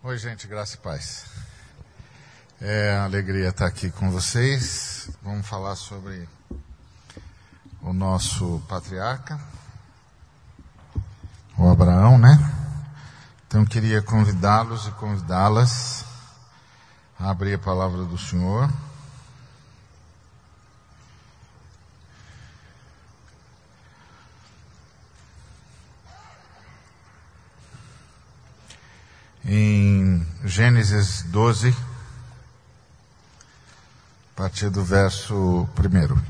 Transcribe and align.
Oi, 0.00 0.16
gente, 0.16 0.46
graça 0.46 0.76
e 0.76 0.78
paz. 0.78 1.24
É 2.60 2.94
uma 2.94 3.06
alegria 3.06 3.48
estar 3.48 3.66
aqui 3.66 3.90
com 3.90 4.12
vocês. 4.12 5.10
Vamos 5.24 5.44
falar 5.44 5.74
sobre 5.74 6.28
o 7.82 7.92
nosso 7.92 8.62
patriarca, 8.68 9.40
o 11.58 11.68
Abraão, 11.68 12.16
né? 12.16 12.38
Então, 13.48 13.64
queria 13.64 14.00
convidá-los 14.00 14.86
e 14.86 14.92
convidá-las 14.92 16.04
a 17.18 17.30
abrir 17.30 17.54
a 17.54 17.58
palavra 17.58 18.04
do 18.04 18.16
Senhor. 18.16 18.70
em 29.48 30.26
Gênesis 30.58 31.22
12, 31.28 31.68
a 31.68 31.74
partir 34.34 34.68
do 34.70 34.82
verso 34.82 35.68
1. 35.78 36.20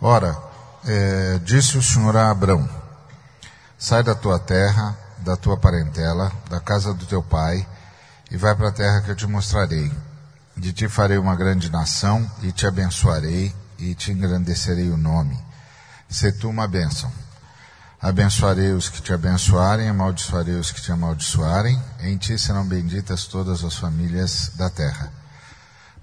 Ora, 0.00 0.40
é, 0.86 1.40
disse 1.42 1.76
o 1.76 1.82
Senhor 1.82 2.16
a 2.16 2.30
Abrão: 2.30 2.70
Sai 3.76 4.04
da 4.04 4.14
tua 4.14 4.38
terra, 4.38 4.96
da 5.18 5.36
tua 5.36 5.56
parentela, 5.56 6.30
da 6.48 6.60
casa 6.60 6.94
do 6.94 7.04
teu 7.06 7.24
pai, 7.24 7.66
e 8.30 8.36
vai 8.36 8.54
para 8.54 8.68
a 8.68 8.72
terra 8.72 9.00
que 9.00 9.10
eu 9.10 9.16
te 9.16 9.26
mostrarei. 9.26 9.92
De 10.56 10.72
ti 10.72 10.86
farei 10.86 11.18
uma 11.18 11.34
grande 11.34 11.72
nação, 11.72 12.30
e 12.40 12.52
te 12.52 12.68
abençoarei, 12.68 13.52
e 13.76 13.96
te 13.96 14.12
engrandecerei 14.12 14.90
o 14.90 14.96
nome. 14.96 15.36
Se 16.08 16.30
tu 16.30 16.50
uma 16.50 16.68
bênção. 16.68 17.10
Abençoarei 18.02 18.72
os 18.72 18.88
que 18.88 19.02
te 19.02 19.12
abençoarem, 19.12 19.90
amaldiçoarei 19.90 20.54
os 20.54 20.72
que 20.72 20.80
te 20.80 20.90
amaldiçoarem, 20.90 21.78
em 22.00 22.16
ti 22.16 22.38
serão 22.38 22.66
benditas 22.66 23.26
todas 23.26 23.62
as 23.62 23.76
famílias 23.76 24.52
da 24.54 24.70
terra. 24.70 25.12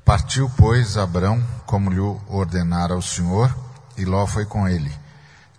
Partiu, 0.05 0.47
pois, 0.55 0.95
Abrão, 0.95 1.43
como 1.65 1.89
lhe 1.89 1.99
ordenara 1.99 2.95
o 2.95 3.01
Senhor, 3.01 3.53
e 3.97 4.05
Ló 4.05 4.27
foi 4.27 4.45
com 4.45 4.67
ele. 4.67 4.95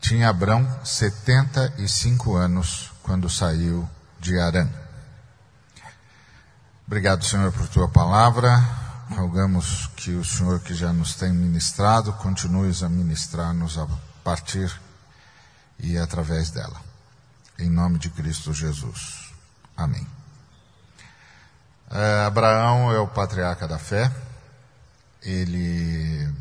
Tinha 0.01 0.29
Abrão 0.29 0.65
setenta 0.85 1.75
e 1.77 1.89
cinco 1.89 2.37
anos 2.37 2.93
quando 3.03 3.29
saiu 3.29 3.89
de 4.21 4.39
Arã. 4.39 4.69
Obrigado, 6.87 7.25
Senhor, 7.25 7.51
por 7.51 7.67
tua 7.67 7.89
palavra. 7.89 8.57
Rogamos 9.11 9.91
que 9.97 10.13
o 10.13 10.25
Senhor 10.25 10.61
que 10.61 10.73
já 10.73 10.93
nos 10.93 11.17
tem 11.17 11.33
ministrado, 11.33 12.13
continue 12.13 12.73
a 12.81 12.89
ministrar-nos 12.89 13.77
a 13.77 13.89
partir 14.23 14.73
e 15.79 15.97
através 15.99 16.51
dela. 16.51 16.81
Em 17.59 17.69
nome 17.69 17.99
de 17.99 18.11
Cristo 18.11 18.53
Jesus. 18.53 19.33
Amém. 19.77 20.07
É, 21.91 22.25
Abraão 22.27 22.93
é 22.93 22.99
o 22.99 23.09
patriarca 23.09 23.67
da 23.67 23.79
fé. 23.79 24.13
Ele 25.23 26.33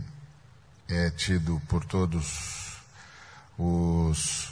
é 0.88 1.10
tido 1.12 1.62
por 1.68 1.84
todos 1.86 2.78
os 3.58 4.52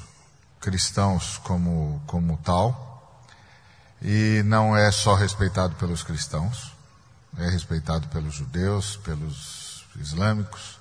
cristãos 0.60 1.38
como, 1.40 2.02
como 2.08 2.38
tal. 2.38 3.26
E 4.02 4.42
não 4.46 4.76
é 4.76 4.92
só 4.92 5.16
respeitado 5.16 5.76
pelos 5.76 6.04
cristãos, 6.04 6.74
é 7.38 7.50
respeitado 7.50 8.08
pelos 8.10 8.36
judeus, 8.36 8.98
pelos 8.98 9.86
islâmicos. 10.00 10.80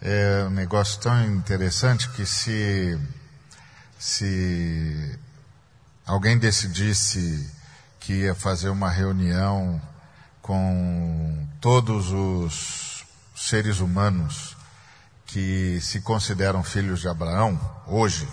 É 0.00 0.44
um 0.46 0.50
negócio 0.50 1.00
tão 1.00 1.24
interessante 1.24 2.08
que 2.10 2.24
se 2.24 2.98
se 3.98 5.18
alguém 6.06 6.38
decidisse 6.38 7.50
que 7.98 8.12
ia 8.12 8.34
fazer 8.34 8.68
uma 8.68 8.88
reunião 8.88 9.80
com 10.40 11.46
todos 11.60 12.10
os 12.12 13.04
seres 13.34 13.80
humanos 13.80 14.56
que 15.26 15.80
se 15.82 16.00
consideram 16.00 16.62
filhos 16.62 17.00
de 17.00 17.08
Abraão, 17.08 17.60
hoje, 17.86 18.26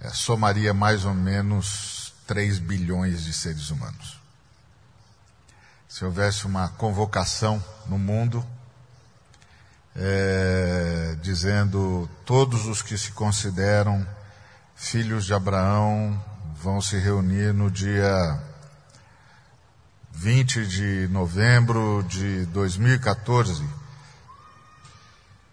é, 0.00 0.10
somaria 0.10 0.74
mais 0.74 1.04
ou 1.04 1.14
menos 1.14 2.12
3 2.26 2.58
bilhões 2.58 3.24
de 3.24 3.32
seres 3.32 3.70
humanos. 3.70 4.20
Se 5.88 6.04
houvesse 6.04 6.44
uma 6.44 6.68
convocação 6.68 7.62
no 7.86 7.98
mundo, 7.98 8.44
é, 9.98 11.16
dizendo 11.22 12.08
todos 12.24 12.66
os 12.66 12.82
que 12.82 12.98
se 12.98 13.12
consideram 13.12 14.06
filhos 14.74 15.24
de 15.24 15.32
Abraão 15.32 16.22
vão 16.56 16.80
se 16.80 16.98
reunir 16.98 17.54
no 17.54 17.70
dia 17.70 18.42
20 20.12 20.66
de 20.66 21.08
novembro 21.08 22.04
de 22.08 22.44
2014. 22.46 23.66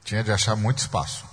Tinha 0.03 0.23
de 0.23 0.31
achar 0.31 0.55
muito 0.55 0.79
espaço. 0.79 1.25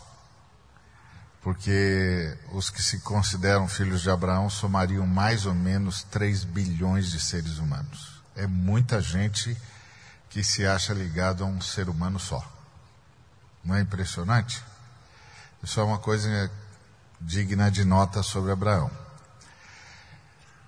Porque 1.43 2.37
os 2.53 2.69
que 2.71 2.83
se 2.83 3.01
consideram 3.01 3.67
filhos 3.67 4.03
de 4.03 4.11
Abraão 4.11 4.51
somariam 4.51 5.07
mais 5.07 5.47
ou 5.47 5.55
menos 5.55 6.03
3 6.05 6.45
bilhões 6.45 7.11
de 7.11 7.19
seres 7.19 7.59
humanos. 7.59 8.21
É 8.37 8.47
muita 8.47 9.01
gente 9.01 9.57
que 10.29 10.45
se 10.45 10.67
acha 10.67 10.93
ligado 10.93 11.43
a 11.43 11.47
um 11.47 11.61
ser 11.61 11.89
humano 11.89 12.19
só. 12.19 12.60
Não 13.65 13.75
é 13.75 13.81
impressionante? 13.81 14.63
Isso 15.63 15.79
é 15.81 15.83
uma 15.83 15.99
coisa 15.99 16.51
digna 17.21 17.71
de 17.71 17.85
nota 17.85 18.23
sobre 18.23 18.51
Abraão. 18.51 18.91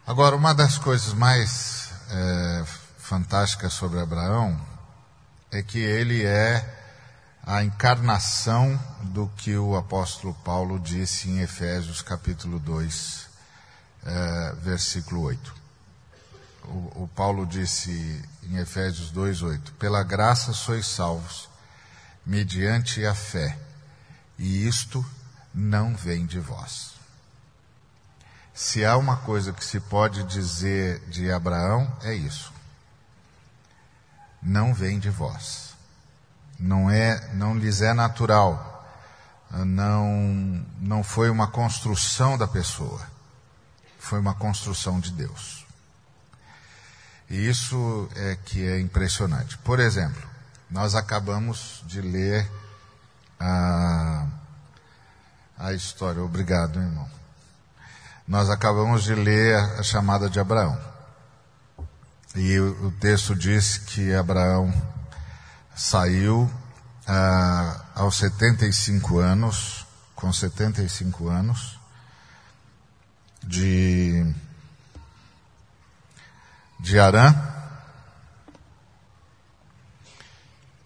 Agora, 0.06 0.36
uma 0.36 0.52
das 0.52 0.76
coisas 0.76 1.14
mais 1.14 1.90
é, 2.10 2.64
fantásticas 2.98 3.72
sobre 3.72 4.00
Abraão 4.00 4.60
é 5.50 5.62
que 5.62 5.78
ele 5.78 6.24
é 6.24 6.80
a 7.44 7.62
encarnação 7.64 8.78
do 9.02 9.28
que 9.36 9.56
o 9.56 9.76
apóstolo 9.76 10.34
Paulo 10.44 10.78
disse 10.78 11.28
em 11.28 11.40
Efésios 11.40 12.02
capítulo 12.02 12.58
2, 12.58 13.28
é, 14.04 14.54
versículo 14.60 15.22
8. 15.22 15.54
O, 16.64 17.04
o 17.04 17.10
Paulo 17.14 17.44
disse 17.46 18.22
em 18.44 18.56
Efésios 18.56 19.10
2, 19.10 19.42
8: 19.42 19.72
Pela 19.74 20.02
graça 20.02 20.52
sois 20.52 20.86
salvos, 20.86 21.48
mediante 22.24 23.04
a 23.04 23.14
fé, 23.14 23.58
e 24.38 24.66
isto 24.66 25.04
não 25.54 25.94
vem 25.94 26.24
de 26.26 26.40
vós. 26.40 26.92
Se 28.54 28.84
há 28.84 28.96
uma 28.96 29.16
coisa 29.16 29.52
que 29.52 29.64
se 29.64 29.80
pode 29.80 30.22
dizer 30.24 31.00
de 31.08 31.30
Abraão, 31.32 31.90
é 32.02 32.14
isso. 32.14 32.52
Não 34.42 34.74
vem 34.74 34.98
de 34.98 35.10
vós. 35.10 35.74
Não 36.58 36.90
é, 36.90 37.32
não 37.34 37.56
lhes 37.56 37.80
é 37.80 37.94
natural. 37.94 38.68
Não, 39.50 40.64
não 40.78 41.02
foi 41.02 41.30
uma 41.30 41.48
construção 41.48 42.36
da 42.36 42.46
pessoa. 42.46 43.06
Foi 43.98 44.18
uma 44.18 44.34
construção 44.34 45.00
de 45.00 45.12
Deus. 45.12 45.66
E 47.30 47.48
isso 47.48 48.08
é 48.14 48.36
que 48.36 48.66
é 48.66 48.78
impressionante. 48.78 49.56
Por 49.58 49.80
exemplo, 49.80 50.31
nós 50.72 50.94
acabamos 50.94 51.84
de 51.86 52.00
ler 52.00 52.50
a 53.38 54.26
a 55.62 55.72
história. 55.72 56.20
Obrigado, 56.20 56.80
irmão. 56.80 57.08
Nós 58.26 58.50
acabamos 58.50 59.04
de 59.04 59.14
ler 59.14 59.56
a 59.56 59.82
chamada 59.82 60.28
de 60.28 60.40
Abraão. 60.40 60.76
E 62.34 62.58
o, 62.58 62.86
o 62.86 62.90
texto 62.90 63.34
diz 63.36 63.78
que 63.78 64.12
Abraão 64.12 64.72
saiu 65.74 66.50
ah, 67.06 67.84
aos 67.94 68.16
75 68.16 69.18
anos, 69.18 69.86
com 70.16 70.32
75 70.32 71.28
anos, 71.28 71.78
de, 73.44 74.34
de 76.80 76.98
Arã. 76.98 77.51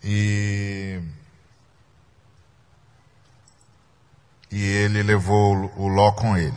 E 0.08 1.02
e 4.50 4.62
ele 4.62 5.02
levou 5.02 5.72
o 5.76 5.88
Ló 5.88 6.12
com 6.12 6.36
ele. 6.36 6.56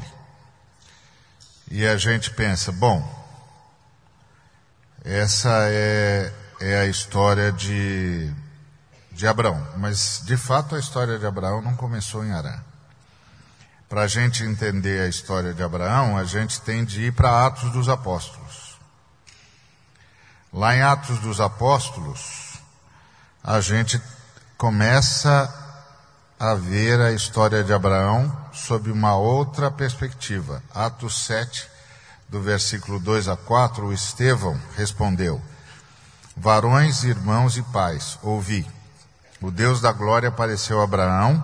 E 1.72 1.86
a 1.86 1.98
gente 1.98 2.32
pensa, 2.32 2.72
bom, 2.72 3.04
essa 5.04 5.50
é, 5.64 6.32
é 6.62 6.80
a 6.80 6.86
história 6.86 7.52
de, 7.52 8.32
de 9.12 9.28
Abraão. 9.28 9.68
Mas, 9.78 10.22
de 10.26 10.38
fato, 10.38 10.76
a 10.76 10.80
história 10.80 11.18
de 11.18 11.26
Abraão 11.26 11.62
não 11.62 11.76
começou 11.76 12.24
em 12.24 12.32
Arã. 12.32 12.64
Para 13.90 14.04
a 14.04 14.08
gente 14.08 14.44
entender 14.44 15.02
a 15.02 15.08
história 15.08 15.54
de 15.54 15.64
Abraão, 15.64 16.16
a 16.16 16.24
gente 16.24 16.62
tem 16.62 16.86
de 16.86 17.08
ir 17.08 17.14
para 17.14 17.48
Atos 17.48 17.72
dos 17.72 17.90
Apóstolos. 17.90 18.78
Lá 20.54 20.76
em 20.76 20.82
Atos 20.82 21.20
dos 21.20 21.42
Apóstolos, 21.42 22.49
a 23.44 23.60
gente 23.62 24.02
começa 24.58 25.54
a 26.40 26.54
ver 26.54 27.00
a 27.00 27.12
história 27.12 27.64
de 27.64 27.74
Abraão 27.74 28.36
sob 28.54 28.92
uma 28.92 29.16
outra 29.16 29.72
perspectiva. 29.72 30.62
Atos 30.74 31.26
7, 31.26 31.68
do 32.28 32.42
versículo 32.42 33.00
2 33.00 33.28
a 33.28 33.38
4, 33.38 33.88
o 33.88 33.94
Estevão 33.94 34.60
respondeu: 34.76 35.42
Varões, 36.36 37.04
irmãos 37.04 37.58
e 37.58 37.62
pais, 37.62 38.20
ouvi. 38.22 38.68
O 39.42 39.50
Deus 39.50 39.80
da 39.80 39.92
glória 39.92 40.30
apareceu 40.30 40.82
a 40.82 40.84
Abraão, 40.84 41.42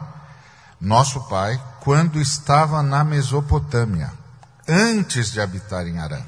nosso 0.79 1.21
pai, 1.29 1.61
quando 1.79 2.19
estava 2.19 2.83
na 2.83 3.03
Mesopotâmia, 3.03 4.11
antes 4.67 5.31
de 5.31 5.39
habitar 5.39 5.87
em 5.87 5.99
Arã. 5.99 6.21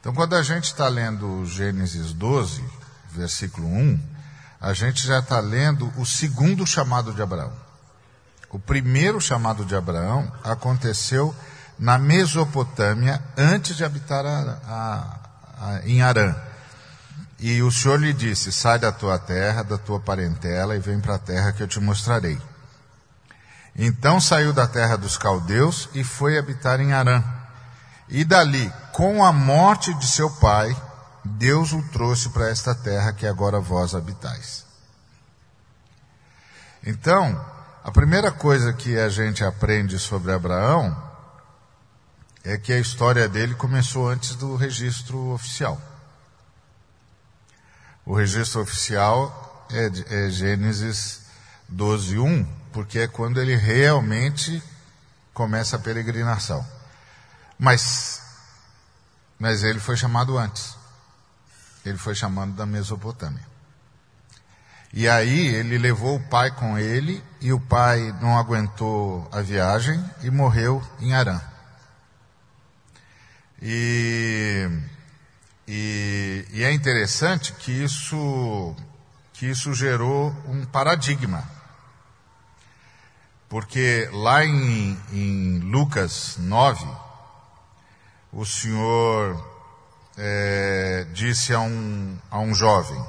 Então, 0.00 0.12
quando 0.12 0.34
a 0.34 0.42
gente 0.42 0.64
está 0.64 0.88
lendo 0.88 1.44
Gênesis 1.46 2.12
12, 2.12 2.64
versículo 3.12 3.66
1, 3.68 4.15
a 4.60 4.72
gente 4.72 5.06
já 5.06 5.18
está 5.18 5.40
lendo 5.40 5.92
o 5.96 6.06
segundo 6.06 6.66
chamado 6.66 7.12
de 7.12 7.22
Abraão. 7.22 7.52
O 8.50 8.58
primeiro 8.58 9.20
chamado 9.20 9.64
de 9.64 9.74
Abraão 9.74 10.32
aconteceu 10.42 11.34
na 11.78 11.98
Mesopotâmia 11.98 13.22
antes 13.36 13.76
de 13.76 13.84
habitar 13.84 14.24
a, 14.24 14.58
a, 14.66 15.66
a, 15.66 15.80
em 15.84 16.00
Arã. 16.00 16.34
E 17.38 17.62
o 17.62 17.70
Senhor 17.70 18.00
lhe 18.00 18.12
disse: 18.12 18.50
Sai 18.50 18.78
da 18.78 18.90
tua 18.90 19.18
terra, 19.18 19.62
da 19.62 19.76
tua 19.76 20.00
parentela 20.00 20.74
e 20.74 20.78
vem 20.78 21.00
para 21.00 21.16
a 21.16 21.18
terra 21.18 21.52
que 21.52 21.62
eu 21.62 21.68
te 21.68 21.78
mostrarei. 21.80 22.40
Então 23.78 24.18
saiu 24.18 24.54
da 24.54 24.66
terra 24.66 24.96
dos 24.96 25.18
caldeus 25.18 25.90
e 25.92 26.02
foi 26.02 26.38
habitar 26.38 26.80
em 26.80 26.94
Arã. 26.94 27.22
E 28.08 28.24
dali, 28.24 28.72
com 28.92 29.22
a 29.22 29.32
morte 29.32 29.92
de 29.94 30.06
seu 30.06 30.30
pai, 30.30 30.74
Deus 31.26 31.72
o 31.72 31.82
trouxe 31.90 32.30
para 32.30 32.48
esta 32.48 32.74
terra 32.74 33.12
que 33.12 33.26
agora 33.26 33.60
vós 33.60 33.94
habitais. 33.94 34.64
Então, 36.84 37.44
a 37.82 37.90
primeira 37.90 38.30
coisa 38.30 38.72
que 38.72 38.98
a 38.98 39.08
gente 39.08 39.44
aprende 39.44 39.98
sobre 39.98 40.32
Abraão 40.32 41.04
é 42.44 42.56
que 42.56 42.72
a 42.72 42.78
história 42.78 43.28
dele 43.28 43.54
começou 43.54 44.08
antes 44.08 44.36
do 44.36 44.54
registro 44.54 45.32
oficial. 45.32 45.80
O 48.04 48.14
registro 48.14 48.60
oficial 48.60 49.66
é, 49.70 50.26
é 50.26 50.30
Gênesis 50.30 51.22
12, 51.68 52.18
1, 52.18 52.44
porque 52.72 53.00
é 53.00 53.08
quando 53.08 53.40
ele 53.40 53.56
realmente 53.56 54.62
começa 55.34 55.74
a 55.74 55.80
peregrinação. 55.80 56.64
Mas, 57.58 58.22
mas 59.38 59.64
ele 59.64 59.80
foi 59.80 59.96
chamado 59.96 60.38
antes. 60.38 60.76
Ele 61.88 61.98
foi 61.98 62.14
chamado 62.14 62.52
da 62.52 62.66
Mesopotâmia. 62.66 63.46
E 64.92 65.08
aí 65.08 65.46
ele 65.54 65.78
levou 65.78 66.16
o 66.16 66.28
pai 66.28 66.50
com 66.50 66.78
ele 66.78 67.22
e 67.40 67.52
o 67.52 67.60
pai 67.60 68.12
não 68.20 68.36
aguentou 68.36 69.28
a 69.30 69.40
viagem 69.40 70.02
e 70.22 70.30
morreu 70.30 70.82
em 71.00 71.12
Arã. 71.12 71.40
E, 73.60 74.68
e, 75.68 76.46
e 76.50 76.64
é 76.64 76.72
interessante 76.72 77.52
que 77.52 77.70
isso, 77.70 78.74
que 79.32 79.46
isso 79.46 79.72
gerou 79.74 80.34
um 80.48 80.64
paradigma. 80.64 81.44
Porque 83.48 84.08
lá 84.12 84.44
em, 84.44 84.98
em 85.12 85.58
Lucas 85.60 86.36
9, 86.38 86.84
o 88.32 88.44
Senhor 88.44 89.55
é, 90.16 91.06
disse 91.12 91.52
a 91.52 91.60
um, 91.60 92.18
a 92.30 92.38
um 92.38 92.54
jovem: 92.54 93.02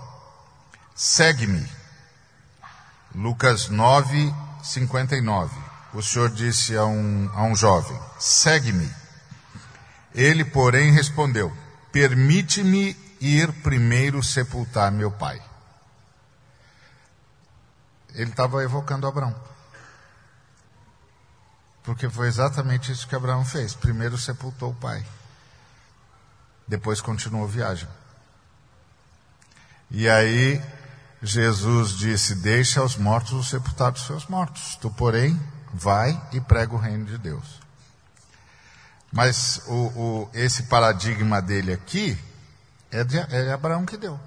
segue-me. 0.96 1.68
Lucas 3.16 3.70
9, 3.70 4.34
59. 4.64 5.56
O 5.94 6.02
Senhor 6.02 6.30
disse 6.30 6.76
a 6.76 6.86
um, 6.86 7.30
a 7.34 7.44
um 7.44 7.56
jovem: 7.56 7.98
segue-me. 8.20 8.92
Ele, 10.14 10.44
porém, 10.44 10.92
respondeu: 10.92 11.56
Permite-me 11.92 12.96
ir 13.20 13.52
primeiro 13.64 14.22
sepultar 14.22 14.92
meu 14.92 15.12
pai. 15.12 15.42
Ele 18.14 18.32
estava 18.32 18.64
evocando 18.64 19.08
Abraão. 19.08 19.36
Porque 21.84 22.10
foi 22.10 22.28
exatamente 22.28 22.92
isso 22.92 23.08
que 23.08 23.16
Abraão 23.16 23.46
fez. 23.46 23.74
Primeiro 23.74 24.18
sepultou 24.18 24.72
o 24.72 24.76
pai. 24.76 25.06
Depois 26.68 27.00
continuou 27.02 27.46
a 27.46 27.48
viagem. 27.48 27.88
E 29.90 30.10
aí 30.10 30.62
Jesus 31.22 31.92
disse: 31.92 32.36
Deixa 32.36 32.82
aos 32.82 32.98
mortos 32.98 33.34
os 33.34 33.50
sepultados 33.50 34.06
seus 34.06 34.28
mortos. 34.28 34.76
Tu, 34.76 34.90
porém, 34.92 35.40
vai 35.74 36.22
e 36.34 36.42
prega 36.42 36.76
o 36.76 36.80
reino 36.80 37.06
de 37.06 37.18
Deus. 37.18 37.62
Mas 39.12 39.62
o, 39.68 39.74
o, 39.74 40.30
esse 40.34 40.64
paradigma 40.64 41.42
dele 41.42 41.72
aqui 41.74 42.18
é 42.92 43.04
de, 43.04 43.18
é 43.18 43.44
de 43.44 43.52
Abraão 43.52 43.86
que 43.86 43.98
deu. 43.98 44.20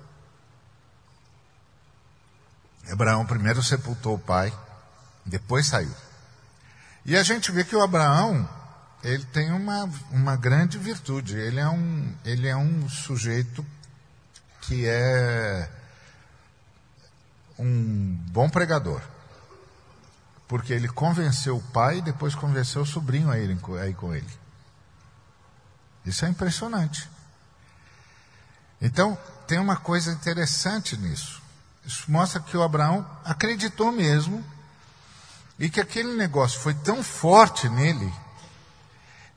Abraão 2.91 3.25
primeiro 3.25 3.63
sepultou 3.63 4.15
o 4.15 4.19
pai, 4.19 4.53
depois 5.25 5.67
saiu. 5.67 5.95
E 7.05 7.17
a 7.17 7.23
gente 7.23 7.53
vê 7.53 7.65
que 7.65 7.77
o 7.77 7.83
Abraão, 7.83 8.49
ele 9.03 9.25
tem 9.27 9.51
uma, 9.53 9.91
uma 10.11 10.37
grande 10.37 10.79
virtude. 10.79 11.37
Ele 11.37 11.59
é 11.59 11.69
um, 11.69 12.15
ele 12.25 12.49
é 12.49 12.57
um 12.57 12.89
sujeito 12.89 13.65
que 14.61 14.87
é 14.87 15.71
um 17.59 18.15
bom 18.31 18.49
pregador. 18.49 19.01
Porque 20.47 20.73
ele 20.73 20.89
convenceu 20.89 21.57
o 21.57 21.63
pai 21.63 21.99
e 21.99 22.03
depois 22.03 22.35
convenceu 22.35 22.83
o 22.83 22.87
sobrinho 22.87 23.31
a 23.31 23.39
ir 23.39 23.57
com 23.95 24.15
ele. 24.15 24.41
Isso 26.05 26.25
é 26.25 26.29
impressionante. 26.29 27.09
Então, 28.81 29.17
tem 29.47 29.59
uma 29.59 29.77
coisa 29.77 30.13
interessante 30.13 30.97
nisso. 30.97 31.41
Isso 31.85 32.11
mostra 32.11 32.41
que 32.41 32.57
o 32.57 32.63
Abraão 32.63 33.07
acreditou 33.25 33.93
mesmo 33.93 34.45
e 35.59 35.71
que 35.71 35.81
aquele 35.81 36.17
negócio 36.17 36.61
foi 36.61 36.75
tão 36.75 37.03
forte 37.03 37.69
nele 37.69 38.13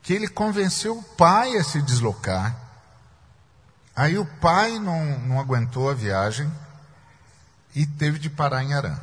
que 0.04 0.12
ele 0.12 0.28
convenceu 0.28 0.98
o 0.98 1.02
pai 1.02 1.56
a 1.56 1.64
se 1.64 1.80
deslocar. 1.80 2.54
Aí 3.96 4.18
o 4.18 4.26
pai 4.26 4.78
não, 4.78 5.18
não 5.20 5.40
aguentou 5.40 5.90
a 5.90 5.94
viagem 5.94 6.52
e 7.74 7.86
teve 7.86 8.18
de 8.18 8.28
parar 8.28 8.62
em 8.62 8.74
Arã. 8.74 9.00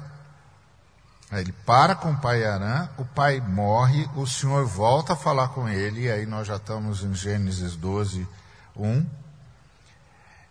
Aí 1.32 1.42
ele 1.42 1.52
para 1.52 1.96
com 1.96 2.12
o 2.12 2.18
pai 2.18 2.46
Arã, 2.46 2.88
o 3.00 3.06
pai 3.06 3.42
morre, 3.42 4.08
o 4.16 4.28
Senhor 4.28 4.64
volta 4.68 5.14
a 5.14 5.16
falar 5.16 5.50
com 5.50 5.68
ele, 5.68 6.02
e 6.02 6.12
aí 6.12 6.26
nós 6.28 6.46
já 6.46 6.58
estamos 6.58 7.04
em 7.04 7.16
Gênesis 7.16 7.76
12, 7.76 8.28
1. 8.76 9.06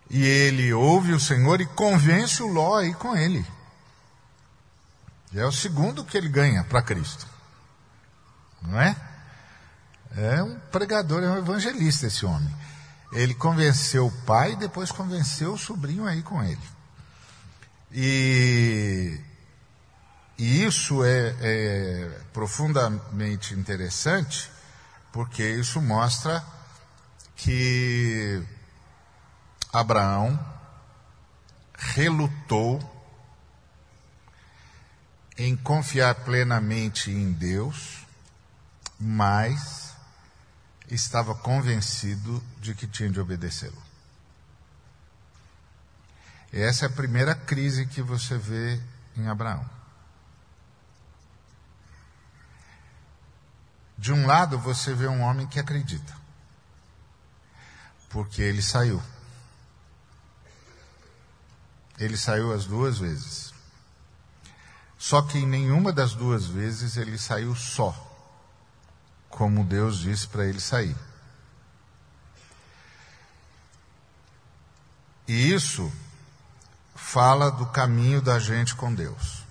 E 0.09 0.21
ele 0.21 0.73
ouve 0.73 1.13
o 1.13 1.19
Senhor 1.19 1.61
e 1.61 1.65
convence 1.65 2.43
o 2.43 2.47
Ló 2.47 2.79
a 2.79 2.85
ir 2.85 2.95
com 2.95 3.15
ele. 3.15 3.45
E 5.31 5.39
é 5.39 5.45
o 5.45 5.51
segundo 5.51 6.03
que 6.03 6.17
ele 6.17 6.27
ganha 6.27 6.65
para 6.65 6.81
Cristo. 6.81 7.25
Não 8.61 8.81
é? 8.81 9.10
É 10.15 10.43
um 10.43 10.59
pregador, 10.71 11.23
é 11.23 11.29
um 11.29 11.37
evangelista 11.37 12.07
esse 12.07 12.25
homem. 12.25 12.53
Ele 13.13 13.33
convenceu 13.33 14.07
o 14.07 14.11
pai 14.25 14.55
depois 14.55 14.91
convenceu 14.91 15.53
o 15.53 15.57
sobrinho 15.57 16.05
a 16.05 16.15
ir 16.15 16.23
com 16.23 16.43
ele. 16.43 16.61
E 17.91 19.19
e 20.37 20.63
isso 20.65 21.03
é, 21.03 21.35
é 21.39 22.19
profundamente 22.33 23.53
interessante, 23.53 24.49
porque 25.11 25.47
isso 25.47 25.79
mostra 25.79 26.43
que 27.35 28.41
Abraão 29.71 30.39
relutou 31.77 32.79
em 35.37 35.55
confiar 35.55 36.15
plenamente 36.15 37.11
em 37.11 37.31
Deus, 37.31 37.99
mas 38.99 39.90
estava 40.95 41.33
convencido 41.33 42.43
de 42.59 42.75
que 42.75 42.85
tinha 42.85 43.09
de 43.09 43.19
obedecê-lo. 43.19 43.81
Essa 46.51 46.85
é 46.85 46.87
a 46.87 46.91
primeira 46.91 47.33
crise 47.33 47.85
que 47.85 48.01
você 48.01 48.37
vê 48.37 48.81
em 49.15 49.27
Abraão. 49.27 49.65
De 53.97 54.11
um 54.11 54.25
lado, 54.25 54.57
você 54.57 54.93
vê 54.93 55.07
um 55.07 55.21
homem 55.21 55.47
que 55.47 55.59
acredita, 55.59 56.13
porque 58.09 58.41
ele 58.41 58.61
saiu. 58.61 59.01
Ele 61.97 62.17
saiu 62.17 62.51
as 62.51 62.65
duas 62.65 62.97
vezes. 62.97 63.53
Só 64.97 65.21
que 65.21 65.37
em 65.37 65.47
nenhuma 65.47 65.93
das 65.93 66.13
duas 66.13 66.45
vezes 66.45 66.97
ele 66.97 67.17
saiu 67.17 67.55
só, 67.55 68.10
como 69.31 69.63
Deus 69.63 69.99
disse 69.99 70.27
para 70.27 70.45
ele 70.45 70.59
sair. 70.59 70.95
E 75.27 75.51
isso 75.51 75.91
fala 76.95 77.49
do 77.49 77.65
caminho 77.65 78.21
da 78.21 78.37
gente 78.37 78.75
com 78.75 78.93
Deus. 78.93 79.43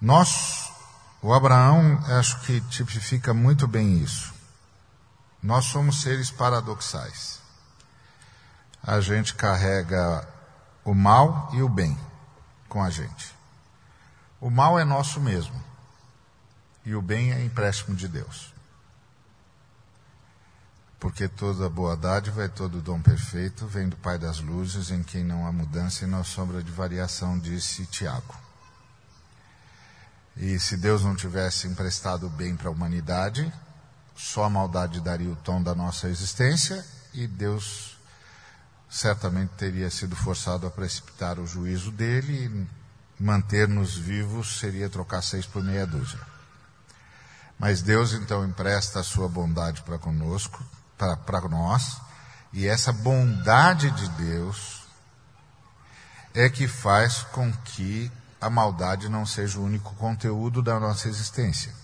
Nós 0.00 0.70
o 1.22 1.32
Abraão, 1.32 1.98
acho 2.18 2.38
que 2.42 2.60
tipifica 2.60 3.34
muito 3.34 3.66
bem 3.66 3.98
isso. 3.98 4.32
Nós 5.42 5.64
somos 5.64 6.02
seres 6.02 6.30
paradoxais. 6.30 7.40
A 8.80 9.00
gente 9.00 9.34
carrega 9.34 10.28
o 10.84 10.94
mal 10.94 11.50
e 11.52 11.62
o 11.62 11.68
bem 11.68 11.98
com 12.68 12.80
a 12.80 12.90
gente. 12.90 13.34
O 14.40 14.50
mal 14.50 14.78
é 14.78 14.84
nosso 14.84 15.18
mesmo 15.18 15.65
e 16.86 16.94
o 16.94 17.02
bem 17.02 17.32
é 17.32 17.44
empréstimo 17.44 17.96
de 17.96 18.06
Deus. 18.06 18.54
Porque 21.00 21.28
toda 21.28 21.68
boa 21.68 21.96
dádiva 21.96 22.44
e 22.44 22.48
todo 22.48 22.80
dom 22.80 23.02
perfeito 23.02 23.66
vem 23.66 23.88
do 23.88 23.96
Pai 23.96 24.18
das 24.18 24.38
luzes, 24.38 24.92
em 24.92 25.02
quem 25.02 25.24
não 25.24 25.46
há 25.46 25.52
mudança 25.52 26.04
e 26.04 26.06
não 26.06 26.20
há 26.20 26.24
sombra 26.24 26.62
de 26.62 26.70
variação, 26.70 27.38
disse 27.38 27.84
Tiago. 27.86 28.34
E 30.36 30.58
se 30.60 30.76
Deus 30.76 31.02
não 31.02 31.16
tivesse 31.16 31.66
emprestado 31.66 32.28
o 32.28 32.30
bem 32.30 32.56
para 32.56 32.68
a 32.68 32.72
humanidade, 32.72 33.52
só 34.14 34.44
a 34.44 34.50
maldade 34.50 35.00
daria 35.00 35.30
o 35.30 35.36
tom 35.36 35.60
da 35.60 35.74
nossa 35.74 36.08
existência 36.08 36.84
e 37.12 37.26
Deus 37.26 37.98
certamente 38.88 39.50
teria 39.58 39.90
sido 39.90 40.14
forçado 40.14 40.66
a 40.66 40.70
precipitar 40.70 41.40
o 41.40 41.46
juízo 41.46 41.90
dele 41.90 42.44
e 43.18 43.22
manter-nos 43.22 43.96
vivos 43.96 44.60
seria 44.60 44.88
trocar 44.88 45.22
seis 45.22 45.46
por 45.46 45.62
meia 45.64 45.86
dúzia. 45.86 46.35
Mas 47.58 47.80
Deus 47.82 48.12
então 48.12 48.44
empresta 48.44 49.00
a 49.00 49.04
sua 49.04 49.28
bondade 49.28 49.82
para 49.82 49.98
conosco, 49.98 50.62
para 50.96 51.48
nós, 51.48 52.00
e 52.52 52.66
essa 52.66 52.92
bondade 52.92 53.90
de 53.90 54.08
Deus 54.10 54.82
é 56.34 56.48
que 56.50 56.68
faz 56.68 57.22
com 57.32 57.52
que 57.52 58.10
a 58.40 58.50
maldade 58.50 59.08
não 59.08 59.24
seja 59.24 59.58
o 59.58 59.64
único 59.64 59.94
conteúdo 59.94 60.62
da 60.62 60.78
nossa 60.78 61.08
existência. 61.08 61.74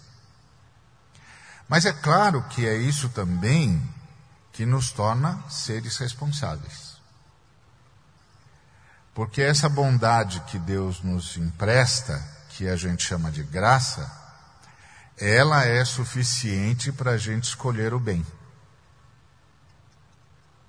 Mas 1.68 1.86
é 1.86 1.92
claro 1.92 2.42
que 2.50 2.66
é 2.66 2.76
isso 2.76 3.08
também 3.08 3.82
que 4.52 4.66
nos 4.66 4.92
torna 4.92 5.42
seres 5.48 5.96
responsáveis. 5.96 6.92
Porque 9.14 9.40
essa 9.40 9.68
bondade 9.68 10.40
que 10.40 10.58
Deus 10.58 11.02
nos 11.02 11.36
empresta, 11.36 12.22
que 12.50 12.68
a 12.68 12.76
gente 12.76 13.02
chama 13.02 13.30
de 13.30 13.42
graça, 13.42 14.21
ela 15.24 15.64
é 15.64 15.84
suficiente 15.84 16.90
para 16.90 17.12
a 17.12 17.16
gente 17.16 17.44
escolher 17.44 17.94
o 17.94 18.00
bem. 18.00 18.26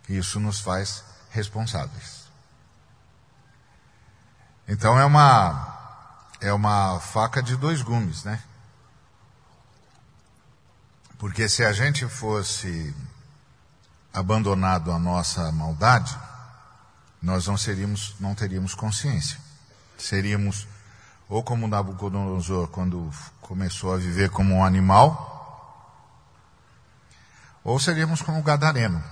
Isso 0.08 0.40
nos 0.40 0.60
faz 0.60 1.04
responsáveis. 1.32 2.28
Então 4.68 5.00
é 5.00 5.04
uma 5.06 5.72
é 6.40 6.54
uma 6.54 7.00
faca 7.00 7.42
de 7.42 7.56
dois 7.56 7.82
gumes, 7.82 8.24
né? 8.24 8.44
Porque 11.18 11.50
se 11.50 11.66
a 11.66 11.74
gente 11.74 12.08
fosse 12.08 12.94
abandonado 14.14 14.92
à 14.92 15.00
nossa 15.00 15.52
maldade, 15.52 16.16
nós 17.20 17.48
não 17.48 17.58
seríamos, 17.58 18.16
não 18.20 18.36
teríamos 18.36 18.76
consciência. 18.76 19.40
Seríamos 19.98 20.68
ou 21.30 21.44
como 21.44 21.68
Nabucodonosor 21.68 22.68
quando 22.68 23.10
começou 23.42 23.94
a 23.94 23.98
viver 23.98 24.30
como 24.30 24.56
um 24.56 24.64
animal, 24.64 25.32
ou 27.64 27.80
seríamos 27.80 28.22
como 28.22 28.40
o 28.40 28.44
gadareno, 28.44 29.04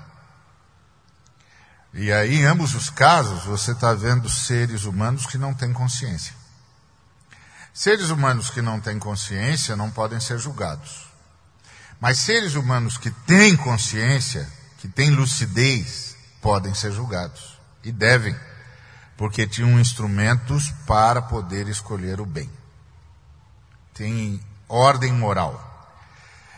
e 1.94 2.12
aí, 2.12 2.36
em 2.36 2.46
ambos 2.46 2.74
os 2.74 2.90
casos, 2.90 3.44
você 3.44 3.74
está 3.74 3.94
vendo 3.94 4.30
seres 4.30 4.86
humanos 4.86 5.26
que 5.26 5.38
não 5.38 5.54
têm 5.54 5.74
consciência. 5.74 6.34
Seres 7.74 8.10
humanos 8.10 8.50
que 8.50 8.62
não 8.62 8.80
têm 8.80 8.98
consciência 8.98 9.76
não 9.76 9.92
podem 9.92 10.20
ser 10.20 10.40
julgados. 10.40 11.08
Mas 12.00 12.20
seres 12.20 12.56
humanos 12.56 12.98
que 12.98 13.12
têm 13.12 13.58
consciência, 13.58 14.48
que 14.78 14.88
têm 14.88 15.10
lucidez, 15.12 16.16
podem 16.42 16.74
ser 16.74 16.94
julgados. 16.94 17.60
E 17.84 17.92
devem, 17.92 18.36
porque 19.22 19.46
tinham 19.46 19.80
instrumentos 19.80 20.74
para 20.88 21.22
poder 21.22 21.68
escolher 21.68 22.20
o 22.20 22.26
bem. 22.26 22.50
Tem 23.94 24.44
ordem 24.68 25.14
moral. 25.14 25.62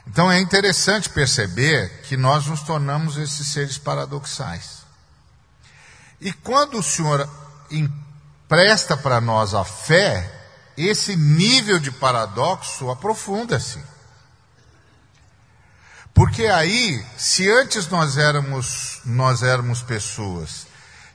Então 0.08 0.32
é 0.32 0.40
interessante 0.40 1.10
perceber 1.10 2.04
que 2.04 2.16
nós 2.16 2.46
nos 2.46 2.62
tornamos 2.62 3.18
esses 3.18 3.48
seres 3.48 3.78
paradoxais. 3.78 4.86
E 6.22 6.32
quando 6.32 6.78
o 6.78 6.82
Senhor 6.84 7.30
empresta 7.70 8.96
para 8.96 9.20
nós 9.20 9.54
a 9.54 9.66
fé, 9.66 10.32
esse 10.78 11.18
nível 11.18 11.80
de 11.80 11.92
paradoxo 11.92 12.90
aprofunda-se. 12.90 13.84
Porque 16.14 16.46
aí, 16.46 17.06
se 17.18 17.52
antes 17.52 17.90
nós 17.90 18.18
éramos, 18.18 19.02
nós 19.04 19.44
éramos 19.44 19.82
pessoas 19.82 20.72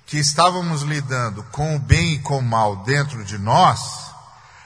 que 0.08 0.16
estávamos 0.16 0.80
lidando 0.80 1.42
com 1.52 1.76
o 1.76 1.78
bem 1.78 2.14
e 2.14 2.18
com 2.18 2.38
o 2.38 2.42
mal 2.42 2.76
dentro 2.76 3.22
de 3.26 3.36
nós, 3.36 4.10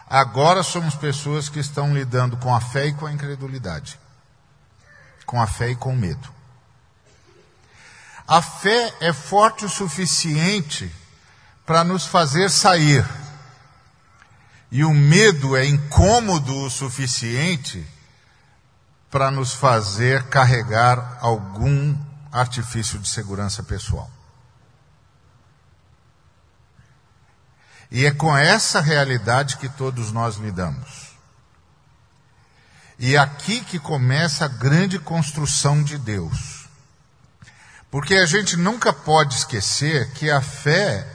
agora 0.08 0.62
somos 0.62 0.94
pessoas 0.94 1.48
que 1.48 1.58
estão 1.58 1.92
lidando 1.92 2.36
com 2.36 2.54
a 2.54 2.60
fé 2.60 2.86
e 2.86 2.94
com 2.94 3.06
a 3.06 3.12
incredulidade. 3.12 3.98
Com 5.26 5.42
a 5.42 5.46
fé 5.48 5.70
e 5.70 5.76
com 5.76 5.94
o 5.94 5.96
medo. 5.96 6.32
A 8.26 8.40
fé 8.40 8.94
é 9.00 9.12
forte 9.12 9.64
o 9.64 9.68
suficiente 9.68 10.94
para 11.66 11.82
nos 11.82 12.06
fazer 12.06 12.48
sair. 12.48 13.04
E 14.70 14.84
o 14.84 14.94
medo 14.94 15.56
é 15.56 15.66
incômodo 15.66 16.56
o 16.56 16.70
suficiente 16.70 17.84
para 19.10 19.28
nos 19.28 19.52
fazer 19.52 20.22
carregar 20.28 21.18
algum 21.20 21.98
artifício 22.30 22.96
de 23.00 23.08
segurança 23.08 23.60
pessoal. 23.64 24.08
E 27.94 28.06
é 28.06 28.10
com 28.10 28.34
essa 28.34 28.80
realidade 28.80 29.58
que 29.58 29.68
todos 29.68 30.10
nós 30.12 30.36
lidamos. 30.36 31.12
E 32.98 33.16
é 33.16 33.18
aqui 33.18 33.60
que 33.60 33.78
começa 33.78 34.46
a 34.46 34.48
grande 34.48 34.98
construção 34.98 35.82
de 35.82 35.98
Deus. 35.98 36.66
Porque 37.90 38.14
a 38.14 38.24
gente 38.24 38.56
nunca 38.56 38.94
pode 38.94 39.34
esquecer 39.34 40.10
que 40.12 40.30
a 40.30 40.40
fé 40.40 41.06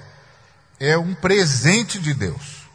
é 0.79 0.95
um 0.95 1.15
presente 1.15 1.97
de 1.97 2.13
Deus. 2.13 2.67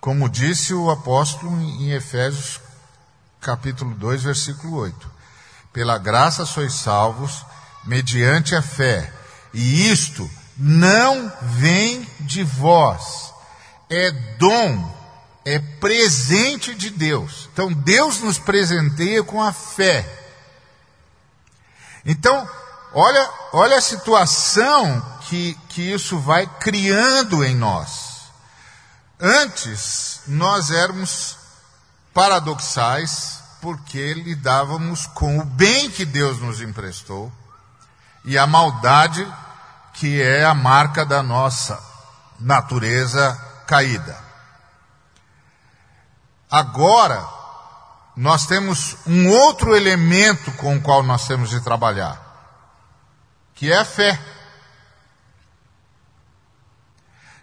Como 0.00 0.28
disse 0.28 0.74
o 0.74 0.90
apóstolo 0.90 1.56
em 1.60 1.92
Efésios 1.92 2.60
capítulo 3.40 3.94
2, 3.94 4.24
versículo 4.24 4.74
8. 4.78 5.10
Pela 5.72 5.98
graça 5.98 6.44
sois 6.44 6.74
salvos 6.74 7.46
mediante 7.84 8.56
a 8.56 8.62
fé. 8.62 9.12
E 9.52 9.88
isto 9.88 10.28
não 10.56 11.32
vem 11.40 12.08
de 12.20 12.42
vós. 12.42 13.32
É 13.90 14.10
dom, 14.38 14.94
é 15.44 15.58
presente 15.58 16.74
de 16.74 16.90
Deus. 16.90 17.48
Então 17.52 17.72
Deus 17.72 18.20
nos 18.20 18.38
presenteia 18.38 19.22
com 19.22 19.42
a 19.42 19.52
fé. 19.52 20.08
Então, 22.04 22.48
Olha, 22.96 23.30
olha 23.52 23.76
a 23.76 23.80
situação 23.80 25.04
que, 25.22 25.58
que 25.68 25.82
isso 25.82 26.16
vai 26.16 26.46
criando 26.46 27.44
em 27.44 27.56
nós. 27.56 28.30
Antes, 29.18 30.20
nós 30.28 30.70
éramos 30.70 31.36
paradoxais 32.12 33.40
porque 33.60 34.14
lidávamos 34.14 35.06
com 35.06 35.40
o 35.40 35.44
bem 35.44 35.90
que 35.90 36.04
Deus 36.04 36.38
nos 36.38 36.60
emprestou 36.60 37.32
e 38.24 38.38
a 38.38 38.46
maldade 38.46 39.26
que 39.94 40.20
é 40.20 40.44
a 40.44 40.54
marca 40.54 41.04
da 41.04 41.22
nossa 41.22 41.82
natureza 42.38 43.34
caída. 43.66 44.16
Agora, 46.50 47.26
nós 48.16 48.46
temos 48.46 48.96
um 49.06 49.28
outro 49.30 49.74
elemento 49.74 50.52
com 50.52 50.76
o 50.76 50.80
qual 50.80 51.02
nós 51.02 51.26
temos 51.26 51.50
de 51.50 51.60
trabalhar 51.60 52.24
que 53.54 53.72
é 53.72 53.78
a 53.78 53.84
fé. 53.84 54.20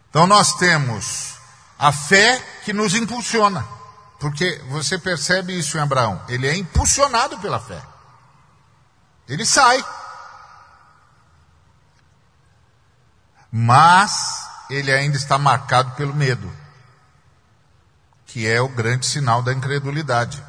Então 0.09 0.27
nós 0.27 0.53
temos 0.55 1.37
a 1.79 1.91
fé 1.91 2.37
que 2.63 2.73
nos 2.73 2.93
impulsiona. 2.93 3.65
Porque 4.19 4.61
você 4.69 4.99
percebe 4.99 5.57
isso 5.57 5.77
em 5.77 5.81
Abraão, 5.81 6.21
ele 6.27 6.47
é 6.47 6.55
impulsionado 6.55 7.39
pela 7.39 7.59
fé. 7.59 7.81
Ele 9.27 9.45
sai. 9.45 9.83
Mas 13.51 14.47
ele 14.69 14.91
ainda 14.91 15.17
está 15.17 15.37
marcado 15.37 15.91
pelo 15.91 16.13
medo, 16.13 16.51
que 18.25 18.47
é 18.47 18.61
o 18.61 18.69
grande 18.69 19.05
sinal 19.05 19.41
da 19.41 19.51
incredulidade. 19.51 20.41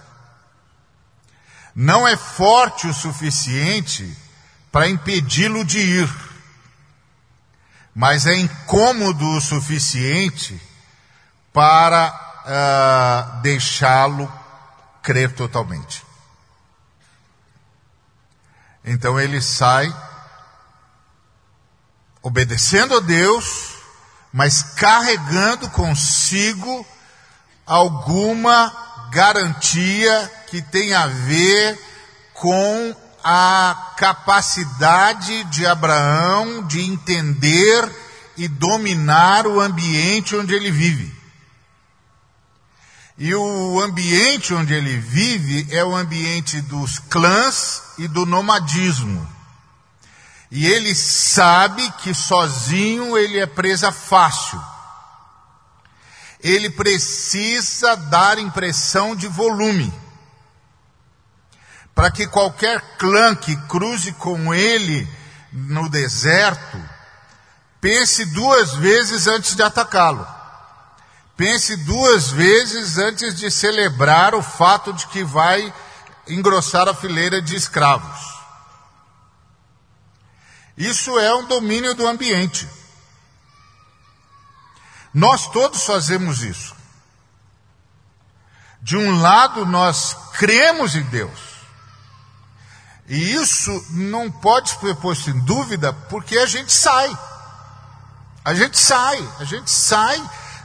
Não 1.75 2.07
é 2.07 2.17
forte 2.17 2.87
o 2.87 2.95
suficiente 2.95 4.17
para 4.71 4.89
impedi-lo 4.89 5.65
de 5.65 5.79
ir, 5.79 6.11
mas 7.95 8.27
é 8.27 8.35
incômodo 8.37 9.27
o 9.37 9.41
suficiente 9.41 10.61
para 11.53 12.09
uh, 12.47 13.43
deixá-lo 13.43 14.33
crer 15.03 15.35
totalmente. 15.35 16.05
Então 18.85 19.19
ele 19.19 19.41
sai 19.41 19.95
obedecendo 22.23 22.97
a 22.97 23.00
Deus, 23.00 23.75
mas 24.33 24.62
carregando 24.76 25.69
consigo 25.71 26.87
alguma 27.67 28.73
garantia 29.11 30.33
que 30.49 30.62
tem 30.62 30.95
a 30.95 31.07
ver 31.07 31.79
com 32.33 32.97
a 33.23 33.93
capacidade 33.97 35.45
de 35.45 35.67
Abraão 35.67 36.67
de 36.67 36.81
entender 36.81 37.91
e 38.37 38.49
dominar 38.49 39.47
o 39.47 39.61
ambiente 39.61 40.35
onde 40.35 40.55
ele 40.55 40.71
vive. 40.71 41.12
E 43.19 43.35
o 43.35 43.81
ambiente 43.81 44.55
onde 44.55 44.73
ele 44.73 44.97
vive 44.97 45.69
é 45.71 45.85
o 45.85 45.95
ambiente 45.95 46.61
dos 46.62 46.99
clãs 46.99 47.83
e 47.99 48.09
do 48.09 48.25
nomadismo. 48.25 49.29
E 50.55 50.67
ele 50.67 50.95
sabe 50.95 51.91
que 51.93 52.13
sozinho 52.13 53.17
ele 53.17 53.39
é 53.39 53.47
presa 53.47 53.91
fácil. 53.91 54.63
Ele 56.41 56.69
precisa 56.69 57.97
dar 57.97 58.39
impressão 58.39 59.17
de 59.17 59.27
volume. 59.29 59.91
Para 61.95 62.11
que 62.11 62.27
qualquer 62.27 62.99
clã 62.99 63.35
que 63.35 63.57
cruze 63.67 64.13
com 64.13 64.53
ele 64.53 65.09
no 65.51 65.89
deserto 65.89 66.79
pense 67.81 68.27
duas 68.27 68.75
vezes 68.75 69.27
antes 69.27 69.57
de 69.57 69.63
atacá-lo. 69.63 70.29
Pense 71.35 71.77
duas 71.77 72.29
vezes 72.29 72.99
antes 72.99 73.35
de 73.35 73.51
celebrar 73.51 74.35
o 74.35 74.43
fato 74.43 74.93
de 74.93 75.07
que 75.07 75.25
vai 75.25 75.73
engrossar 76.29 76.91
a 76.91 76.95
fileira 76.95 77.41
de 77.41 77.57
escravos. 77.57 78.32
Isso 80.83 81.17
é 81.17 81.33
um 81.33 81.47
domínio 81.47 81.95
do 81.95 82.05
ambiente. 82.07 82.69
Nós 85.15 85.47
todos 85.49 85.85
fazemos 85.85 86.43
isso. 86.43 86.75
De 88.81 88.97
um 88.97 89.21
lado, 89.21 89.65
nós 89.65 90.17
cremos 90.33 90.97
em 90.97 91.05
Deus. 91.05 91.39
E 93.07 93.35
isso 93.35 93.71
não 93.91 94.29
pode 94.29 94.71
ser 94.71 94.97
posto 94.97 95.31
em 95.31 95.39
dúvida 95.45 95.93
porque 95.93 96.37
a 96.37 96.47
gente 96.47 96.73
sai. 96.73 97.17
A 98.45 98.53
gente 98.53 98.77
sai, 98.77 99.29
a 99.39 99.45
gente 99.45 99.71
sai 99.71 100.21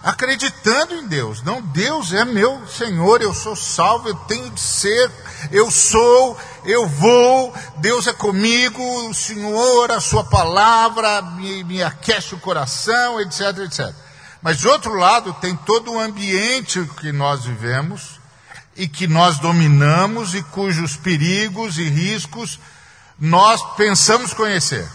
acreditando 0.08 0.94
em 0.94 1.06
Deus. 1.06 1.42
Não, 1.44 1.62
Deus 1.62 2.14
é 2.14 2.24
meu 2.24 2.66
Senhor, 2.66 3.22
eu 3.22 3.34
sou 3.34 3.58
salvo, 3.58 4.08
eu 4.08 4.16
tenho 4.16 4.50
de 4.52 4.62
ser, 4.62 5.12
eu 5.52 5.70
sou, 5.70 6.38
eu 6.64 6.88
vou, 6.88 7.54
Deus 7.80 8.08
é 8.08 8.14
comigo, 8.14 8.82
o 9.10 9.14
Senhor, 9.14 9.92
a 9.92 10.00
Sua 10.00 10.24
palavra 10.24 11.22
me, 11.22 11.62
me 11.66 11.84
aquece 11.84 12.34
o 12.34 12.40
coração, 12.40 13.20
etc, 13.20 13.58
etc. 13.66 13.94
Mas 14.42 14.60
de 14.60 14.68
outro 14.70 14.94
lado, 14.96 15.34
tem 15.42 15.58
todo 15.58 15.92
o 15.92 16.00
ambiente 16.00 16.90
que 17.02 17.12
nós 17.12 17.44
vivemos 17.44 18.22
e 18.78 18.88
que 18.88 19.08
nós 19.08 19.40
dominamos 19.40 20.34
e 20.34 20.42
cujos 20.42 20.96
perigos 20.96 21.78
e 21.78 21.84
riscos 21.84 22.62
nós 23.20 23.62
pensamos 23.76 24.34
conhecer. 24.34 24.88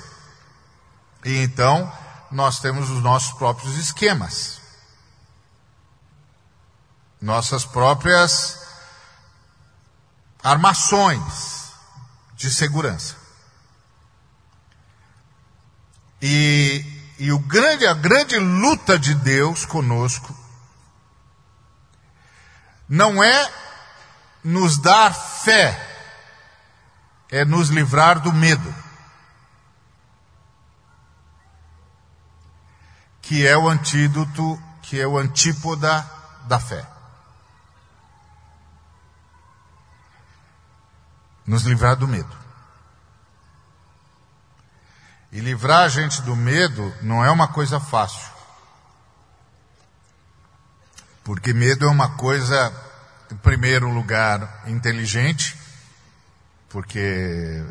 E 1.23 1.37
então, 1.43 1.93
nós 2.31 2.61
temos 2.61 2.89
os 2.89 3.03
nossos 3.03 3.33
próprios 3.35 3.77
esquemas 3.77 4.62
nossas 7.23 7.65
próprias 7.65 8.61
armações 10.43 11.73
de 12.35 12.53
segurança. 12.53 13.17
E, 16.21 16.85
e 17.19 17.33
o 17.33 17.39
grande, 17.39 17.87
a 17.87 17.95
grande 17.95 18.37
luta 18.39 18.99
de 18.99 19.15
Deus 19.15 19.65
conosco 19.65 20.37
não 22.89 23.23
é 23.23 23.53
nos 24.43 24.77
dar 24.79 25.15
fé, 25.15 25.79
é 27.31 27.45
nos 27.45 27.69
livrar 27.69 28.21
do 28.21 28.33
medo. 28.33 28.75
Que 33.23 33.47
é 33.47 33.57
o 33.57 33.69
antídoto, 33.69 34.61
que 34.83 35.01
é 35.01 35.07
o 35.07 35.17
antípoda 35.17 36.05
da 36.49 36.59
fé. 36.59 36.92
Nos 41.53 41.65
livrar 41.65 41.97
do 41.97 42.09
medo. 42.09 42.35
E 45.31 45.39
livrar 45.39 45.81
a 45.81 45.89
gente 45.89 46.23
do 46.23 46.35
medo 46.35 46.95
não 47.03 47.23
é 47.23 47.31
uma 47.31 47.47
coisa 47.47 47.79
fácil. 47.79 48.33
Porque 51.23 51.53
medo 51.53 51.85
é 51.85 51.91
uma 51.91 52.17
coisa, 52.17 52.73
em 53.31 53.37
primeiro 53.37 53.91
lugar, 53.91 54.63
inteligente, 54.67 55.55
porque 56.71 57.63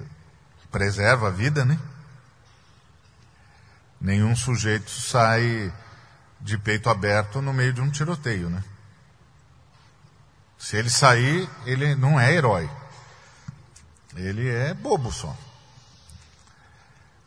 preserva 0.71 1.29
a 1.29 1.31
vida, 1.31 1.65
né? 1.65 1.79
Nenhum 3.99 4.35
sujeito 4.35 4.91
sai 4.91 5.73
de 6.39 6.55
peito 6.55 6.87
aberto 6.87 7.41
no 7.41 7.51
meio 7.51 7.73
de 7.73 7.81
um 7.81 7.89
tiroteio, 7.89 8.47
né? 8.47 8.63
Se 10.59 10.77
ele 10.77 10.89
sair, 10.91 11.49
ele 11.65 11.95
não 11.95 12.19
é 12.19 12.31
herói. 12.31 12.69
Ele 14.15 14.49
é 14.49 14.73
bobo 14.73 15.11
só. 15.11 15.35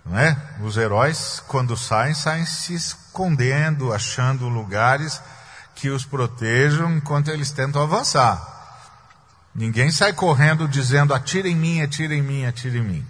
Não 0.05 0.19
é? 0.19 0.37
Os 0.61 0.77
heróis, 0.77 1.43
quando 1.49 1.77
saem, 1.77 2.15
saem 2.15 2.45
se 2.45 2.75
escondendo, 2.75 3.93
achando 3.93 4.49
lugares 4.49 5.21
que 5.75 5.89
os 5.89 6.05
protejam 6.05 6.97
enquanto 6.97 7.31
eles 7.31 7.51
tentam 7.51 7.83
avançar. 7.83 8.53
Ninguém 9.55 9.91
sai 9.91 10.13
correndo 10.13 10.69
dizendo 10.69 11.15
atira 11.15 11.49
em 11.49 11.57
mim, 11.57 11.81
atira 11.81 12.15
em 12.15 12.23
mim, 12.23 12.45
atira 12.45 12.79
em 12.79 12.83
mim. 12.83 13.07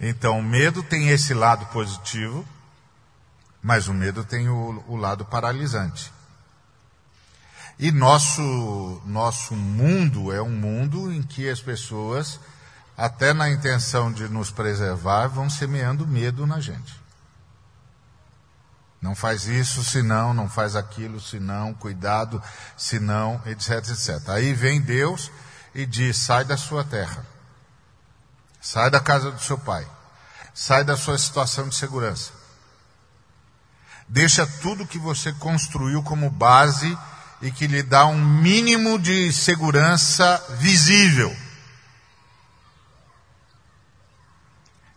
Então, 0.00 0.38
o 0.38 0.42
medo 0.42 0.82
tem 0.82 1.08
esse 1.10 1.34
lado 1.34 1.66
positivo, 1.66 2.46
mas 3.62 3.86
o 3.86 3.94
medo 3.94 4.24
tem 4.24 4.48
o, 4.48 4.82
o 4.88 4.96
lado 4.96 5.24
paralisante. 5.24 6.12
E 7.78 7.90
nosso, 7.90 9.02
nosso 9.04 9.54
mundo 9.54 10.32
é 10.32 10.40
um 10.40 10.50
mundo 10.50 11.12
em 11.12 11.22
que 11.22 11.48
as 11.48 11.60
pessoas 11.60 12.40
até 12.96 13.32
na 13.32 13.50
intenção 13.50 14.12
de 14.12 14.28
nos 14.28 14.50
preservar, 14.50 15.28
vão 15.28 15.48
semeando 15.48 16.06
medo 16.06 16.46
na 16.46 16.60
gente. 16.60 17.00
Não 19.00 19.16
faz 19.16 19.46
isso, 19.46 19.82
senão, 19.82 20.32
não 20.32 20.48
faz 20.48 20.76
aquilo, 20.76 21.20
senão, 21.20 21.74
cuidado, 21.74 22.40
senão, 22.76 23.42
etc, 23.46 23.88
etc. 23.88 24.28
Aí 24.28 24.54
vem 24.54 24.80
Deus 24.80 25.30
e 25.74 25.84
diz: 25.84 26.18
sai 26.18 26.44
da 26.44 26.56
sua 26.56 26.84
terra, 26.84 27.26
sai 28.60 28.90
da 28.90 29.00
casa 29.00 29.32
do 29.32 29.40
seu 29.40 29.58
pai, 29.58 29.84
sai 30.54 30.84
da 30.84 30.96
sua 30.96 31.18
situação 31.18 31.68
de 31.68 31.74
segurança. 31.74 32.30
Deixa 34.08 34.46
tudo 34.46 34.86
que 34.86 34.98
você 34.98 35.32
construiu 35.32 36.02
como 36.04 36.30
base 36.30 36.96
e 37.40 37.50
que 37.50 37.66
lhe 37.66 37.82
dá 37.82 38.06
um 38.06 38.24
mínimo 38.24 39.00
de 39.00 39.32
segurança 39.32 40.40
visível. 40.60 41.34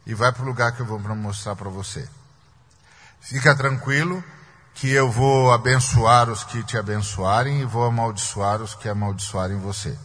E 0.06 0.14
vai 0.14 0.32
para 0.32 0.44
o 0.44 0.46
lugar 0.46 0.72
que 0.72 0.82
eu 0.82 0.86
vou 0.86 1.00
mostrar 1.00 1.56
para 1.56 1.70
você. 1.70 2.08
Fica 3.20 3.56
tranquilo 3.56 4.24
que 4.76 4.92
eu 4.92 5.10
vou 5.10 5.52
abençoar 5.52 6.30
os 6.30 6.44
que 6.44 6.64
te 6.64 6.78
abençoarem 6.78 7.62
e 7.62 7.66
vou 7.66 7.86
amaldiçoar 7.86 8.62
os 8.62 8.76
que 8.76 8.88
amaldiçoarem 8.88 9.58
você. 9.58 9.98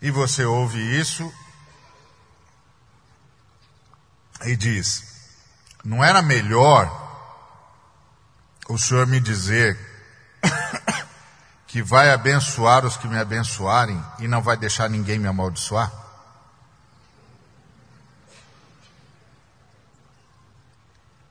E 0.00 0.10
você 0.10 0.44
ouve 0.44 0.78
isso 0.78 1.32
e 4.44 4.56
diz: 4.56 5.04
Não 5.84 6.02
era 6.02 6.22
melhor 6.22 7.06
o 8.68 8.78
Senhor 8.78 9.06
me 9.06 9.20
dizer 9.20 9.78
que 11.66 11.82
vai 11.82 12.10
abençoar 12.10 12.84
os 12.84 12.96
que 12.96 13.06
me 13.06 13.18
abençoarem 13.18 14.02
e 14.18 14.26
não 14.26 14.42
vai 14.42 14.56
deixar 14.56 14.88
ninguém 14.88 15.18
me 15.18 15.28
amaldiçoar? 15.28 16.07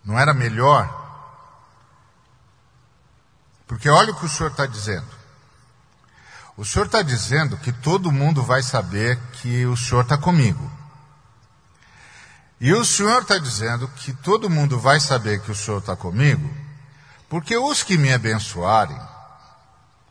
Não 0.08 0.17
era 0.17 0.34
melhor? 0.34 0.89
Porque 3.67 3.89
olha 3.89 4.13
o 4.13 4.15
que 4.15 4.26
o 4.26 4.30
Senhor 4.30 4.50
está 4.50 4.65
dizendo. 4.65 5.06
O 6.56 6.63
Senhor 6.63 6.86
está 6.86 7.02
dizendo 7.02 7.58
que 7.58 7.74
todo 7.74 8.10
mundo 8.10 8.41
vai 8.41 8.63
saber 8.63 9.20
que 9.34 9.65
o 9.65 9.76
Senhor 9.76 10.04
está 10.04 10.17
comigo. 10.17 10.72
E 12.62 12.74
o 12.74 12.86
Senhor 12.86 13.22
está 13.22 13.38
dizendo 13.38 13.86
que 13.89 14.13
todo 14.13 14.50
mundo 14.50 14.80
vai 14.80 15.02
saber 15.02 15.41
que 15.41 15.52
o 15.52 15.56
Senhor 15.56 15.80
está 15.80 15.96
comigo, 15.96 16.50
porque 17.30 17.56
os 17.58 17.84
que 17.84 17.98
me 17.98 18.12
abençoarem, 18.12 19.00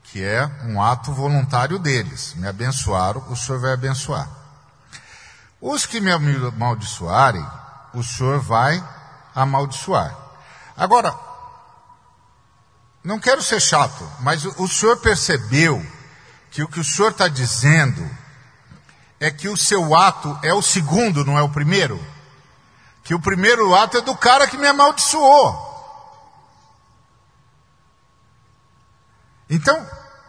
que 0.04 0.22
é 0.22 0.44
um 0.64 0.80
ato 0.80 1.10
voluntário 1.10 1.78
deles, 1.78 2.34
me 2.34 2.46
abençoaram, 2.46 3.24
o 3.30 3.34
Senhor 3.34 3.60
vai 3.60 3.72
abençoar. 3.72 4.28
Os 5.58 5.86
que 5.86 6.00
me 6.00 6.12
amaldiçoarem, 6.12 7.44
o 7.94 8.04
Senhor 8.04 8.38
vai 8.40 8.95
amaldiçoar. 9.36 10.16
Agora, 10.76 11.14
não 13.04 13.20
quero 13.20 13.42
ser 13.42 13.60
chato, 13.60 14.10
mas 14.20 14.44
o 14.44 14.66
Senhor 14.66 14.96
percebeu 14.96 15.84
que 16.50 16.62
o 16.62 16.68
que 16.68 16.80
o 16.80 16.84
Senhor 16.84 17.10
está 17.10 17.28
dizendo 17.28 18.10
é 19.20 19.30
que 19.30 19.48
o 19.48 19.56
seu 19.56 19.94
ato 19.94 20.38
é 20.42 20.52
o 20.52 20.62
segundo, 20.62 21.24
não 21.24 21.38
é 21.38 21.42
o 21.42 21.48
primeiro? 21.48 22.02
Que 23.04 23.14
o 23.14 23.20
primeiro 23.20 23.74
ato 23.74 23.98
é 23.98 24.00
do 24.00 24.16
cara 24.16 24.46
que 24.46 24.56
me 24.56 24.66
amaldiçoou. 24.66 25.64
Então, 29.48 29.86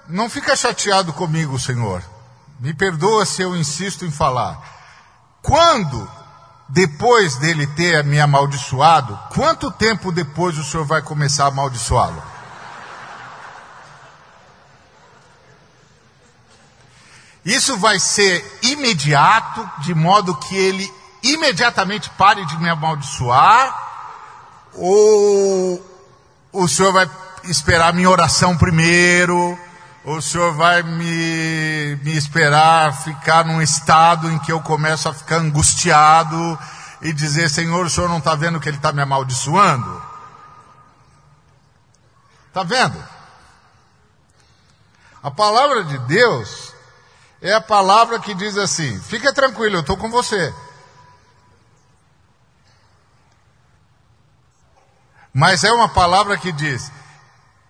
não 0.08 0.30
fica 0.30 0.56
chateado 0.56 1.12
comigo, 1.12 1.60
Senhor. 1.60 2.04
Me 2.60 2.74
perdoa 2.74 3.26
se 3.26 3.41
eu 3.41 3.56
insisto 3.56 4.06
em 4.06 4.12
falar. 4.12 4.62
Quando, 5.41 6.10
depois 6.70 7.36
dele 7.38 7.66
ter 7.68 8.04
me 8.04 8.20
amaldiçoado, 8.20 9.18
quanto 9.34 9.72
tempo 9.72 10.12
depois 10.12 10.58
o 10.58 10.64
Senhor 10.64 10.86
vai 10.86 11.02
começar 11.02 11.46
a 11.46 11.48
amaldiçoá-lo? 11.48 12.22
Isso 17.46 17.78
vai 17.78 17.98
ser 17.98 18.60
imediato, 18.62 19.70
de 19.80 19.96
modo 19.96 20.36
que 20.36 20.56
ele 20.56 20.94
imediatamente 21.24 22.10
pare 22.12 22.46
de 22.46 22.58
me 22.58 22.68
amaldiçoar, 22.70 23.86
ou 24.74 25.82
o 26.52 26.68
Senhor 26.68 26.92
vai 26.92 27.10
esperar 27.46 27.94
minha 27.94 28.10
oração 28.10 28.58
primeiro, 28.58 29.58
o 30.10 30.22
Senhor 30.22 30.54
vai 30.54 30.82
me, 30.84 31.98
me 31.98 32.15
esperar 32.15 32.93
ficar 33.04 33.43
num 33.43 33.62
estado 33.62 34.32
em 34.32 34.39
que 34.39 34.50
eu 34.50 34.62
começo 34.62 35.10
a 35.10 35.13
ficar 35.13 35.36
angustiado 35.36 36.58
e 37.02 37.12
dizer, 37.12 37.50
Senhor, 37.50 37.86
o 37.86 37.89
Senhor 37.89 38.08
não 38.08 38.20
está 38.20 38.34
vendo 38.34 38.58
que 38.58 38.70
Ele 38.70 38.78
está 38.78 38.93
me 38.93 39.02
amaldiçoando? 39.02 40.02
Está 42.48 42.63
vendo? 42.63 43.04
A 45.22 45.30
palavra 45.30 45.84
de 45.84 45.98
Deus 46.00 46.74
é 47.41 47.54
a 47.54 47.60
palavra 47.60 48.17
que 48.17 48.34
diz 48.34 48.58
assim: 48.58 48.98
fica 49.02 49.34
tranquilo, 49.34 49.76
eu 49.76 49.82
estou 49.82 49.98
com 49.98 50.10
você. 50.10 50.54
Mas 55.34 55.65
é 55.65 55.72
uma 55.74 55.89
palavra 55.89 56.38
que 56.38 56.54
diz: 56.54 56.89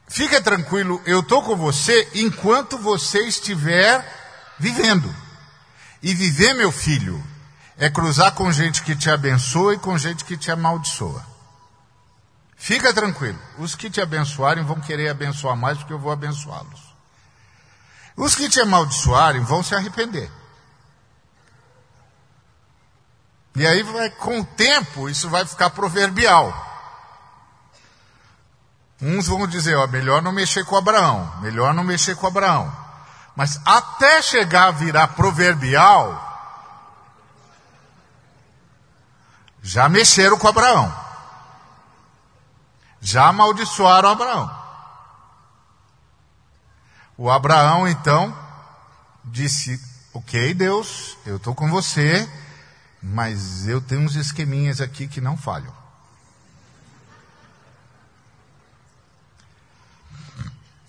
fica 0.07 0.41
tranquilo, 0.41 1.01
eu 1.05 1.19
estou 1.19 1.43
com 1.43 1.55
você 1.55 2.09
enquanto 2.15 2.77
você 2.77 3.19
estiver 3.27 4.03
vivendo. 4.57 5.13
E 6.01 6.13
viver, 6.13 6.53
meu 6.53 6.71
filho, 6.71 7.23
é 7.77 7.89
cruzar 7.89 8.33
com 8.33 8.51
gente 8.51 8.83
que 8.83 8.95
te 8.95 9.09
abençoa 9.09 9.75
e 9.75 9.79
com 9.79 9.97
gente 9.97 10.25
que 10.25 10.37
te 10.37 10.51
amaldiçoa. 10.51 11.25
Fica 12.55 12.93
tranquilo, 12.93 13.39
os 13.59 13.75
que 13.75 13.89
te 13.89 14.01
abençoarem 14.01 14.63
vão 14.63 14.81
querer 14.81 15.09
abençoar 15.09 15.55
mais 15.55 15.77
do 15.77 15.85
que 15.85 15.93
eu 15.93 15.99
vou 15.99 16.11
abençoá-los. 16.11 16.87
Os 18.15 18.33
que 18.33 18.49
te 18.49 18.59
amaldiçoarem 18.59 19.43
vão 19.43 19.61
se 19.61 19.75
arrepender. 19.75 20.31
E 23.55 23.65
aí, 23.65 23.83
vai, 23.83 24.09
com 24.09 24.39
o 24.39 24.45
tempo, 24.45 25.07
isso 25.07 25.29
vai 25.29 25.45
ficar 25.45 25.69
proverbial. 25.69 26.66
Uns 29.01 29.27
vão 29.27 29.45
dizer, 29.45 29.75
ó, 29.75 29.85
melhor 29.87 30.21
não 30.21 30.31
mexer 30.31 30.65
com 30.65 30.75
Abraão, 30.75 31.31
melhor 31.41 31.73
não 31.73 31.83
mexer 31.83 32.15
com 32.15 32.25
Abraão. 32.25 32.75
Mas 33.35 33.61
até 33.63 34.21
chegar 34.21 34.67
a 34.67 34.71
virar 34.71 35.09
proverbial, 35.09 36.23
já 39.61 39.87
mexeram 39.87 40.37
com 40.39 40.47
Abraão. 40.47 40.91
Já 42.99 43.27
amaldiçoaram 43.27 44.09
Abraão. 44.09 44.57
O 47.15 47.29
Abraão 47.29 47.87
então 47.87 48.35
disse: 49.23 49.79
Ok, 50.13 50.55
Deus, 50.55 51.15
eu 51.25 51.37
estou 51.37 51.53
com 51.53 51.69
você, 51.69 52.27
mas 53.01 53.67
eu 53.67 53.79
tenho 53.79 54.01
uns 54.01 54.15
esqueminhas 54.15 54.81
aqui 54.81 55.07
que 55.07 55.21
não 55.21 55.37
falham. 55.37 55.76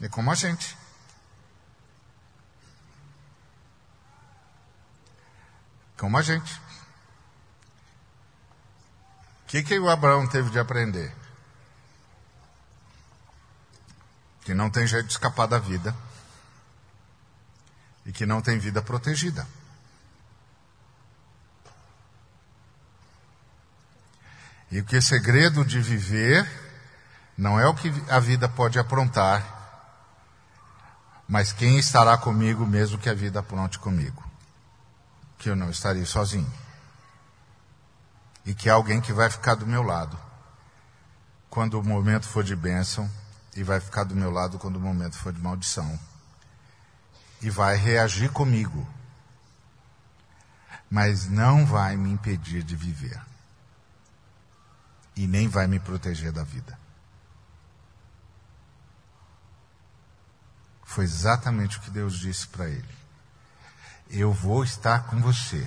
É 0.00 0.08
como 0.08 0.30
a 0.30 0.34
gente. 0.34 0.76
Como 5.96 6.16
a 6.16 6.22
gente. 6.22 6.54
O 9.42 9.48
que, 9.48 9.62
que 9.62 9.78
o 9.78 9.88
Abraão 9.88 10.28
teve 10.28 10.50
de 10.50 10.58
aprender? 10.58 11.14
Que 14.44 14.54
não 14.54 14.70
tem 14.70 14.86
jeito 14.86 15.06
de 15.06 15.12
escapar 15.12 15.46
da 15.46 15.58
vida 15.58 15.94
e 18.06 18.12
que 18.12 18.24
não 18.24 18.40
tem 18.40 18.58
vida 18.58 18.80
protegida. 18.80 19.46
E 24.70 24.80
o 24.80 24.84
que 24.84 24.96
é 24.96 25.00
segredo 25.00 25.64
de 25.64 25.80
viver 25.80 26.46
não 27.36 27.58
é 27.58 27.66
o 27.66 27.74
que 27.74 27.92
a 28.10 28.20
vida 28.20 28.48
pode 28.48 28.78
aprontar, 28.78 29.57
mas 31.28 31.52
quem 31.52 31.78
estará 31.78 32.16
comigo 32.16 32.66
mesmo 32.66 32.96
que 32.96 33.10
a 33.10 33.14
vida 33.14 33.40
apronte 33.40 33.78
comigo. 33.78 34.24
Que 35.36 35.50
eu 35.50 35.54
não 35.54 35.68
estarei 35.68 36.06
sozinho. 36.06 36.50
E 38.46 38.54
que 38.54 38.70
há 38.70 38.74
alguém 38.74 38.98
que 38.98 39.12
vai 39.12 39.28
ficar 39.28 39.54
do 39.54 39.66
meu 39.66 39.82
lado 39.82 40.18
quando 41.50 41.78
o 41.78 41.84
momento 41.84 42.26
for 42.26 42.42
de 42.42 42.56
bênção 42.56 43.10
e 43.54 43.62
vai 43.62 43.78
ficar 43.78 44.04
do 44.04 44.16
meu 44.16 44.30
lado 44.30 44.58
quando 44.58 44.76
o 44.76 44.80
momento 44.80 45.18
for 45.18 45.32
de 45.32 45.40
maldição 45.40 45.98
e 47.42 47.50
vai 47.50 47.76
reagir 47.76 48.30
comigo, 48.30 48.86
mas 50.90 51.28
não 51.28 51.64
vai 51.66 51.96
me 51.96 52.10
impedir 52.10 52.62
de 52.62 52.74
viver 52.74 53.20
e 55.14 55.26
nem 55.26 55.48
vai 55.48 55.66
me 55.66 55.78
proteger 55.78 56.32
da 56.32 56.42
vida. 56.42 56.78
Foi 60.88 61.04
exatamente 61.04 61.78
o 61.78 61.80
que 61.80 61.90
Deus 61.90 62.18
disse 62.18 62.48
para 62.48 62.68
ele. 62.68 62.98
Eu 64.10 64.32
vou 64.32 64.64
estar 64.64 65.04
com 65.04 65.20
você, 65.20 65.64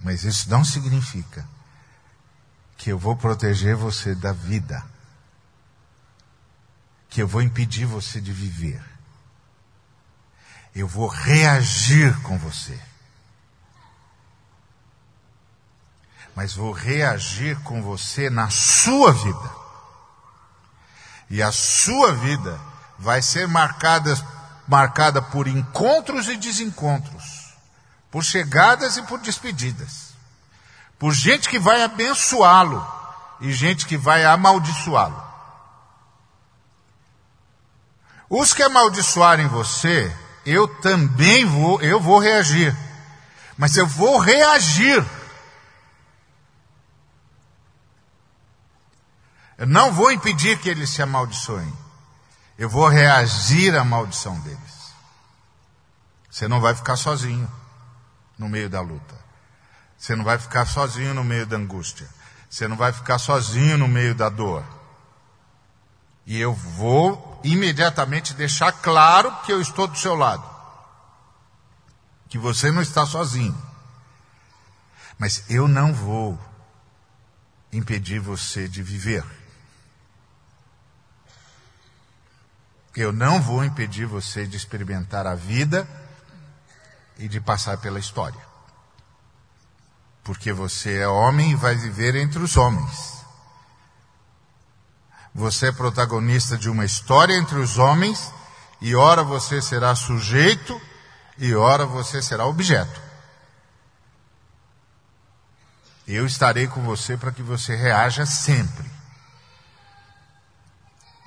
mas 0.00 0.24
isso 0.24 0.50
não 0.50 0.64
significa 0.64 1.46
que 2.76 2.90
eu 2.90 2.98
vou 2.98 3.16
proteger 3.16 3.76
você 3.76 4.14
da 4.14 4.32
vida, 4.32 4.84
que 7.08 7.22
eu 7.22 7.28
vou 7.28 7.40
impedir 7.40 7.86
você 7.86 8.20
de 8.20 8.32
viver 8.32 8.82
eu 10.76 10.86
vou 10.86 11.08
reagir 11.08 12.14
com 12.20 12.36
você. 12.36 12.78
Mas 16.34 16.52
vou 16.52 16.70
reagir 16.70 17.58
com 17.62 17.82
você 17.82 18.28
na 18.28 18.50
sua 18.50 19.10
vida. 19.10 19.50
E 21.30 21.42
a 21.42 21.50
sua 21.50 22.12
vida 22.12 22.60
vai 22.98 23.22
ser 23.22 23.48
marcada, 23.48 24.14
marcada 24.66 25.22
por 25.22 25.46
encontros 25.46 26.28
e 26.28 26.36
desencontros, 26.36 27.54
por 28.10 28.24
chegadas 28.24 28.96
e 28.96 29.02
por 29.02 29.20
despedidas, 29.20 30.14
por 30.98 31.12
gente 31.12 31.48
que 31.48 31.58
vai 31.58 31.82
abençoá-lo 31.82 32.86
e 33.40 33.52
gente 33.52 33.86
que 33.86 33.96
vai 33.96 34.24
amaldiçoá-lo. 34.24 35.24
Os 38.28 38.52
que 38.52 38.62
amaldiçoarem 38.62 39.46
você, 39.46 40.14
eu 40.44 40.66
também 40.80 41.44
vou, 41.44 41.80
eu 41.80 42.00
vou 42.00 42.18
reagir. 42.18 42.76
Mas 43.56 43.76
eu 43.76 43.86
vou 43.86 44.18
reagir. 44.18 45.04
Eu 49.56 49.66
não 49.66 49.92
vou 49.92 50.10
impedir 50.10 50.58
que 50.58 50.68
eles 50.68 50.90
se 50.90 51.00
amaldiçoem. 51.02 51.72
Eu 52.58 52.68
vou 52.70 52.88
reagir 52.88 53.76
à 53.76 53.84
maldição 53.84 54.38
deles. 54.40 54.94
Você 56.30 56.48
não 56.48 56.60
vai 56.60 56.74
ficar 56.74 56.96
sozinho 56.96 57.50
no 58.38 58.48
meio 58.48 58.68
da 58.68 58.80
luta. 58.80 59.14
Você 59.96 60.14
não 60.14 60.24
vai 60.24 60.38
ficar 60.38 60.66
sozinho 60.66 61.14
no 61.14 61.24
meio 61.24 61.46
da 61.46 61.56
angústia. 61.56 62.08
Você 62.48 62.68
não 62.68 62.76
vai 62.76 62.92
ficar 62.92 63.18
sozinho 63.18 63.76
no 63.76 63.88
meio 63.88 64.14
da 64.14 64.28
dor. 64.28 64.64
E 66.26 66.38
eu 66.40 66.52
vou 66.52 67.40
imediatamente 67.44 68.34
deixar 68.34 68.72
claro 68.72 69.34
que 69.44 69.52
eu 69.52 69.60
estou 69.60 69.86
do 69.86 69.96
seu 69.96 70.14
lado. 70.14 70.44
Que 72.28 72.38
você 72.38 72.70
não 72.70 72.82
está 72.82 73.06
sozinho. 73.06 73.56
Mas 75.18 75.44
eu 75.48 75.68
não 75.68 75.94
vou 75.94 76.38
impedir 77.72 78.18
você 78.18 78.68
de 78.68 78.82
viver. 78.82 79.24
Eu 82.96 83.12
não 83.12 83.42
vou 83.42 83.62
impedir 83.62 84.06
você 84.06 84.46
de 84.46 84.56
experimentar 84.56 85.26
a 85.26 85.34
vida 85.34 85.86
e 87.18 87.28
de 87.28 87.38
passar 87.40 87.76
pela 87.76 87.98
história. 87.98 88.40
Porque 90.24 90.50
você 90.52 91.00
é 91.00 91.08
homem 91.08 91.52
e 91.52 91.54
vai 91.54 91.74
viver 91.74 92.16
entre 92.16 92.38
os 92.38 92.56
homens. 92.56 93.16
Você 95.34 95.68
é 95.68 95.72
protagonista 95.72 96.56
de 96.56 96.70
uma 96.70 96.86
história 96.86 97.34
entre 97.34 97.58
os 97.58 97.76
homens, 97.76 98.32
e 98.80 98.96
ora 98.96 99.22
você 99.22 99.60
será 99.60 99.94
sujeito, 99.94 100.80
e 101.36 101.54
ora 101.54 101.84
você 101.84 102.22
será 102.22 102.46
objeto. 102.46 102.98
Eu 106.08 106.24
estarei 106.24 106.66
com 106.66 106.82
você 106.82 107.18
para 107.18 107.32
que 107.32 107.42
você 107.42 107.76
reaja 107.76 108.24
sempre. 108.24 108.95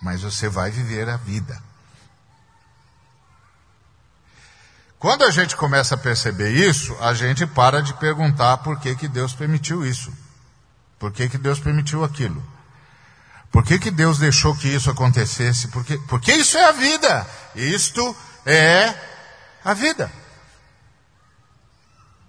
Mas 0.02 0.22
você 0.22 0.48
vai 0.48 0.72
viver 0.72 1.10
a 1.10 1.18
vida. 1.18 1.62
Quando 5.00 5.24
a 5.24 5.32
gente 5.32 5.56
começa 5.56 5.96
a 5.96 5.98
perceber 5.98 6.52
isso, 6.52 6.96
a 7.00 7.14
gente 7.14 7.48
para 7.48 7.82
de 7.82 7.94
perguntar 7.94 8.58
por 8.58 8.78
que, 8.80 8.96
que 8.96 9.08
Deus 9.08 9.34
permitiu 9.34 9.86
isso. 9.86 10.12
Por 11.00 11.12
que, 11.14 11.30
que 11.30 11.38
Deus 11.38 11.60
permitiu 11.60 12.04
aquilo? 12.04 12.44
Por 13.50 13.64
que, 13.64 13.80
que 13.80 13.90
Deus 13.90 14.20
deixou 14.20 14.54
que 14.56 14.68
isso 14.68 14.92
acontecesse? 14.92 15.70
Porque, 15.70 15.98
porque 16.10 16.34
isso 16.34 16.58
é 16.58 16.66
a 16.66 16.72
vida. 16.74 17.28
Isto 17.56 18.16
é 18.46 18.94
a 19.64 19.74
vida. 19.74 20.12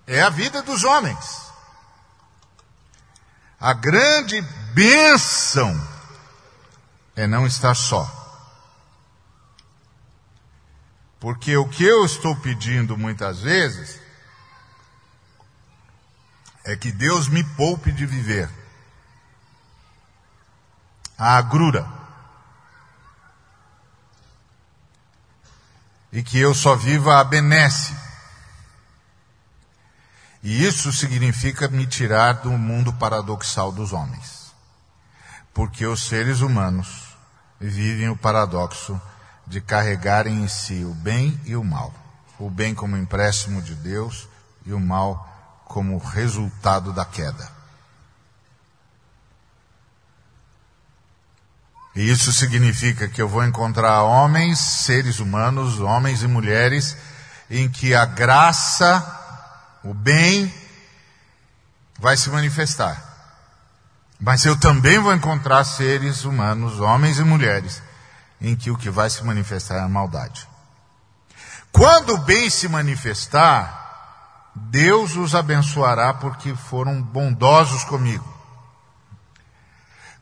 É 0.06 0.22
a 0.22 0.30
vida 0.30 0.62
dos 0.62 0.84
homens. 0.84 1.40
A 3.60 3.72
grande 3.72 4.40
bênção 4.72 5.89
é 7.16 7.26
não 7.26 7.46
estar 7.46 7.74
só. 7.74 8.18
Porque 11.18 11.56
o 11.56 11.68
que 11.68 11.84
eu 11.84 12.04
estou 12.04 12.34
pedindo 12.36 12.96
muitas 12.96 13.40
vezes 13.40 14.00
é 16.64 16.74
que 16.76 16.90
Deus 16.90 17.28
me 17.28 17.44
poupe 17.44 17.92
de 17.92 18.06
viver 18.06 18.48
a 21.18 21.36
agrura. 21.36 21.86
E 26.10 26.22
que 26.22 26.38
eu 26.38 26.54
só 26.54 26.74
viva 26.74 27.20
a 27.20 27.24
benesse. 27.24 27.94
E 30.42 30.64
isso 30.64 30.90
significa 30.92 31.68
me 31.68 31.86
tirar 31.86 32.32
do 32.32 32.50
mundo 32.52 32.92
paradoxal 32.94 33.70
dos 33.70 33.92
homens. 33.92 34.39
Porque 35.52 35.86
os 35.86 36.06
seres 36.06 36.40
humanos 36.40 37.16
vivem 37.60 38.08
o 38.08 38.16
paradoxo 38.16 39.00
de 39.46 39.60
carregarem 39.60 40.42
em 40.42 40.48
si 40.48 40.84
o 40.84 40.94
bem 40.94 41.38
e 41.44 41.56
o 41.56 41.64
mal. 41.64 41.92
O 42.38 42.48
bem 42.48 42.74
como 42.74 42.96
empréstimo 42.96 43.60
de 43.60 43.74
Deus 43.74 44.28
e 44.64 44.72
o 44.72 44.80
mal 44.80 45.62
como 45.66 45.98
resultado 45.98 46.92
da 46.92 47.04
queda. 47.04 47.60
E 51.94 52.08
isso 52.08 52.32
significa 52.32 53.08
que 53.08 53.20
eu 53.20 53.28
vou 53.28 53.44
encontrar 53.44 54.04
homens, 54.04 54.58
seres 54.58 55.18
humanos, 55.18 55.80
homens 55.80 56.22
e 56.22 56.28
mulheres, 56.28 56.96
em 57.50 57.68
que 57.68 57.94
a 57.94 58.04
graça, 58.04 59.04
o 59.82 59.92
bem, 59.92 60.52
vai 61.98 62.16
se 62.16 62.30
manifestar. 62.30 63.09
Mas 64.20 64.44
eu 64.44 64.54
também 64.54 64.98
vou 64.98 65.14
encontrar 65.14 65.64
seres 65.64 66.24
humanos, 66.24 66.78
homens 66.78 67.18
e 67.18 67.24
mulheres, 67.24 67.82
em 68.38 68.54
que 68.54 68.70
o 68.70 68.76
que 68.76 68.90
vai 68.90 69.08
se 69.08 69.24
manifestar 69.24 69.76
é 69.76 69.80
a 69.80 69.88
maldade. 69.88 70.46
Quando 71.72 72.14
o 72.14 72.18
bem 72.18 72.50
se 72.50 72.68
manifestar, 72.68 74.50
Deus 74.54 75.16
os 75.16 75.34
abençoará 75.34 76.12
porque 76.12 76.54
foram 76.54 77.00
bondosos 77.00 77.82
comigo. 77.84 78.28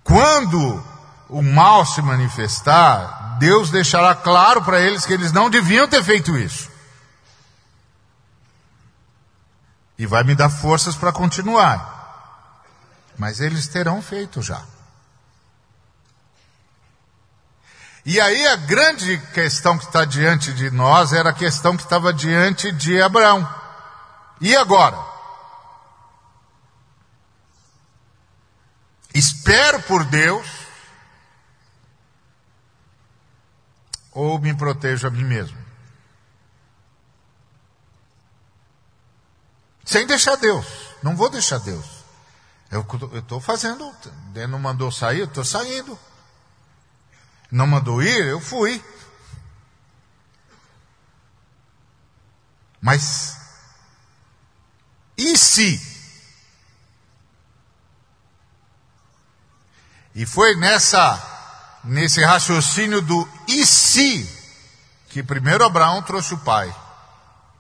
Quando 0.05 0.83
o 1.29 1.43
mal 1.43 1.85
se 1.85 2.01
manifestar, 2.01 3.37
Deus 3.39 3.71
deixará 3.71 4.15
claro 4.15 4.63
para 4.63 4.81
eles 4.81 5.05
que 5.05 5.13
eles 5.13 5.33
não 5.33 5.51
deviam 5.51 5.89
ter 5.89 6.05
feito 6.05 6.39
isso. 6.39 6.71
E 9.99 10.07
vai 10.07 10.23
me 10.23 10.37
dar 10.37 10.49
forças 10.49 10.95
para 10.95 11.13
continuar. 11.13 11.98
Mas 13.19 13.41
eles 13.41 13.67
terão 13.67 14.01
feito 14.01 14.41
já. 14.41 14.65
E 18.07 18.19
aí 18.19 18.47
a 18.47 18.57
grande 18.57 19.19
questão 19.35 19.77
que 19.77 19.85
está 19.85 20.05
diante 20.05 20.55
de 20.55 20.71
nós 20.71 21.13
era 21.13 21.29
a 21.31 21.35
questão 21.35 21.77
que 21.77 21.83
estava 21.83 22.11
diante 22.11 22.73
de 22.73 23.03
Abraão. 23.03 23.47
E 24.41 24.57
agora? 24.57 24.99
Espero 29.13 29.83
por 29.83 30.05
Deus 30.05 30.47
ou 34.13 34.39
me 34.39 34.55
protejo 34.55 35.07
a 35.09 35.11
mim 35.11 35.25
mesmo? 35.25 35.59
Sem 39.85 40.07
deixar 40.07 40.37
Deus. 40.37 40.67
Não 41.03 41.17
vou 41.17 41.29
deixar 41.29 41.59
Deus. 41.59 41.98
Eu 42.71 42.87
estou 43.15 43.41
fazendo. 43.41 43.95
Deus 44.33 44.51
não 44.51 44.59
mandou 44.59 44.93
sair, 44.93 45.21
eu 45.21 45.25
estou 45.25 45.45
saindo. 45.45 45.99
Não 47.51 47.67
mandou 47.67 48.03
ir, 48.03 48.27
eu 48.27 48.41
fui. 48.41 48.83
Mas, 52.81 53.37
e 55.17 55.37
se? 55.37 55.99
E 60.15 60.27
foi 60.27 60.55
nessa, 60.57 61.81
nesse 61.85 62.23
raciocínio 62.23 63.01
do 63.01 63.29
e 63.47 63.65
se, 63.65 64.29
que 65.09 65.23
primeiro 65.23 65.65
Abraão 65.65 66.03
trouxe 66.03 66.35
o 66.35 66.39
pai, 66.39 66.75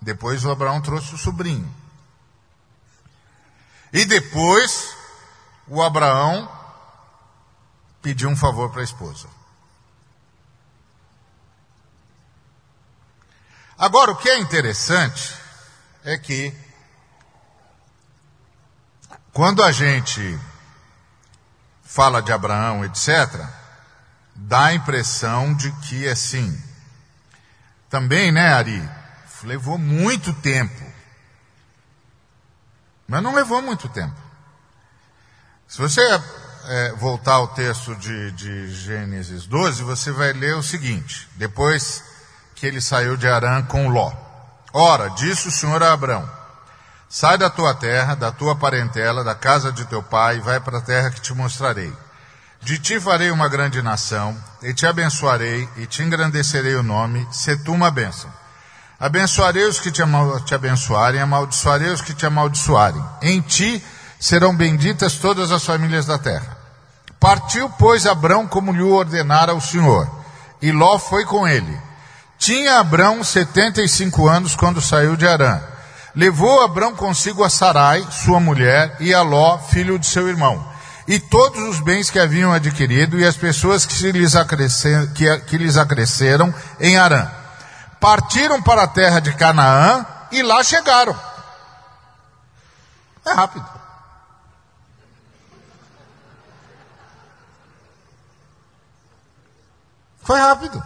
depois 0.00 0.44
o 0.44 0.50
Abraão 0.50 0.80
trouxe 0.80 1.14
o 1.14 1.18
sobrinho. 1.18 1.74
E 3.92 4.04
depois 4.04 4.97
o 5.68 5.82
Abraão 5.82 6.50
pediu 8.00 8.28
um 8.28 8.36
favor 8.36 8.70
para 8.70 8.80
a 8.80 8.84
esposa. 8.84 9.28
Agora, 13.76 14.10
o 14.10 14.16
que 14.16 14.28
é 14.28 14.38
interessante 14.38 15.36
é 16.04 16.18
que, 16.18 16.52
quando 19.32 19.62
a 19.62 19.70
gente 19.70 20.38
fala 21.84 22.20
de 22.20 22.32
Abraão, 22.32 22.84
etc., 22.84 23.46
dá 24.34 24.66
a 24.66 24.74
impressão 24.74 25.54
de 25.54 25.70
que, 25.82 26.08
assim, 26.08 26.60
também, 27.88 28.32
né, 28.32 28.52
Ari, 28.52 28.90
levou 29.44 29.78
muito 29.78 30.32
tempo. 30.32 30.84
Mas 33.06 33.22
não 33.22 33.34
levou 33.34 33.62
muito 33.62 33.88
tempo. 33.88 34.27
Se 35.68 35.78
você 35.82 36.00
é, 36.64 36.92
voltar 36.92 37.34
ao 37.34 37.48
texto 37.48 37.94
de, 37.96 38.32
de 38.32 38.74
Gênesis 38.74 39.44
12, 39.44 39.82
você 39.82 40.10
vai 40.10 40.32
ler 40.32 40.56
o 40.56 40.62
seguinte: 40.62 41.28
depois 41.36 42.02
que 42.54 42.66
ele 42.66 42.80
saiu 42.80 43.18
de 43.18 43.28
Arã 43.28 43.62
com 43.62 43.86
Ló. 43.88 44.10
Ora, 44.72 45.10
disse 45.10 45.48
o 45.48 45.50
Senhor 45.50 45.82
a 45.82 45.92
Abrão: 45.92 46.28
Sai 47.06 47.36
da 47.36 47.50
tua 47.50 47.74
terra, 47.74 48.14
da 48.14 48.32
tua 48.32 48.56
parentela, 48.56 49.22
da 49.22 49.34
casa 49.34 49.70
de 49.70 49.84
teu 49.84 50.02
pai, 50.02 50.38
e 50.38 50.40
vai 50.40 50.58
para 50.58 50.78
a 50.78 50.82
terra 50.82 51.10
que 51.10 51.20
te 51.20 51.34
mostrarei. 51.34 51.92
De 52.62 52.78
ti 52.78 52.98
farei 52.98 53.30
uma 53.30 53.46
grande 53.46 53.82
nação, 53.82 54.34
e 54.62 54.72
te 54.72 54.86
abençoarei, 54.86 55.68
e 55.76 55.86
te 55.86 56.02
engrandecerei 56.02 56.76
o 56.76 56.82
nome, 56.82 57.28
se 57.30 57.54
tu 57.58 57.72
uma 57.72 57.90
bênção. 57.90 58.32
Abençoarei 58.98 59.64
os 59.64 59.78
que 59.78 59.92
te, 59.92 60.02
te 60.46 60.54
abençoarem, 60.54 61.20
amaldiçoarei 61.20 61.90
os 61.90 62.00
que 62.00 62.14
te 62.14 62.24
amaldiçoarem. 62.24 63.04
Em 63.20 63.42
ti 63.42 63.84
serão 64.18 64.54
benditas 64.54 65.14
todas 65.14 65.50
as 65.52 65.64
famílias 65.64 66.06
da 66.06 66.18
terra. 66.18 66.56
Partiu, 67.20 67.70
pois, 67.78 68.06
Abrão 68.06 68.46
como 68.46 68.72
lhe 68.72 68.82
ordenara 68.82 69.54
o 69.54 69.60
Senhor, 69.60 70.08
e 70.62 70.70
Ló 70.72 70.98
foi 70.98 71.24
com 71.24 71.46
ele. 71.46 71.78
Tinha 72.38 72.78
Abrão 72.78 73.22
75 73.24 74.28
anos 74.28 74.54
quando 74.54 74.80
saiu 74.80 75.16
de 75.16 75.26
Arã. 75.26 75.60
Levou 76.14 76.62
Abrão 76.62 76.94
consigo 76.94 77.42
a 77.44 77.50
Sarai, 77.50 78.06
sua 78.10 78.38
mulher, 78.38 78.96
e 79.00 79.12
a 79.12 79.22
Ló, 79.22 79.58
filho 79.58 79.98
de 79.98 80.06
seu 80.06 80.28
irmão, 80.28 80.64
e 81.06 81.18
todos 81.18 81.62
os 81.68 81.80
bens 81.80 82.10
que 82.10 82.18
haviam 82.18 82.52
adquirido 82.52 83.18
e 83.18 83.24
as 83.24 83.36
pessoas 83.36 83.84
que 83.84 84.12
lhes, 84.12 84.34
que, 85.14 85.38
que 85.40 85.58
lhes 85.58 85.76
acresceram 85.76 86.54
em 86.78 86.96
Arã. 86.96 87.28
Partiram 87.98 88.62
para 88.62 88.84
a 88.84 88.88
terra 88.88 89.18
de 89.18 89.32
Canaã 89.32 90.06
e 90.30 90.42
lá 90.42 90.62
chegaram. 90.62 91.18
É 93.24 93.32
rápido. 93.32 93.77
Foi 100.28 100.38
rápido. 100.38 100.84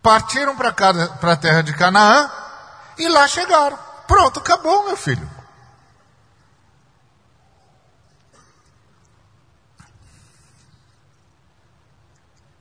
Partiram 0.00 0.56
para 0.56 0.68
a 1.32 1.36
terra 1.36 1.60
de 1.60 1.76
Canaã 1.76 2.30
e 2.96 3.08
lá 3.08 3.26
chegaram. 3.26 3.76
Pronto, 4.06 4.38
acabou, 4.38 4.84
meu 4.84 4.96
filho. 4.96 5.28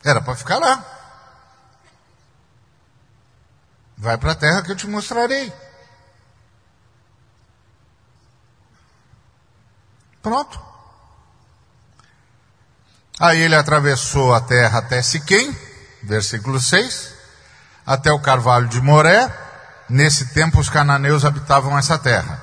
Era 0.03 0.19
para 0.19 0.35
ficar 0.35 0.57
lá. 0.57 0.83
Vai 3.95 4.17
para 4.17 4.31
a 4.31 4.35
terra 4.35 4.63
que 4.63 4.71
eu 4.71 4.75
te 4.75 4.87
mostrarei. 4.87 5.53
Pronto. 10.23 10.59
Aí 13.19 13.41
ele 13.41 13.55
atravessou 13.55 14.33
a 14.33 14.39
terra 14.39 14.79
até 14.79 15.01
Siquém, 15.01 15.53
versículo 16.01 16.59
6, 16.61 17.13
até 17.85 18.11
o 18.11 18.19
carvalho 18.19 18.67
de 18.67 18.79
Moré. 18.79 19.29
Nesse 19.89 20.27
tempo 20.27 20.59
os 20.59 20.69
cananeus 20.69 21.25
habitavam 21.25 21.77
essa 21.77 21.97
terra. 21.97 22.41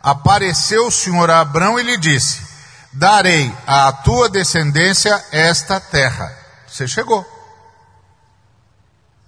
Apareceu 0.00 0.86
o 0.86 0.92
Senhor 0.92 1.28
a 1.28 1.40
Abrão 1.40 1.80
e 1.80 1.82
lhe 1.82 1.96
disse: 1.96 2.46
Darei 2.92 3.52
à 3.66 3.90
tua 3.90 4.28
descendência 4.28 5.24
esta 5.32 5.80
terra. 5.80 6.32
Você 6.68 6.86
chegou. 6.86 7.26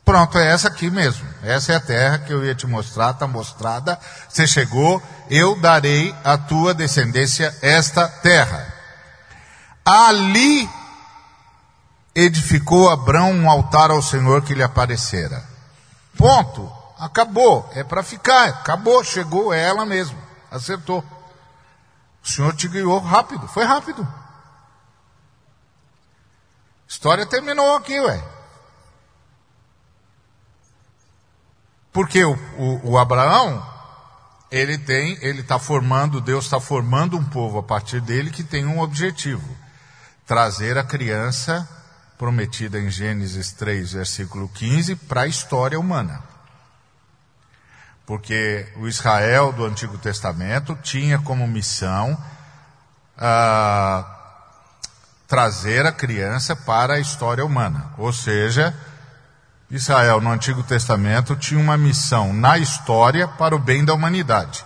Pronto, 0.05 0.39
é 0.39 0.47
essa 0.53 0.69
aqui 0.69 0.91
mesmo. 0.91 1.27
Essa 1.43 1.73
é 1.73 1.77
a 1.77 1.81
terra 1.81 2.19
que 2.19 2.33
eu 2.33 2.45
ia 2.45 2.55
te 2.55 2.67
mostrar, 2.67 3.11
está 3.11 3.27
mostrada. 3.27 3.99
Você 4.29 4.47
chegou, 4.47 5.03
eu 5.31 5.59
darei 5.59 6.15
à 6.23 6.37
tua 6.37 6.75
descendência 6.75 7.53
esta 7.63 8.07
terra. 8.07 8.73
Ali 9.85 10.69
edificou 12.15 12.89
Abrão 12.91 13.33
um 13.33 13.51
altar 13.51 13.91
ao 13.91 14.01
Senhor 14.01 14.43
que 14.43 14.55
lhe 14.55 14.63
aparecera. 14.63 15.45
Ponto. 16.17 16.71
Acabou. 16.99 17.69
É 17.75 17.83
para 17.83 18.03
ficar. 18.03 18.49
Acabou. 18.49 19.03
Chegou. 19.03 19.53
É 19.53 19.63
ela 19.63 19.85
mesmo. 19.85 20.17
Acertou. 20.51 21.05
O 22.23 22.29
Senhor 22.29 22.55
te 22.55 22.69
guiou 22.69 22.99
rápido. 23.01 23.49
Foi 23.49 23.65
rápido. 23.65 24.07
História 26.89 27.27
terminou 27.27 27.77
aqui, 27.77 27.99
ué. 27.99 28.23
Porque 31.93 32.25
o, 32.25 32.35
o, 32.57 32.91
o 32.93 32.99
Abraão, 32.99 33.65
ele 34.51 34.79
tem, 34.79 35.19
ele 35.21 35.41
está 35.41 35.59
formando, 35.59 36.21
Deus 36.21 36.45
está 36.45 36.61
formando 36.61 37.17
um 37.17 37.25
povo 37.25 37.59
a 37.59 37.63
partir 37.63 38.01
dele 38.01 38.31
que 38.31 38.43
tem 38.43 38.67
um 38.67 38.81
objetivo: 38.81 39.49
trazer 40.27 40.77
a 40.77 40.85
criança 40.85 41.69
prometida 42.25 42.81
em 42.81 42.91
Gênesis 42.91 43.53
3, 43.53 43.93
versículo 43.93 44.49
15, 44.49 44.97
para 44.97 45.21
a 45.21 45.27
história 45.27 45.79
humana. 45.79 46.23
Porque 48.07 48.67
o 48.77 48.89
Israel 48.89 49.53
do 49.53 49.63
Antigo 49.63 49.99
Testamento 49.99 50.75
tinha 50.83 51.19
como 51.19 51.47
missão 51.47 52.17
ah, 53.19 54.07
trazer 55.29 55.85
a 55.85 55.93
criança 55.93 56.57
para 56.57 56.95
a 56.95 56.99
história 56.99 57.45
humana. 57.45 57.93
Ou 57.99 58.11
seja, 58.11 58.75
Israel 59.71 60.19
no 60.23 60.31
Antigo 60.31 60.63
Testamento 60.63 61.37
tinha 61.37 61.61
uma 61.61 61.77
missão 61.77 62.33
na 62.33 62.57
história 62.57 63.29
para 63.29 63.55
o 63.55 63.59
bem 63.59 63.85
da 63.85 63.93
humanidade. 63.93 64.65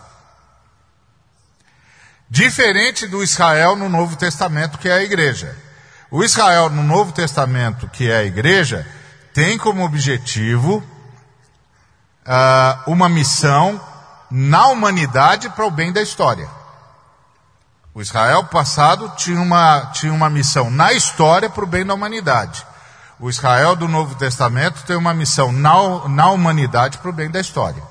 Diferente 2.30 3.08
do 3.08 3.20
Israel 3.20 3.74
no 3.74 3.88
Novo 3.88 4.14
Testamento, 4.14 4.78
que 4.78 4.88
é 4.88 4.92
a 4.92 5.02
igreja. 5.02 5.66
O 6.10 6.24
Israel 6.24 6.70
no 6.70 6.82
Novo 6.82 7.12
Testamento, 7.12 7.86
que 7.88 8.10
é 8.10 8.18
a 8.18 8.24
igreja, 8.24 8.86
tem 9.34 9.58
como 9.58 9.84
objetivo 9.84 10.82
uh, 12.26 12.90
uma 12.90 13.08
missão 13.10 13.78
na 14.30 14.68
humanidade 14.68 15.50
para 15.50 15.66
o 15.66 15.70
bem 15.70 15.92
da 15.92 16.00
história. 16.00 16.48
O 17.94 18.00
Israel 18.00 18.44
passado 18.44 19.12
tinha 19.16 19.40
uma, 19.40 19.86
tinha 19.92 20.12
uma 20.12 20.30
missão 20.30 20.70
na 20.70 20.92
história 20.92 21.50
para 21.50 21.64
o 21.64 21.66
bem 21.66 21.84
da 21.84 21.92
humanidade. 21.92 22.66
O 23.20 23.28
Israel 23.28 23.76
do 23.76 23.88
Novo 23.88 24.14
Testamento 24.14 24.84
tem 24.84 24.96
uma 24.96 25.12
missão 25.12 25.52
na, 25.52 26.08
na 26.08 26.30
humanidade 26.30 26.98
para 26.98 27.10
o 27.10 27.12
bem 27.12 27.30
da 27.30 27.40
história. 27.40 27.82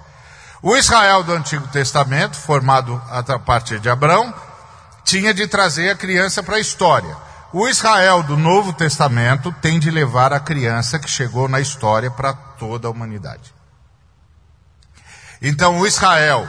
O 0.62 0.76
Israel 0.76 1.24
do 1.24 1.34
Antigo 1.34 1.68
Testamento, 1.68 2.36
formado 2.36 3.00
a 3.10 3.38
partir 3.38 3.80
de 3.80 3.90
Abraão, 3.90 4.34
tinha 5.04 5.34
de 5.34 5.48
trazer 5.48 5.92
a 5.92 5.96
criança 5.96 6.42
para 6.42 6.56
a 6.56 6.60
história. 6.60 7.27
O 7.54 7.68
Israel 7.68 8.24
do 8.24 8.36
Novo 8.36 8.74
Testamento 8.74 9.54
tem 9.62 9.80
de 9.80 9.90
levar 9.90 10.34
a 10.34 10.40
criança 10.40 11.00
que 11.00 11.10
chegou 11.10 11.48
na 11.48 11.62
história 11.62 12.12
para 12.12 12.34
toda 12.34 12.88
a 12.88 12.92
humanidade. 12.92 13.54
Então, 15.42 15.80
o 15.80 15.88
Israel 15.88 16.48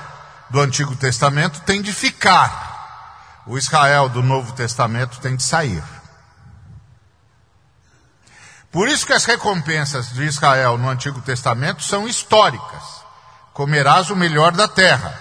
do 0.50 0.60
Antigo 0.60 0.96
Testamento 0.96 1.60
tem 1.60 1.80
de 1.80 1.92
ficar. 1.92 3.44
O 3.46 3.56
Israel 3.56 4.08
do 4.08 4.22
Novo 4.22 4.52
Testamento 4.52 5.20
tem 5.20 5.36
de 5.36 5.42
sair. 5.42 5.82
Por 8.70 8.88
isso 8.88 9.06
que 9.06 9.12
as 9.12 9.24
recompensas 9.24 10.12
de 10.12 10.24
Israel 10.24 10.76
no 10.76 10.88
Antigo 10.88 11.20
Testamento 11.22 11.82
são 11.82 12.08
históricas. 12.08 12.82
Comerás 13.54 14.10
o 14.10 14.16
melhor 14.16 14.52
da 14.52 14.68
terra. 14.68 15.18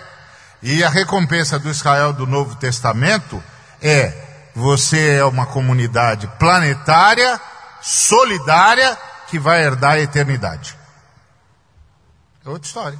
E 0.62 0.84
a 0.84 0.90
recompensa 0.90 1.60
do 1.60 1.70
Israel 1.70 2.12
do 2.12 2.26
Novo 2.26 2.56
Testamento 2.56 3.42
é: 3.82 4.27
você 4.58 5.18
é 5.18 5.24
uma 5.24 5.46
comunidade 5.46 6.26
planetária, 6.40 7.40
solidária, 7.80 8.98
que 9.28 9.38
vai 9.38 9.64
herdar 9.64 9.92
a 9.92 10.00
eternidade. 10.00 10.76
É 12.44 12.50
outra 12.50 12.66
história. 12.66 13.00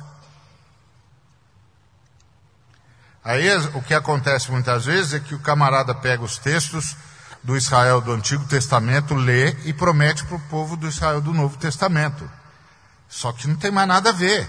Aí 3.24 3.50
o 3.74 3.82
que 3.82 3.96
acontece 3.96 4.52
muitas 4.52 4.86
vezes 4.86 5.16
é 5.16 5.20
que 5.20 5.34
o 5.34 5.40
camarada 5.40 5.96
pega 5.96 6.24
os 6.24 6.38
textos 6.38 6.96
do 7.42 7.58
Israel 7.58 8.02
do 8.02 8.12
Antigo 8.12 8.46
Testamento, 8.46 9.16
lê 9.16 9.50
e 9.66 9.74
promete 9.74 10.26
para 10.26 10.38
o 10.38 10.42
povo 10.42 10.78
do 10.78 10.88
Israel 10.88 11.22
do 11.22 11.34
Novo 11.34 11.58
Testamento. 11.58 12.30
Só 13.10 13.34
que 13.34 13.48
não 13.48 13.56
tem 13.56 13.72
mais 13.72 13.88
nada 13.88 14.12
a 14.12 14.14
ver. 14.14 14.48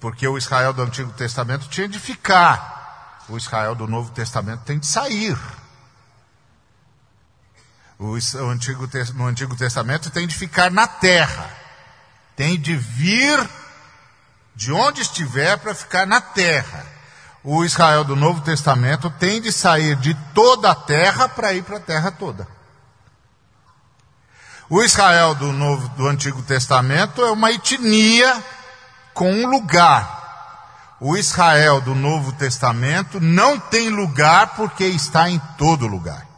Porque 0.00 0.26
o 0.26 0.38
Israel 0.38 0.72
do 0.72 0.80
Antigo 0.80 1.12
Testamento 1.12 1.68
tinha 1.68 1.86
de 1.86 1.98
ficar. 1.98 2.79
O 3.30 3.36
Israel 3.36 3.74
do 3.74 3.86
Novo 3.86 4.10
Testamento 4.10 4.62
tem 4.64 4.78
de 4.78 4.86
sair. 4.86 5.38
O, 7.98 8.14
Antigo, 8.50 8.88
no 9.14 9.26
Antigo 9.26 9.56
Testamento 9.56 10.10
tem 10.10 10.26
de 10.26 10.34
ficar 10.34 10.70
na 10.70 10.86
terra. 10.86 11.50
Tem 12.36 12.60
de 12.60 12.76
vir 12.76 13.48
de 14.54 14.72
onde 14.72 15.00
estiver 15.00 15.56
para 15.58 15.74
ficar 15.74 16.06
na 16.06 16.20
terra 16.20 17.00
o 17.42 17.64
Israel 17.64 18.04
do 18.04 18.14
Novo 18.14 18.42
Testamento 18.42 19.08
tem 19.10 19.40
de 19.40 19.50
sair 19.50 19.96
de 19.96 20.14
toda 20.34 20.70
a 20.70 20.74
terra 20.74 21.28
para 21.28 21.52
ir 21.54 21.62
para 21.62 21.78
a 21.78 21.80
terra 21.80 22.10
toda. 22.10 22.46
O 24.68 24.82
Israel 24.82 25.34
do, 25.34 25.52
Novo, 25.52 25.88
do 25.90 26.06
Antigo 26.06 26.42
Testamento 26.42 27.22
é 27.22 27.30
uma 27.30 27.50
etnia 27.50 28.44
com 29.14 29.32
um 29.32 29.46
lugar. 29.46 30.19
O 31.00 31.16
Israel 31.16 31.80
do 31.80 31.94
Novo 31.94 32.30
Testamento 32.32 33.18
não 33.18 33.58
tem 33.58 33.88
lugar 33.88 34.54
porque 34.54 34.84
está 34.84 35.30
em 35.30 35.38
todo 35.56 35.86
lugar. 35.86 36.28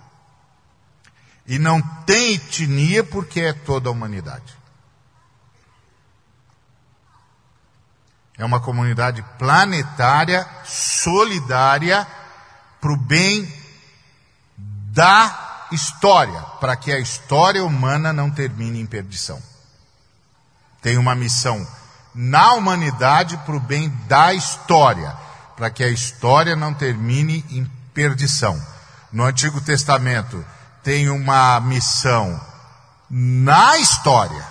E 1.44 1.58
não 1.58 1.82
tem 1.82 2.34
etnia 2.34 3.02
porque 3.02 3.40
é 3.40 3.52
toda 3.52 3.88
a 3.88 3.92
humanidade. 3.92 4.56
É 8.38 8.44
uma 8.44 8.60
comunidade 8.60 9.24
planetária, 9.36 10.48
solidária, 10.64 12.06
para 12.80 12.92
o 12.92 12.96
bem 12.96 13.52
da 14.56 15.66
história, 15.72 16.40
para 16.60 16.76
que 16.76 16.92
a 16.92 17.00
história 17.00 17.64
humana 17.64 18.12
não 18.12 18.30
termine 18.30 18.80
em 18.80 18.86
perdição. 18.86 19.42
Tem 20.80 20.96
uma 20.96 21.14
missão 21.14 21.66
na 22.14 22.54
humanidade 22.54 23.36
para 23.38 23.56
o 23.56 23.60
bem 23.60 23.88
da 24.06 24.34
história, 24.34 25.16
para 25.56 25.70
que 25.70 25.82
a 25.82 25.88
história 25.88 26.54
não 26.54 26.74
termine 26.74 27.44
em 27.50 27.64
perdição. 27.94 28.60
No 29.12 29.24
Antigo 29.24 29.60
Testamento 29.60 30.44
tem 30.82 31.08
uma 31.08 31.60
missão 31.60 32.40
na 33.08 33.78
história 33.78 34.44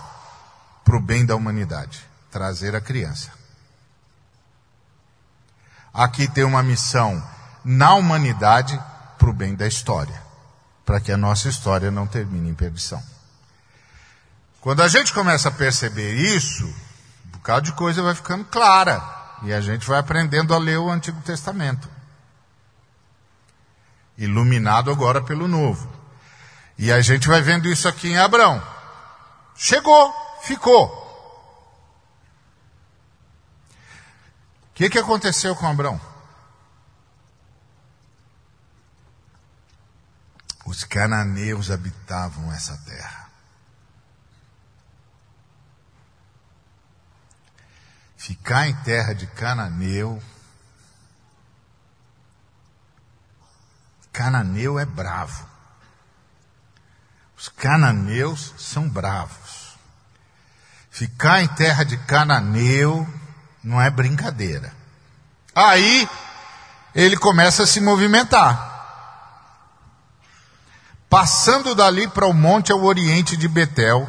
para 0.83 0.95
o 0.95 0.99
bem 0.99 1.25
da 1.25 1.35
humanidade, 1.35 2.05
trazer 2.31 2.75
a 2.75 2.81
criança. 2.81 3.31
Aqui 5.93 6.27
tem 6.27 6.43
uma 6.43 6.63
missão 6.63 7.21
na 7.63 7.93
humanidade 7.95 8.79
para 9.17 9.29
o 9.29 9.33
bem 9.33 9.55
da 9.55 9.67
história, 9.67 10.19
para 10.85 10.99
que 10.99 11.11
a 11.11 11.17
nossa 11.17 11.49
história 11.49 11.91
não 11.91 12.07
termine 12.07 12.49
em 12.49 12.53
perdição. 12.53 13.01
Quando 14.61 14.81
a 14.81 14.87
gente 14.87 15.11
começa 15.13 15.49
a 15.49 15.51
perceber 15.51 16.13
isso, 16.13 16.71
bocado 17.41 17.65
de 17.65 17.73
coisa 17.73 18.01
vai 18.01 18.15
ficando 18.15 18.45
clara 18.45 19.03
e 19.43 19.53
a 19.53 19.59
gente 19.59 19.87
vai 19.87 19.99
aprendendo 19.99 20.53
a 20.53 20.57
ler 20.57 20.77
o 20.77 20.89
Antigo 20.89 21.21
Testamento, 21.21 21.89
iluminado 24.17 24.91
agora 24.91 25.21
pelo 25.21 25.47
Novo. 25.47 25.91
E 26.77 26.91
a 26.91 27.01
gente 27.01 27.27
vai 27.27 27.41
vendo 27.41 27.67
isso 27.67 27.87
aqui 27.87 28.09
em 28.09 28.17
Abraão. 28.17 28.61
Chegou, 29.55 30.13
ficou. 30.43 31.01
que, 34.81 34.89
que 34.89 34.97
aconteceu 34.97 35.55
com 35.55 35.67
Abraão? 35.67 36.01
Os 40.65 40.83
cananeus 40.83 41.69
habitavam 41.69 42.51
essa 42.51 42.75
terra. 42.77 43.20
Ficar 48.21 48.67
em 48.67 48.75
terra 48.83 49.13
de 49.15 49.25
cananeu. 49.25 50.21
Cananeu 54.13 54.77
é 54.77 54.85
bravo. 54.85 55.43
Os 57.35 57.49
cananeus 57.49 58.53
são 58.59 58.87
bravos. 58.87 59.75
Ficar 60.91 61.41
em 61.41 61.47
terra 61.47 61.83
de 61.83 61.97
cananeu 61.97 63.11
não 63.63 63.81
é 63.81 63.89
brincadeira. 63.89 64.71
Aí 65.55 66.07
ele 66.93 67.17
começa 67.17 67.63
a 67.63 67.67
se 67.67 67.81
movimentar. 67.81 68.69
Passando 71.09 71.73
dali 71.73 72.07
para 72.07 72.27
o 72.27 72.33
monte 72.33 72.71
ao 72.71 72.83
oriente 72.83 73.35
de 73.35 73.47
Betel, 73.47 74.07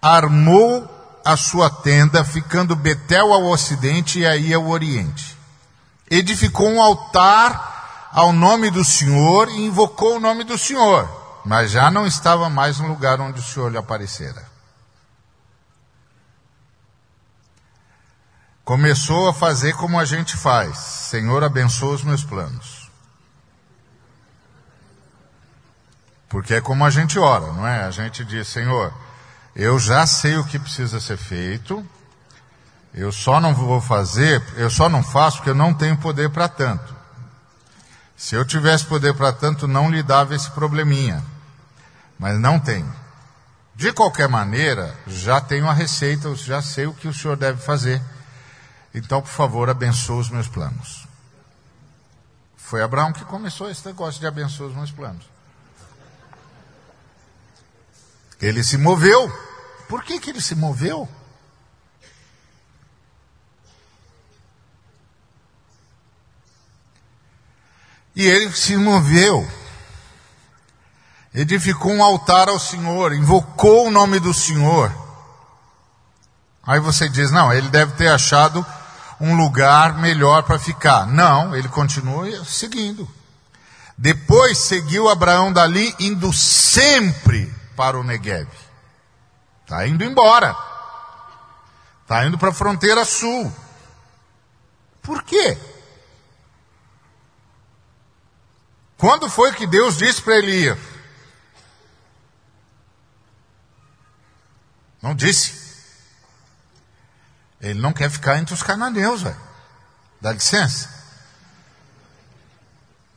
armou 0.00 0.99
a 1.24 1.36
sua 1.36 1.70
tenda, 1.70 2.24
ficando 2.24 2.76
Betel 2.76 3.32
ao 3.32 3.46
ocidente 3.46 4.20
e 4.20 4.26
aí 4.26 4.52
ao 4.52 4.68
oriente. 4.68 5.36
Edificou 6.10 6.68
um 6.68 6.82
altar 6.82 8.08
ao 8.12 8.32
nome 8.32 8.70
do 8.70 8.84
Senhor 8.84 9.48
e 9.48 9.66
invocou 9.66 10.16
o 10.16 10.20
nome 10.20 10.44
do 10.44 10.58
Senhor, 10.58 11.08
mas 11.44 11.70
já 11.70 11.90
não 11.90 12.06
estava 12.06 12.48
mais 12.50 12.78
no 12.78 12.88
lugar 12.88 13.20
onde 13.20 13.40
o 13.40 13.42
Senhor 13.42 13.70
lhe 13.70 13.78
aparecera. 13.78 14.48
Começou 18.64 19.28
a 19.28 19.34
fazer 19.34 19.74
como 19.74 19.98
a 19.98 20.04
gente 20.04 20.36
faz: 20.36 20.76
Senhor, 20.78 21.42
abençoa 21.42 21.94
os 21.94 22.04
meus 22.04 22.22
planos. 22.24 22.88
Porque 26.28 26.54
é 26.54 26.60
como 26.60 26.84
a 26.84 26.90
gente 26.90 27.18
ora, 27.18 27.52
não 27.52 27.66
é? 27.66 27.82
A 27.82 27.90
gente 27.90 28.24
diz, 28.24 28.46
Senhor, 28.46 28.94
eu 29.60 29.78
já 29.78 30.06
sei 30.06 30.38
o 30.38 30.44
que 30.44 30.58
precisa 30.58 30.98
ser 30.98 31.18
feito, 31.18 31.86
eu 32.94 33.12
só 33.12 33.38
não 33.38 33.54
vou 33.54 33.78
fazer, 33.78 34.42
eu 34.56 34.70
só 34.70 34.88
não 34.88 35.02
faço 35.02 35.36
porque 35.36 35.50
eu 35.50 35.54
não 35.54 35.74
tenho 35.74 35.98
poder 35.98 36.30
para 36.30 36.48
tanto. 36.48 36.96
Se 38.16 38.34
eu 38.34 38.42
tivesse 38.42 38.86
poder 38.86 39.12
para 39.12 39.34
tanto, 39.34 39.68
não 39.68 39.90
lhe 39.90 40.02
dava 40.02 40.34
esse 40.34 40.50
probleminha. 40.52 41.22
Mas 42.18 42.40
não 42.40 42.58
tenho. 42.58 42.90
De 43.74 43.92
qualquer 43.92 44.28
maneira, 44.30 44.96
já 45.06 45.42
tenho 45.42 45.68
a 45.68 45.74
receita, 45.74 46.34
já 46.36 46.62
sei 46.62 46.86
o 46.86 46.94
que 46.94 47.06
o 47.06 47.12
senhor 47.12 47.36
deve 47.36 47.60
fazer. 47.60 48.00
Então, 48.94 49.20
por 49.20 49.30
favor, 49.30 49.68
abençoe 49.68 50.20
os 50.20 50.30
meus 50.30 50.48
planos. 50.48 51.06
Foi 52.56 52.82
Abraão 52.82 53.12
que 53.12 53.26
começou 53.26 53.70
esse 53.70 53.84
negócio 53.84 54.20
de 54.20 54.26
abençoar 54.26 54.70
os 54.70 54.74
meus 54.74 54.90
planos. 54.90 55.28
Ele 58.40 58.64
se 58.64 58.78
moveu. 58.78 59.49
Por 59.90 60.04
que, 60.04 60.20
que 60.20 60.30
ele 60.30 60.40
se 60.40 60.54
moveu? 60.54 61.08
E 68.14 68.24
ele 68.24 68.52
se 68.52 68.76
moveu. 68.76 69.50
Edificou 71.34 71.90
um 71.90 72.04
altar 72.04 72.48
ao 72.48 72.60
Senhor, 72.60 73.12
invocou 73.12 73.88
o 73.88 73.90
nome 73.90 74.20
do 74.20 74.32
Senhor. 74.32 74.94
Aí 76.62 76.78
você 76.78 77.08
diz: 77.08 77.32
não, 77.32 77.52
ele 77.52 77.68
deve 77.68 77.94
ter 77.94 78.12
achado 78.12 78.64
um 79.20 79.36
lugar 79.36 79.98
melhor 79.98 80.44
para 80.44 80.56
ficar. 80.56 81.04
Não, 81.04 81.56
ele 81.56 81.68
continua 81.68 82.44
seguindo. 82.44 83.10
Depois 83.98 84.56
seguiu 84.56 85.08
Abraão 85.08 85.52
dali, 85.52 85.92
indo 85.98 86.32
sempre 86.32 87.52
para 87.74 87.98
o 87.98 88.04
Negev. 88.04 88.69
Está 89.70 89.86
indo 89.86 90.02
embora. 90.02 90.56
Está 92.02 92.26
indo 92.26 92.36
para 92.36 92.48
a 92.48 92.52
fronteira 92.52 93.04
sul. 93.04 93.54
Por 95.00 95.22
quê? 95.22 95.56
Quando 98.98 99.30
foi 99.30 99.52
que 99.52 99.68
Deus 99.68 99.96
disse 99.96 100.20
para 100.20 100.40
ir? 100.40 100.76
Não 105.00 105.14
disse. 105.14 105.54
Ele 107.60 107.78
não 107.78 107.92
quer 107.92 108.10
ficar 108.10 108.38
entre 108.38 108.52
os 108.52 108.64
cananeus, 108.64 109.22
velho. 109.22 109.40
Dá 110.20 110.32
licença. 110.32 110.88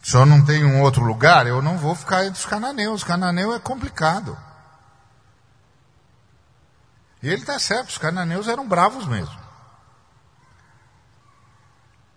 O 0.03 0.07
senhor 0.07 0.27
não 0.27 0.45
tem 0.45 0.63
um 0.63 0.83
outro 0.83 1.03
lugar? 1.03 1.47
Eu 1.47 1.63
não 1.63 1.79
vou 1.79 1.95
ficar 1.95 2.25
entre 2.25 2.39
os 2.39 2.45
cananeus. 2.45 3.03
Cananeu 3.03 3.55
é 3.55 3.59
complicado. 3.59 4.37
E 7.23 7.29
ele 7.29 7.41
está 7.41 7.57
certo, 7.57 7.87
os 7.87 7.97
cananeus 7.97 8.49
eram 8.49 8.67
bravos 8.67 9.07
mesmo. 9.07 9.39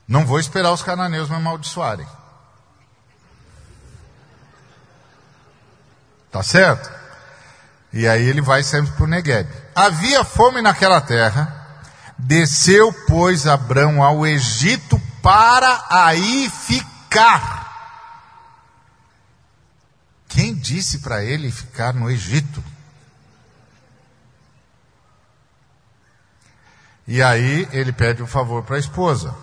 Não 0.08 0.26
vou 0.26 0.40
esperar 0.40 0.72
os 0.72 0.82
cananeus 0.82 1.28
me 1.28 1.36
amaldiçoarem. 1.36 2.06
Tá 6.32 6.42
certo? 6.42 6.90
E 7.92 8.08
aí 8.08 8.22
ele 8.24 8.40
vai 8.40 8.64
sempre 8.64 8.92
para 8.92 9.04
o 9.04 9.06
Negueb. 9.06 9.48
Havia 9.76 10.24
fome 10.24 10.60
naquela 10.60 11.00
terra, 11.00 11.84
desceu, 12.18 12.92
pois, 13.06 13.46
Abrão 13.46 14.02
ao 14.02 14.26
Egito 14.26 15.00
para 15.22 15.86
aí 15.88 16.50
ficar. 16.50 17.64
Quem 20.28 20.52
disse 20.52 20.98
para 20.98 21.22
ele 21.22 21.52
ficar 21.52 21.94
no 21.94 22.10
Egito? 22.10 22.62
E 27.06 27.22
aí 27.22 27.68
ele 27.72 27.92
pede 27.92 28.22
um 28.22 28.26
favor 28.26 28.62
para 28.64 28.76
a 28.76 28.80
esposa. 28.80 29.34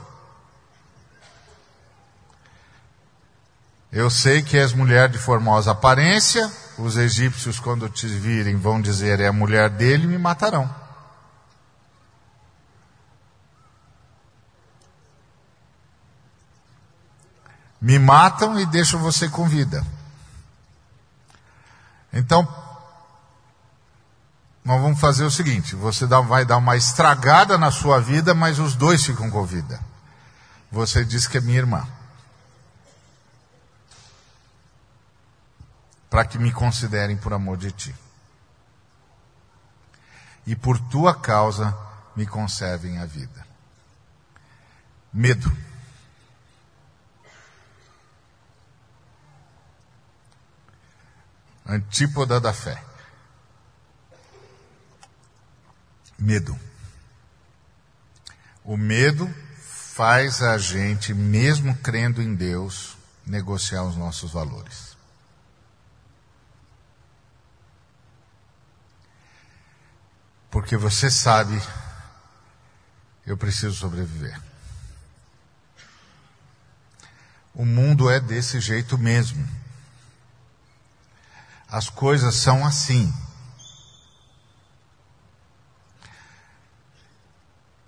Eu 3.91 4.09
sei 4.09 4.41
que 4.41 4.57
és 4.57 4.73
mulher 4.73 5.07
de 5.07 5.19
formosa 5.19 5.71
aparência, 5.71 6.51
os 6.79 6.97
egípcios, 6.97 7.59
quando 7.59 7.87
te 7.87 8.07
virem, 8.07 8.57
vão 8.57 8.81
dizer 8.81 9.19
é 9.19 9.27
a 9.27 9.33
mulher 9.33 9.69
dele 9.69 10.05
e 10.05 10.07
me 10.07 10.17
matarão. 10.17 10.67
Me 17.79 17.99
matam 17.99 18.59
e 18.59 18.65
deixam 18.65 18.99
você 18.99 19.29
com 19.29 19.47
vida. 19.47 19.85
Então, 22.11 22.47
nós 24.63 24.81
vamos 24.81 24.99
fazer 24.99 25.25
o 25.25 25.31
seguinte: 25.31 25.75
você 25.75 26.07
dá, 26.07 26.21
vai 26.21 26.45
dar 26.45 26.57
uma 26.57 26.77
estragada 26.77 27.57
na 27.57 27.71
sua 27.71 27.99
vida, 27.99 28.33
mas 28.33 28.59
os 28.59 28.75
dois 28.75 29.03
ficam 29.03 29.29
com 29.29 29.45
vida. 29.45 29.79
Você 30.71 31.03
diz 31.03 31.27
que 31.27 31.37
é 31.37 31.41
minha 31.41 31.59
irmã. 31.59 31.87
Para 36.09 36.25
que 36.25 36.37
me 36.37 36.51
considerem 36.51 37.17
por 37.17 37.33
amor 37.33 37.57
de 37.57 37.71
ti. 37.71 37.95
E 40.45 40.55
por 40.55 40.79
tua 40.79 41.13
causa 41.13 41.75
me 42.15 42.25
conservem 42.25 42.99
a 42.99 43.05
vida. 43.05 43.45
Medo. 45.11 45.51
Antípoda 51.65 52.39
da 52.39 52.53
fé. 52.53 52.92
Medo. 56.23 56.57
O 58.63 58.77
medo 58.77 59.29
faz 59.57 60.41
a 60.41 60.57
gente, 60.57 61.13
mesmo 61.13 61.75
crendo 61.79 62.21
em 62.21 62.33
Deus, 62.33 62.95
negociar 63.25 63.83
os 63.83 63.97
nossos 63.97 64.31
valores. 64.31 64.95
Porque 70.49 70.77
você 70.77 71.11
sabe, 71.11 71.61
eu 73.25 73.35
preciso 73.35 73.75
sobreviver. 73.75 74.39
O 77.53 77.65
mundo 77.65 78.09
é 78.09 78.21
desse 78.21 78.61
jeito 78.61 78.97
mesmo. 78.97 79.45
As 81.67 81.89
coisas 81.89 82.33
são 82.35 82.65
assim. 82.65 83.13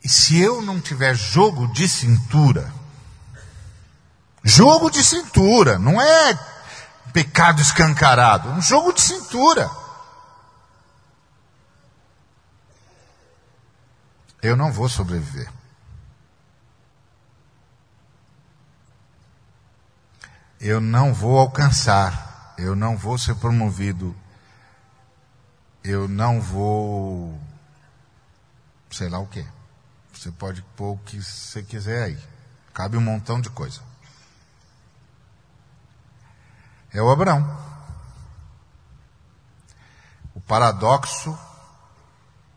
E 0.06 0.10
se 0.10 0.40
eu 0.40 0.62
não 0.62 0.80
tiver 0.80 1.16
jogo 1.16 1.66
de 1.74 1.90
cintura, 1.90 2.72
jogo 4.44 4.92
de 4.92 5.04
cintura, 5.04 5.80
não 5.80 6.00
é 6.00 6.40
pecado 7.12 7.60
escancarado, 7.60 8.50
é 8.50 8.52
um 8.52 8.62
jogo 8.62 8.94
de 8.94 9.02
cintura. 9.02 9.68
Eu 14.44 14.56
não 14.56 14.72
vou 14.72 14.88
sobreviver. 14.88 15.52
Eu 20.62 20.80
não 20.80 21.16
vou 21.16 21.40
alcançar, 21.40 22.54
eu 22.60 22.76
não 22.76 22.96
vou 22.96 23.18
ser 23.18 23.34
promovido, 23.38 24.16
eu 25.84 26.08
não 26.08 26.40
vou. 26.40 27.42
sei 28.92 29.10
lá 29.10 29.18
o 29.18 29.26
quê. 29.26 29.44
Você 30.26 30.32
pode 30.32 30.64
pôr 30.76 30.94
o 30.94 30.98
que 30.98 31.22
você 31.22 31.62
quiser 31.62 32.02
aí. 32.02 32.20
Cabe 32.74 32.98
um 32.98 33.02
montão 33.02 33.40
de 33.40 33.48
coisa. 33.48 33.80
É 36.92 37.00
o 37.00 37.12
Abraão. 37.12 37.46
O 40.34 40.42
paradoxo 40.42 41.38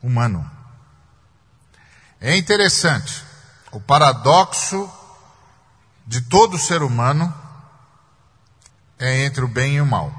humano. 0.02 0.50
É 2.18 2.38
interessante. 2.38 3.22
O 3.70 3.78
paradoxo 3.78 4.90
de 6.06 6.22
todo 6.22 6.56
ser 6.56 6.82
humano 6.82 7.34
é 8.98 9.26
entre 9.26 9.44
o 9.44 9.48
bem 9.48 9.74
e 9.74 9.80
o 9.82 9.86
mal. 9.86 10.10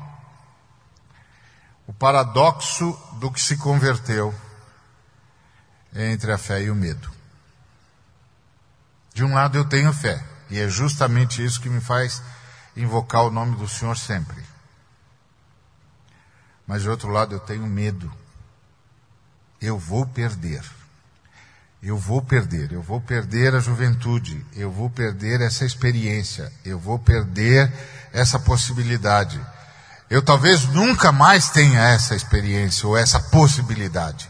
O 1.88 1.94
paradoxo 1.94 2.96
do 3.14 3.32
que 3.32 3.42
se 3.42 3.58
converteu 3.58 4.36
é 5.96 6.12
entre 6.12 6.32
a 6.32 6.38
fé 6.38 6.62
e 6.62 6.70
o 6.70 6.76
medo. 6.76 7.18
De 9.20 9.26
um 9.26 9.34
lado 9.34 9.58
eu 9.58 9.66
tenho 9.66 9.92
fé, 9.92 10.24
e 10.50 10.58
é 10.62 10.70
justamente 10.70 11.44
isso 11.44 11.60
que 11.60 11.68
me 11.68 11.82
faz 11.82 12.24
invocar 12.74 13.24
o 13.24 13.30
nome 13.30 13.58
do 13.58 13.68
Senhor 13.68 13.98
sempre. 13.98 14.42
Mas 16.66 16.84
de 16.84 16.90
outro 16.90 17.10
lado 17.10 17.36
eu 17.36 17.40
tenho 17.42 17.68
medo. 17.68 18.10
Eu 19.60 19.78
vou 19.78 20.06
perder. 20.06 20.64
Eu 21.84 21.98
vou 21.98 22.22
perder, 22.22 22.72
eu 22.72 22.82
vou 22.82 23.02
perder 23.02 23.54
a 23.56 23.60
juventude, 23.60 24.46
eu 24.56 24.72
vou 24.72 24.90
perder 24.90 25.42
essa 25.42 25.66
experiência, 25.66 26.50
eu 26.64 26.80
vou 26.80 26.98
perder 26.98 27.70
essa 28.14 28.40
possibilidade. 28.40 29.38
Eu 30.10 30.22
talvez 30.22 30.64
nunca 30.70 31.12
mais 31.12 31.50
tenha 31.50 31.90
essa 31.90 32.16
experiência 32.16 32.88
ou 32.88 32.98
essa 32.98 33.20
possibilidade. 33.20 34.29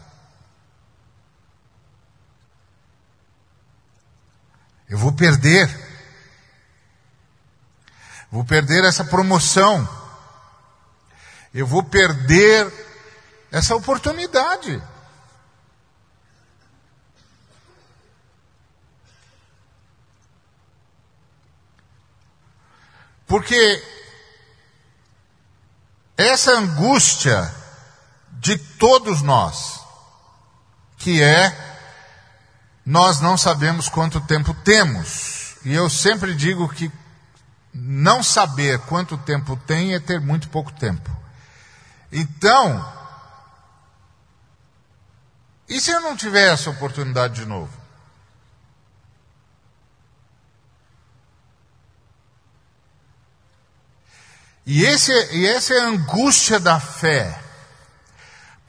Eu 4.90 4.98
vou 4.98 5.12
perder. 5.12 5.68
Vou 8.28 8.44
perder 8.44 8.82
essa 8.84 9.04
promoção. 9.04 9.88
Eu 11.54 11.64
vou 11.64 11.84
perder 11.84 12.72
essa 13.52 13.76
oportunidade. 13.76 14.82
Porque 23.28 23.84
essa 26.16 26.50
angústia 26.50 27.54
de 28.32 28.58
todos 28.58 29.22
nós, 29.22 29.80
que 30.98 31.22
é 31.22 31.69
nós 32.84 33.20
não 33.20 33.36
sabemos 33.36 33.88
quanto 33.88 34.20
tempo 34.20 34.54
temos. 34.54 35.56
E 35.64 35.72
eu 35.74 35.90
sempre 35.90 36.34
digo 36.34 36.68
que 36.68 36.90
não 37.72 38.22
saber 38.22 38.78
quanto 38.80 39.16
tempo 39.18 39.56
tem 39.66 39.94
é 39.94 40.00
ter 40.00 40.20
muito 40.20 40.48
pouco 40.48 40.72
tempo. 40.72 41.10
Então, 42.10 42.92
e 45.68 45.80
se 45.80 45.90
eu 45.90 46.00
não 46.00 46.16
tiver 46.16 46.52
essa 46.52 46.70
oportunidade 46.70 47.34
de 47.34 47.46
novo? 47.46 47.70
E, 54.66 54.84
esse, 54.84 55.12
e 55.32 55.46
essa 55.46 55.74
é 55.74 55.80
a 55.80 55.86
angústia 55.86 56.58
da 56.60 56.78
fé. 56.78 57.40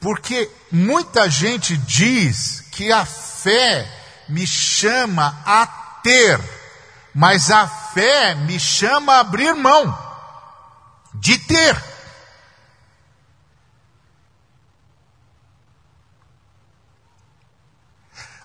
Porque 0.00 0.50
muita 0.70 1.28
gente 1.28 1.76
diz 1.76 2.64
que 2.72 2.90
a 2.90 3.04
fé 3.04 4.01
me 4.32 4.46
chama 4.46 5.42
a 5.44 5.66
ter, 6.02 6.40
mas 7.14 7.50
a 7.50 7.66
fé 7.66 8.34
me 8.34 8.58
chama 8.58 9.14
a 9.14 9.20
abrir 9.20 9.54
mão 9.54 9.96
de 11.14 11.38
ter. 11.38 11.92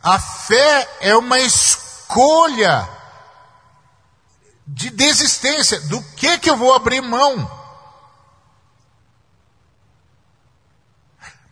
A 0.03 0.19
fé 0.19 0.97
é 1.01 1.15
uma 1.15 1.39
escolha 1.39 2.88
de 4.65 4.89
desistência. 4.89 5.79
Do 5.81 6.01
que 6.15 6.38
que 6.38 6.49
eu 6.49 6.57
vou 6.57 6.73
abrir 6.73 7.01
mão? 7.01 7.56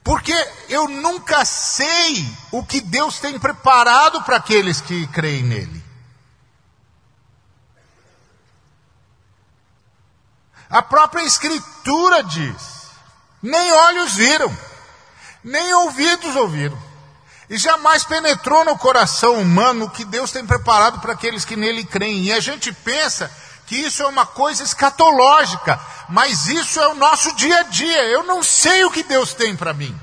Porque 0.06 0.36
eu 0.70 0.88
nunca 0.88 1.44
sei 1.44 2.32
o 2.52 2.64
que 2.64 2.80
Deus 2.80 3.18
tem 3.18 3.40
preparado 3.40 4.22
para 4.22 4.38
aqueles 4.38 4.80
que 4.80 5.08
creem 5.08 5.42
nele. 5.42 5.84
A 10.70 10.84
própria 10.84 11.24
Escritura 11.24 12.24
diz: 12.24 12.92
nem 13.42 13.74
olhos 13.74 14.14
viram, 14.14 14.56
nem 15.44 15.74
ouvidos 15.74 16.36
ouviram, 16.36 16.78
e 17.50 17.58
jamais 17.58 18.04
penetrou 18.04 18.64
no 18.64 18.78
coração 18.78 19.40
humano 19.40 19.86
o 19.86 19.90
que 19.90 20.06
Deus 20.06 20.32
tem 20.32 20.46
preparado 20.46 21.00
para 21.00 21.14
aqueles 21.14 21.44
que 21.44 21.56
nele 21.56 21.84
creem. 21.84 22.26
E 22.26 22.32
a 22.32 22.40
gente 22.40 22.72
pensa 22.72 23.32
que 23.66 23.76
isso 23.76 24.04
é 24.04 24.08
uma 24.08 24.26
coisa 24.26 24.64
escatológica, 24.64 25.80
mas 26.10 26.48
isso 26.48 26.80
é 26.80 26.88
o 26.88 26.96
nosso 26.96 27.36
dia 27.36 27.60
a 27.60 27.64
dia. 27.64 28.04
Eu 28.06 28.24
não 28.24 28.44
sei 28.44 28.84
o 28.86 28.92
que 28.92 29.04
Deus 29.04 29.34
tem 29.34 29.56
para 29.56 29.74
mim. 29.74 30.00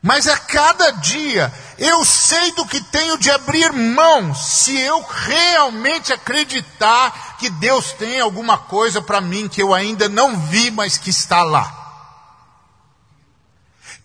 Mas 0.00 0.28
a 0.28 0.36
cada 0.36 0.92
dia 0.92 1.52
eu 1.76 2.04
sei 2.04 2.52
do 2.52 2.64
que 2.66 2.80
tenho 2.80 3.18
de 3.18 3.30
abrir 3.30 3.72
mão 3.72 4.32
se 4.32 4.78
eu 4.78 5.00
realmente 5.02 6.12
acreditar 6.12 7.36
que 7.38 7.50
Deus 7.50 7.92
tem 7.92 8.20
alguma 8.20 8.56
coisa 8.56 9.02
para 9.02 9.20
mim 9.20 9.48
que 9.48 9.60
eu 9.60 9.74
ainda 9.74 10.08
não 10.08 10.38
vi, 10.38 10.70
mas 10.70 10.96
que 10.96 11.10
está 11.10 11.42
lá 11.42 11.78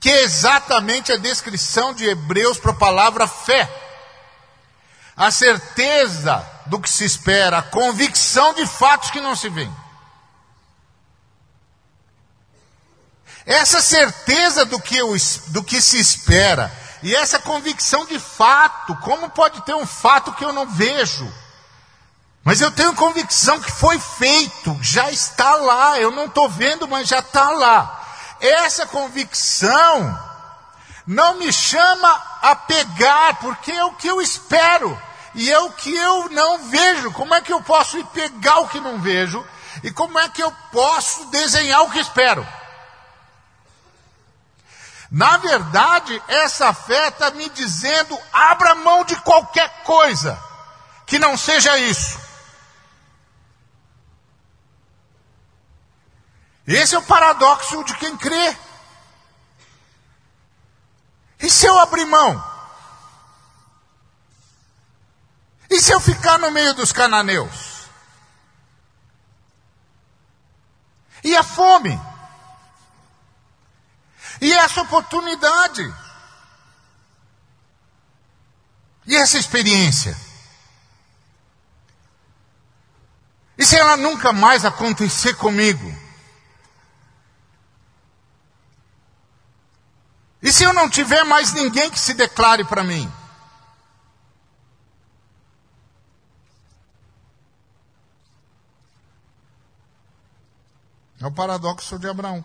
que 0.03 0.09
é 0.09 0.23
exatamente 0.23 1.13
a 1.13 1.17
descrição 1.17 1.93
de 1.93 2.03
Hebreus 2.03 2.57
para 2.57 2.71
a 2.71 2.75
palavra 2.75 3.25
fé. 3.25 3.69
A 5.15 5.31
certeza 5.31 6.45
do 6.65 6.79
que 6.79 6.89
se 6.89 7.05
espera, 7.05 7.59
a 7.59 7.63
convicção 7.63 8.53
de 8.53 8.65
fatos 8.65 9.11
que 9.11 9.21
não 9.21 9.35
se 9.35 9.49
veem. 9.49 9.73
Essa 13.45 13.81
certeza 13.81 14.65
do 14.65 14.79
que, 14.79 14.95
eu, 14.95 15.13
do 15.47 15.63
que 15.63 15.81
se 15.81 15.99
espera 15.99 16.71
e 17.03 17.13
essa 17.13 17.37
convicção 17.37 18.05
de 18.05 18.17
fato, 18.17 18.95
como 18.97 19.29
pode 19.29 19.61
ter 19.61 19.75
um 19.75 19.85
fato 19.85 20.33
que 20.33 20.45
eu 20.45 20.53
não 20.53 20.65
vejo? 20.65 21.31
Mas 22.43 22.61
eu 22.61 22.71
tenho 22.71 22.95
convicção 22.95 23.59
que 23.59 23.71
foi 23.71 23.99
feito, 23.99 24.77
já 24.81 25.11
está 25.11 25.55
lá, 25.55 25.99
eu 25.99 26.11
não 26.11 26.25
estou 26.25 26.49
vendo, 26.49 26.87
mas 26.87 27.07
já 27.07 27.19
está 27.19 27.49
lá 27.51 28.03
essa 28.43 28.85
convicção 28.85 30.22
não 31.05 31.35
me 31.35 31.51
chama 31.51 32.09
a 32.41 32.55
pegar, 32.55 33.35
porque 33.35 33.71
é 33.71 33.83
o 33.85 33.93
que 33.93 34.07
eu 34.07 34.21
espero 34.21 34.99
e 35.35 35.51
é 35.51 35.59
o 35.59 35.71
que 35.71 35.93
eu 35.93 36.29
não 36.29 36.69
vejo. 36.69 37.11
Como 37.11 37.33
é 37.33 37.41
que 37.41 37.51
eu 37.51 37.61
posso 37.61 37.97
ir 37.97 38.05
pegar 38.07 38.59
o 38.59 38.67
que 38.67 38.79
não 38.79 38.99
vejo? 38.99 39.45
E 39.83 39.91
como 39.91 40.17
é 40.19 40.29
que 40.29 40.41
eu 40.41 40.51
posso 40.71 41.25
desenhar 41.25 41.81
o 41.81 41.91
que 41.91 41.99
espero? 41.99 42.47
Na 45.09 45.37
verdade, 45.37 46.21
essa 46.27 46.73
fé 46.73 47.09
está 47.09 47.31
me 47.31 47.49
dizendo: 47.49 48.17
abra 48.31 48.75
mão 48.75 49.03
de 49.03 49.15
qualquer 49.17 49.83
coisa 49.83 50.39
que 51.05 51.19
não 51.19 51.37
seja 51.37 51.77
isso. 51.77 52.19
Esse 56.65 56.95
é 56.95 56.97
o 56.97 57.03
paradoxo 57.03 57.83
de 57.83 57.93
quem 57.95 58.15
crê. 58.17 58.57
E 61.43 61.49
se 61.49 61.65
eu 61.65 61.77
abrir 61.77 62.05
mão? 62.05 62.41
E 65.69 65.81
se 65.81 65.91
eu 65.91 65.99
ficar 65.99 66.39
no 66.39 66.49
meio 66.51 66.73
dos 66.73 66.93
cananeus? 66.93 67.83
E 71.21 71.35
a 71.35 71.43
fome? 71.43 71.99
E 74.39 74.53
essa 74.53 74.83
oportunidade? 74.83 75.93
E 79.05 79.13
essa 79.13 79.37
experiência? 79.37 80.17
E 83.57 83.65
se 83.65 83.77
ela 83.77 83.97
nunca 83.97 84.31
mais 84.31 84.63
acontecer 84.63 85.33
comigo? 85.33 85.92
E 90.43 90.51
se 90.51 90.65
eu 90.65 90.73
não 90.73 90.89
tiver 90.89 91.23
mais 91.23 91.53
ninguém 91.53 91.89
que 91.89 91.97
se 91.97 92.13
declare 92.13 92.65
para 92.65 92.83
mim? 92.83 93.09
É 101.21 101.25
o 101.25 101.31
paradoxo 101.31 101.97
de 101.97 102.09
Abraão. 102.09 102.43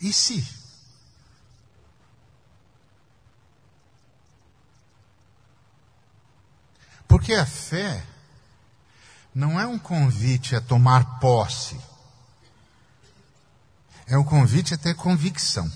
E 0.00 0.12
se? 0.12 0.44
Porque 7.06 7.34
a 7.34 7.46
fé 7.46 8.04
não 9.32 9.60
é 9.60 9.64
um 9.64 9.78
convite 9.78 10.56
a 10.56 10.60
tomar 10.60 11.20
posse 11.20 11.91
é 14.12 14.18
um 14.18 14.24
convite 14.24 14.74
a 14.74 14.76
ter 14.76 14.94
convicção. 14.94 15.72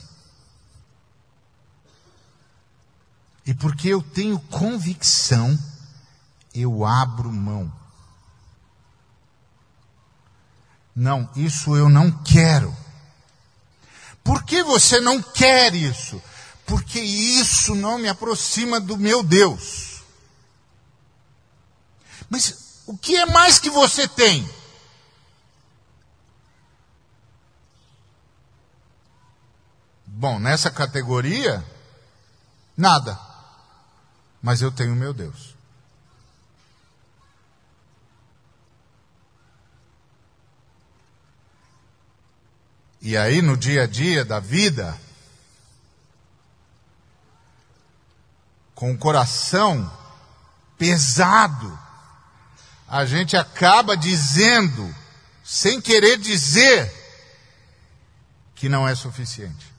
E 3.47 3.55
porque 3.55 3.89
eu 3.89 4.03
tenho 4.03 4.39
convicção, 4.39 5.59
eu 6.55 6.85
abro 6.85 7.33
mão. 7.33 7.73
Não, 10.95 11.31
isso 11.35 11.75
eu 11.77 11.89
não 11.89 12.11
quero. 12.11 12.77
Por 14.23 14.45
que 14.45 14.63
você 14.63 15.01
não 15.01 15.23
quer 15.23 15.75
isso? 15.75 16.23
Porque 16.67 17.01
isso 17.01 17.75
não 17.75 17.97
me 17.97 18.09
aproxima 18.09 18.79
do 18.79 18.99
meu 18.99 19.23
Deus. 19.23 20.03
Mas 22.29 22.83
o 22.85 22.99
que 22.99 23.17
é 23.17 23.25
mais 23.25 23.59
que 23.59 23.71
você 23.71 24.07
tem? 24.07 24.47
Bom, 30.19 30.39
nessa 30.39 30.71
categoria, 30.71 31.63
nada. 32.75 33.21
Mas 34.41 34.63
eu 34.63 34.73
tenho 34.73 34.97
meu 34.97 35.13
Deus. 35.13 35.55
E 43.03 43.15
aí, 43.15 43.43
no 43.43 43.59
dia 43.59 43.83
a 43.83 43.87
dia 43.87 44.25
da 44.25 44.41
vida, 44.41 44.99
com 48.75 48.93
o 48.93 48.99
coração 48.99 49.93
pesado, 50.79 51.79
a 52.89 53.05
gente 53.05 53.37
acaba 53.37 53.95
dizendo, 53.95 54.95
sem 55.45 55.79
querer 55.79 56.17
dizer, 56.17 56.91
que 58.55 58.67
não 58.67 58.89
é 58.89 58.95
suficiente. 58.95 59.76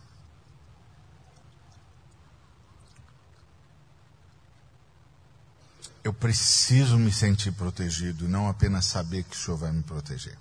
Eu 6.07 6.13
preciso 6.13 6.97
me 6.97 7.11
sentir 7.11 7.51
protegido, 7.51 8.29
não 8.29 8.47
apenas 8.47 8.85
saber 8.85 9.25
que 9.25 9.35
o 9.35 9.37
Senhor 9.37 9.57
vai 9.57 9.73
me 9.73 9.83
proteger. 9.83 10.37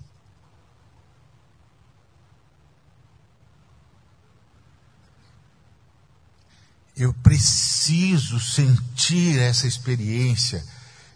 Eu 6.95 7.13
preciso 7.15 8.39
sentir 8.39 9.37
essa 9.39 9.67
experiência 9.67 10.65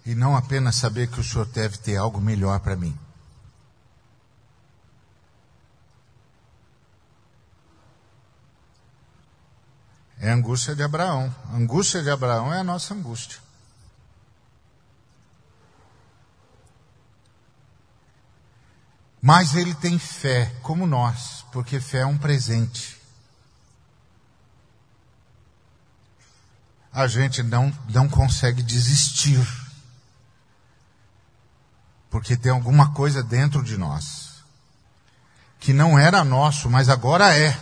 e 0.06 0.14
não 0.14 0.36
apenas 0.36 0.76
saber 0.76 1.08
que 1.08 1.22
o 1.22 1.24
Senhor 1.24 1.46
deve 1.46 1.78
ter 1.78 1.96
algo 1.96 2.20
melhor 2.20 2.60
para 2.60 2.76
mim. 2.76 3.00
É 10.20 10.30
a 10.30 10.34
angústia 10.36 10.76
de 10.76 10.84
Abraão. 10.84 11.34
A 11.54 11.56
angústia 11.56 12.04
de 12.04 12.10
Abraão 12.10 12.54
é 12.54 12.60
a 12.60 12.66
nossa 12.66 12.94
angústia. 12.94 13.51
Mas 19.22 19.56
ele 19.56 19.76
tem 19.76 20.00
fé, 20.00 20.52
como 20.64 20.88
nós, 20.88 21.46
porque 21.52 21.80
fé 21.80 22.00
é 22.00 22.06
um 22.06 22.18
presente. 22.18 23.02
a 26.94 27.08
gente 27.08 27.42
não, 27.42 27.74
não 27.90 28.10
consegue 28.10 28.62
desistir. 28.62 29.40
Porque 32.10 32.36
tem 32.36 32.52
alguma 32.52 32.94
coisa 32.94 33.24
dentro 33.24 33.64
de 33.64 33.78
nós 33.78 34.30
que 35.60 35.72
não 35.74 35.98
era 35.98 36.24
nosso, 36.24 36.70
mas 36.70 36.90
agora 36.90 37.38
é. 37.38 37.58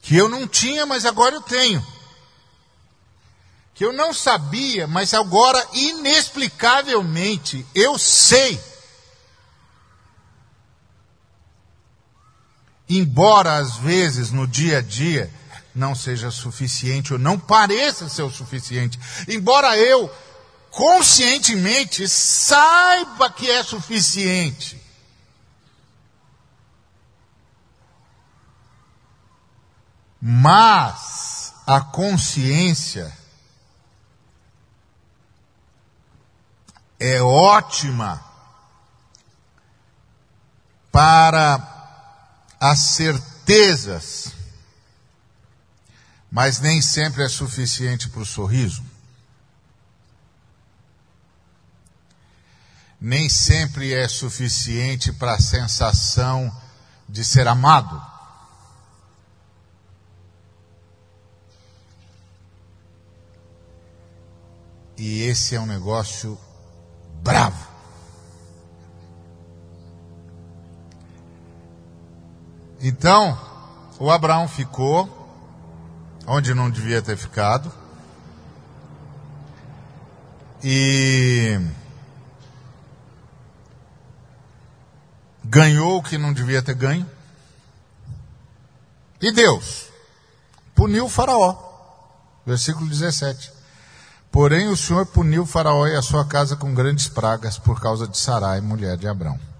Que 0.00 0.16
eu 0.16 0.28
não 0.28 0.46
tinha, 0.46 0.86
mas 0.86 1.04
agora 1.04 1.34
eu 1.34 1.42
tenho. 1.42 1.84
Que 3.74 3.84
eu 3.84 3.92
não 3.92 4.14
sabia, 4.14 4.86
mas 4.86 5.12
agora 5.12 5.66
inexplicavelmente 5.74 7.66
eu 7.74 7.98
sei. 7.98 8.58
Embora 12.88 13.56
às 13.56 13.76
vezes 13.76 14.30
no 14.30 14.46
dia 14.46 14.78
a 14.78 14.82
dia 14.82 15.30
não 15.74 15.94
seja 15.94 16.30
suficiente 16.30 17.12
ou 17.12 17.18
não 17.18 17.38
pareça 17.38 18.08
ser 18.08 18.22
o 18.22 18.30
suficiente. 18.30 18.98
Embora 19.28 19.76
eu 19.76 20.10
conscientemente 20.70 22.08
saiba 22.08 23.30
que 23.30 23.50
é 23.50 23.62
suficiente. 23.62 24.80
Mas 30.20 31.54
a 31.66 31.80
consciência 31.80 33.12
é 36.98 37.20
ótima 37.22 38.24
para 40.90 41.75
as 42.60 42.78
certezas 42.78 44.36
mas 46.30 46.60
nem 46.60 46.82
sempre 46.82 47.24
é 47.24 47.28
suficiente 47.28 48.10
para 48.10 48.20
o 48.20 48.26
sorriso. 48.26 48.84
Nem 53.00 53.28
sempre 53.28 53.94
é 53.94 54.08
suficiente 54.08 55.12
para 55.12 55.34
a 55.34 55.40
sensação 55.40 56.54
de 57.08 57.24
ser 57.24 57.46
amado. 57.46 58.04
E 64.98 65.22
esse 65.22 65.54
é 65.54 65.60
um 65.60 65.66
negócio 65.66 66.38
bravo. 67.22 67.75
Então, 72.88 73.36
o 73.98 74.12
Abraão 74.12 74.46
ficou 74.46 75.10
onde 76.24 76.54
não 76.54 76.70
devia 76.70 77.02
ter 77.02 77.16
ficado. 77.16 77.72
E 80.62 81.60
ganhou 85.44 85.98
o 85.98 86.02
que 86.02 86.16
não 86.16 86.32
devia 86.32 86.62
ter 86.62 86.76
ganho. 86.76 87.10
E 89.20 89.32
Deus 89.32 89.88
puniu 90.72 91.06
o 91.06 91.08
Faraó. 91.08 91.58
Versículo 92.46 92.88
17. 92.88 93.50
Porém, 94.30 94.68
o 94.68 94.76
Senhor 94.76 95.06
puniu 95.06 95.42
o 95.42 95.46
Faraó 95.46 95.88
e 95.88 95.96
a 95.96 96.02
sua 96.02 96.24
casa 96.24 96.54
com 96.54 96.72
grandes 96.72 97.08
pragas 97.08 97.58
por 97.58 97.80
causa 97.80 98.06
de 98.06 98.16
Sarai, 98.16 98.60
mulher 98.60 98.96
de 98.96 99.08
Abrão. 99.08 99.55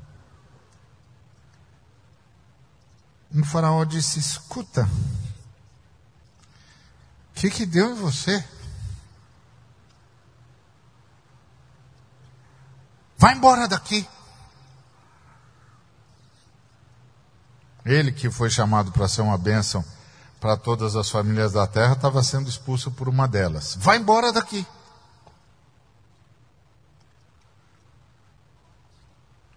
O 3.37 3.45
Faraó 3.45 3.85
disse: 3.85 4.19
Escuta, 4.19 4.89
o 7.31 7.35
que, 7.35 7.51
que 7.51 7.67
deu 7.67 7.91
em 7.91 7.95
você? 7.95 8.43
Vai 13.19 13.35
embora 13.35 13.69
daqui. 13.69 14.09
Ele 17.85 18.11
que 18.11 18.31
foi 18.31 18.51
chamado 18.51 18.91
para 18.91 19.07
ser 19.07 19.21
uma 19.21 19.39
bênção 19.39 19.85
para 20.41 20.57
todas 20.57 20.97
as 20.97 21.09
famílias 21.09 21.53
da 21.53 21.67
terra 21.67 21.93
estava 21.93 22.23
sendo 22.23 22.49
expulso 22.49 22.91
por 22.91 23.09
uma 23.09 23.29
delas. 23.29 23.77
Vai 23.77 23.99
embora 23.99 24.33
daqui. 24.33 24.67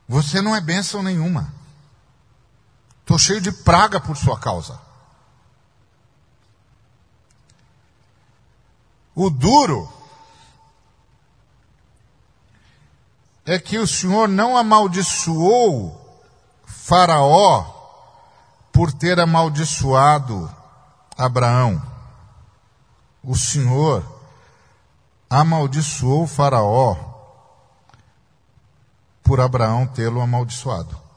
Você 0.08 0.42
não 0.42 0.56
é 0.56 0.62
bênção 0.62 1.02
nenhuma. 1.02 1.59
Estou 3.10 3.18
cheio 3.18 3.42
de 3.42 3.52
praga 3.52 4.00
por 4.00 4.16
sua 4.16 4.40
causa. 4.40 4.80
O 9.16 9.32
duro 9.32 9.92
é 13.48 13.58
que 13.58 13.80
o 13.80 13.88
Senhor 13.88 14.28
não 14.28 14.56
amaldiçoou 14.56 16.22
Faraó 16.64 17.66
por 18.72 18.94
ter 18.94 19.20
amaldiçoado 19.20 20.48
Abraão. 21.18 21.82
O 23.24 23.36
Senhor 23.36 24.06
amaldiçoou 25.28 26.28
Faraó 26.28 26.96
por 29.24 29.42
Abraão 29.42 29.88
tê-lo 29.88 30.22
amaldiçoado. 30.22 31.09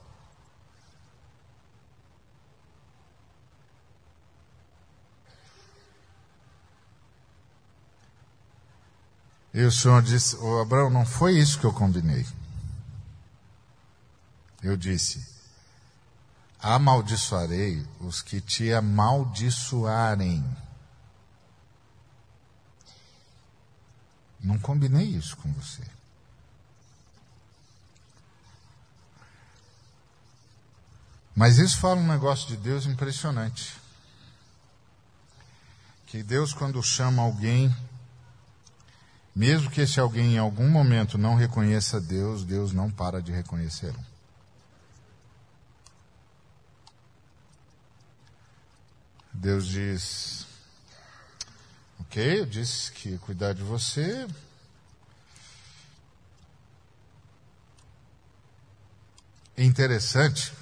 E 9.55 9.63
o 9.63 9.73
Senhor 9.73 10.03
disse: 10.03 10.37
oh, 10.37 10.61
Abraão, 10.61 10.89
não 10.89 11.05
foi 11.05 11.39
isso 11.39 11.59
que 11.59 11.67
eu 11.67 11.73
combinei. 11.73 12.27
Eu 14.63 14.77
disse: 14.77 15.27
Amaldiçoarei 16.61 17.87
os 18.01 18.23
que 18.23 18.41
te 18.41 18.73
amaldiçoarem. 18.73 20.45
Não 24.41 24.59
combinei 24.59 25.07
isso 25.07 25.37
com 25.37 25.53
você. 25.53 25.83
Mas 31.35 31.59
isso 31.59 31.79
fala 31.79 32.01
um 32.01 32.07
negócio 32.07 32.47
de 32.49 32.57
Deus 32.57 32.87
impressionante. 32.87 33.77
Que 36.07 36.23
Deus, 36.23 36.53
quando 36.53 36.83
chama 36.83 37.23
alguém 37.23 37.75
mesmo 39.35 39.71
que 39.71 39.81
esse 39.81 39.99
alguém 39.99 40.35
em 40.35 40.39
algum 40.39 40.69
momento 40.69 41.17
não 41.17 41.35
reconheça 41.35 42.01
Deus, 42.01 42.45
Deus 42.45 42.73
não 42.73 42.91
para 42.91 43.23
de 43.23 43.33
reconhecê-lo. 43.33 43.99
Deus 49.33 49.67
diz: 49.67 50.47
Ok, 52.01 52.41
eu 52.41 52.47
disse 52.47 52.93
que 52.93 53.11
ia 53.11 53.19
cuidar 53.19 53.55
de 53.55 53.63
você. 53.63 54.29
É 59.57 59.65
interessante 59.65 60.53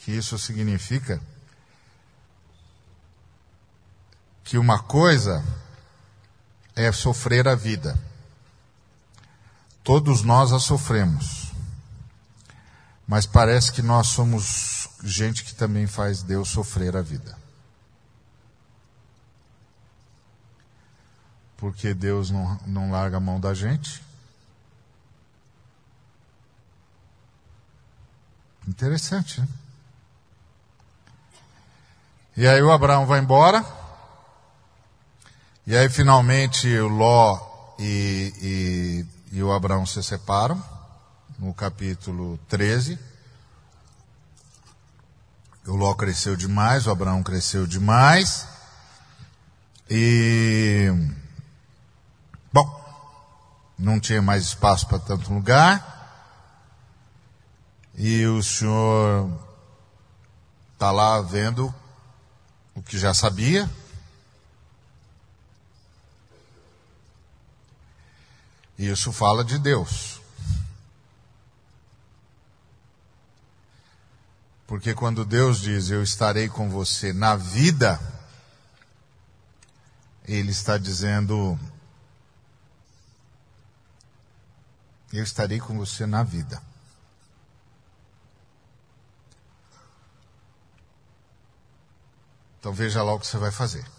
que 0.00 0.10
isso 0.10 0.38
significa 0.38 1.20
que 4.42 4.58
uma 4.58 4.82
coisa 4.82 5.44
é 6.74 6.90
sofrer 6.92 7.48
a 7.48 7.54
vida. 7.54 7.98
Todos 9.86 10.22
nós 10.22 10.52
a 10.52 10.58
sofremos. 10.58 11.52
Mas 13.06 13.24
parece 13.24 13.70
que 13.70 13.82
nós 13.82 14.08
somos 14.08 14.88
gente 15.04 15.44
que 15.44 15.54
também 15.54 15.86
faz 15.86 16.24
Deus 16.24 16.48
sofrer 16.48 16.96
a 16.96 17.02
vida. 17.02 17.38
Porque 21.56 21.94
Deus 21.94 22.32
não, 22.32 22.58
não 22.66 22.90
larga 22.90 23.18
a 23.18 23.20
mão 23.20 23.38
da 23.38 23.54
gente. 23.54 24.02
Interessante, 28.66 29.40
né? 29.40 29.48
E 32.36 32.44
aí 32.48 32.60
o 32.60 32.72
Abraão 32.72 33.06
vai 33.06 33.20
embora. 33.20 33.64
E 35.64 35.76
aí 35.76 35.88
finalmente 35.88 36.66
o 36.76 36.88
Ló 36.88 37.38
e, 37.78 38.34
e 38.42 39.15
e 39.36 39.42
o 39.42 39.52
Abraão 39.52 39.84
se 39.84 40.02
separam, 40.02 40.64
no 41.38 41.52
capítulo 41.52 42.38
13. 42.48 42.98
O 45.66 45.76
Ló 45.76 45.92
cresceu 45.92 46.34
demais, 46.34 46.86
o 46.86 46.90
Abraão 46.90 47.22
cresceu 47.22 47.66
demais. 47.66 48.48
E. 49.90 50.90
Bom, 52.50 52.66
não 53.78 54.00
tinha 54.00 54.22
mais 54.22 54.44
espaço 54.44 54.86
para 54.86 55.00
tanto 55.00 55.30
lugar. 55.30 55.84
E 57.94 58.24
o 58.24 58.42
senhor 58.42 59.30
está 60.72 60.90
lá 60.90 61.20
vendo 61.20 61.74
o 62.74 62.80
que 62.82 62.98
já 62.98 63.12
sabia, 63.12 63.70
Isso 68.78 69.12
fala 69.12 69.44
de 69.44 69.58
Deus. 69.58 70.20
Porque 74.66 74.94
quando 74.94 75.24
Deus 75.24 75.60
diz 75.60 75.90
eu 75.90 76.02
estarei 76.02 76.48
com 76.48 76.68
você 76.68 77.12
na 77.12 77.36
vida, 77.36 78.00
Ele 80.24 80.50
está 80.50 80.76
dizendo 80.76 81.58
eu 85.12 85.22
estarei 85.22 85.60
com 85.60 85.78
você 85.78 86.04
na 86.04 86.22
vida. 86.22 86.60
Então 92.58 92.72
veja 92.74 93.02
lá 93.02 93.14
o 93.14 93.20
que 93.20 93.26
você 93.26 93.38
vai 93.38 93.52
fazer. 93.52 93.95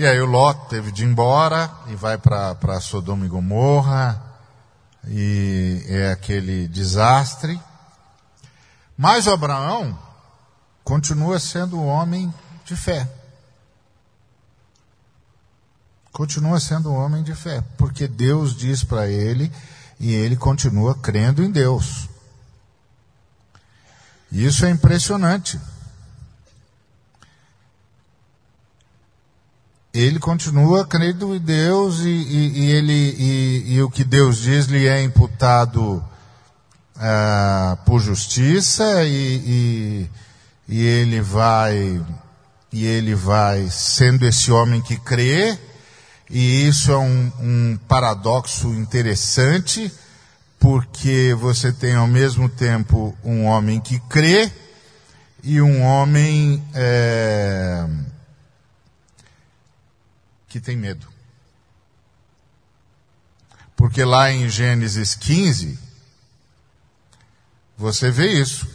E 0.00 0.06
aí 0.06 0.18
o 0.18 0.24
Ló 0.24 0.54
teve 0.54 0.90
de 0.90 1.04
ir 1.04 1.08
embora 1.08 1.70
e 1.88 1.94
vai 1.94 2.16
para 2.16 2.80
Sodoma 2.80 3.26
e 3.26 3.28
Gomorra, 3.28 4.18
e 5.06 5.84
é 5.88 6.10
aquele 6.10 6.66
desastre. 6.68 7.60
Mas 8.96 9.28
Abraão 9.28 9.98
continua 10.82 11.38
sendo 11.38 11.78
um 11.78 11.86
homem 11.86 12.32
de 12.64 12.74
fé. 12.74 13.06
Continua 16.10 16.58
sendo 16.58 16.90
um 16.90 16.96
homem 16.96 17.22
de 17.22 17.34
fé, 17.34 17.62
porque 17.76 18.08
Deus 18.08 18.56
diz 18.56 18.82
para 18.82 19.06
ele 19.06 19.52
e 19.98 20.14
ele 20.14 20.34
continua 20.34 20.94
crendo 20.94 21.44
em 21.44 21.50
Deus. 21.50 22.08
Isso 24.32 24.64
é 24.64 24.70
impressionante. 24.70 25.60
Ele 29.92 30.20
continua 30.20 30.86
crendo 30.86 31.34
em 31.34 31.40
Deus 31.40 32.00
e, 32.00 32.08
e, 32.08 32.58
e 32.58 32.70
ele, 32.70 33.16
e, 33.18 33.74
e, 33.74 33.82
o 33.82 33.90
que 33.90 34.04
Deus 34.04 34.38
diz 34.38 34.66
lhe 34.66 34.86
é 34.86 35.02
imputado 35.02 36.02
uh, 36.96 37.76
por 37.84 38.00
justiça 38.00 39.04
e, 39.04 40.08
e, 40.68 40.80
ele 40.86 41.20
vai 41.20 42.00
e 42.72 42.86
ele 42.86 43.16
vai 43.16 43.68
sendo 43.68 44.24
esse 44.24 44.52
homem 44.52 44.80
que 44.80 44.96
crê. 44.96 45.58
E 46.28 46.68
isso 46.68 46.92
é 46.92 46.96
um, 46.96 47.32
um 47.40 47.78
paradoxo 47.88 48.68
interessante 48.68 49.92
porque 50.60 51.34
você 51.36 51.72
tem 51.72 51.96
ao 51.96 52.06
mesmo 52.06 52.48
tempo 52.48 53.16
um 53.24 53.46
homem 53.46 53.80
que 53.80 53.98
crê 54.08 54.52
e 55.42 55.60
um 55.60 55.82
homem 55.82 56.62
é, 56.74 57.84
que 60.50 60.60
tem 60.60 60.76
medo. 60.76 61.06
Porque 63.76 64.04
lá 64.04 64.30
em 64.30 64.48
Gênesis 64.48 65.14
15, 65.14 65.78
você 67.78 68.10
vê 68.10 68.32
isso. 68.32 68.68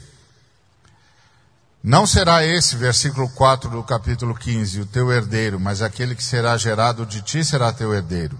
Não 1.84 2.07
será 2.07 2.43
esse, 2.43 2.76
versículo 2.78 3.30
4 3.30 3.69
do 3.69 3.84
capítulo 3.84 4.34
15, 4.34 4.82
o 4.82 4.86
teu 4.88 5.11
herdeiro, 5.11 5.59
mas 5.59 5.82
aquele 5.82 6.15
que 6.15 6.23
será 6.23 6.57
gerado 6.57 7.05
de 7.05 7.21
ti 7.21 7.43
será 7.43 7.71
teu 7.71 7.93
herdeiro. 7.93 8.39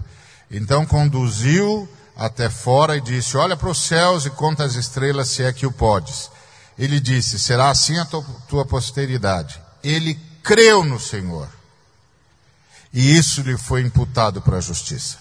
Então 0.50 0.84
conduziu 0.84 1.88
até 2.16 2.48
fora 2.48 2.96
e 2.96 3.00
disse: 3.00 3.36
Olha 3.36 3.56
para 3.56 3.68
os 3.70 3.82
céus 3.82 4.24
e 4.24 4.30
conta 4.30 4.64
as 4.64 4.74
estrelas, 4.74 5.28
se 5.28 5.44
é 5.44 5.52
que 5.52 5.66
o 5.66 5.70
podes. 5.70 6.30
Ele 6.76 6.98
disse: 6.98 7.38
Será 7.38 7.68
assim 7.68 7.98
a 7.98 8.06
tua 8.48 8.64
posteridade. 8.64 9.60
Ele 9.84 10.18
creu 10.42 10.82
no 10.82 10.98
Senhor 10.98 11.55
e 12.96 13.14
isso 13.14 13.42
lhe 13.42 13.58
foi 13.58 13.82
imputado 13.82 14.40
para 14.40 14.56
a 14.56 14.60
justiça. 14.60 15.18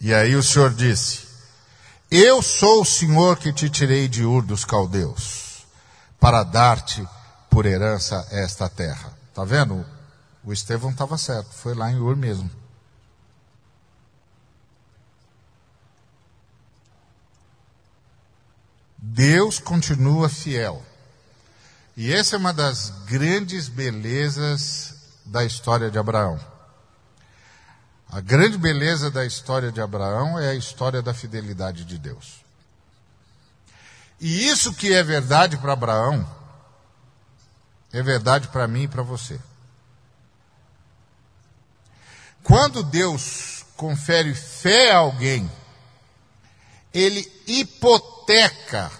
E 0.00 0.14
aí 0.14 0.34
o 0.34 0.42
Senhor 0.42 0.72
disse: 0.72 1.28
Eu 2.10 2.40
sou 2.40 2.80
o 2.80 2.84
Senhor 2.86 3.36
que 3.36 3.52
te 3.52 3.68
tirei 3.68 4.08
de 4.08 4.24
Ur 4.24 4.42
dos 4.42 4.64
caldeus, 4.64 5.66
para 6.18 6.42
dar-te 6.42 7.06
por 7.50 7.66
herança 7.66 8.26
esta 8.30 8.70
terra. 8.70 9.12
Tá 9.34 9.44
vendo? 9.44 9.84
O 10.42 10.50
Estevão 10.50 10.90
estava 10.90 11.18
certo, 11.18 11.52
foi 11.52 11.74
lá 11.74 11.92
em 11.92 12.00
Ur 12.00 12.16
mesmo. 12.16 12.50
Deus 18.96 19.58
continua 19.58 20.30
fiel. 20.30 20.82
E 21.96 22.12
essa 22.12 22.36
é 22.36 22.38
uma 22.38 22.52
das 22.52 22.90
grandes 23.06 23.68
belezas 23.68 24.94
da 25.24 25.44
história 25.44 25.90
de 25.90 25.98
Abraão. 25.98 26.40
A 28.10 28.20
grande 28.20 28.58
beleza 28.58 29.10
da 29.10 29.24
história 29.24 29.70
de 29.70 29.80
Abraão 29.80 30.38
é 30.38 30.50
a 30.50 30.54
história 30.54 31.00
da 31.00 31.14
fidelidade 31.14 31.84
de 31.84 31.96
Deus. 31.98 32.40
E 34.20 34.48
isso 34.48 34.74
que 34.74 34.92
é 34.92 35.02
verdade 35.02 35.56
para 35.56 35.72
Abraão 35.72 36.28
É 37.92 38.02
verdade 38.02 38.48
para 38.48 38.68
mim 38.68 38.82
e 38.82 38.88
para 38.88 39.02
você. 39.02 39.40
Quando 42.42 42.82
Deus 42.82 43.64
confere 43.76 44.34
fé 44.34 44.92
a 44.92 44.98
alguém, 44.98 45.50
ele 46.92 47.30
hipoteca 47.46 48.90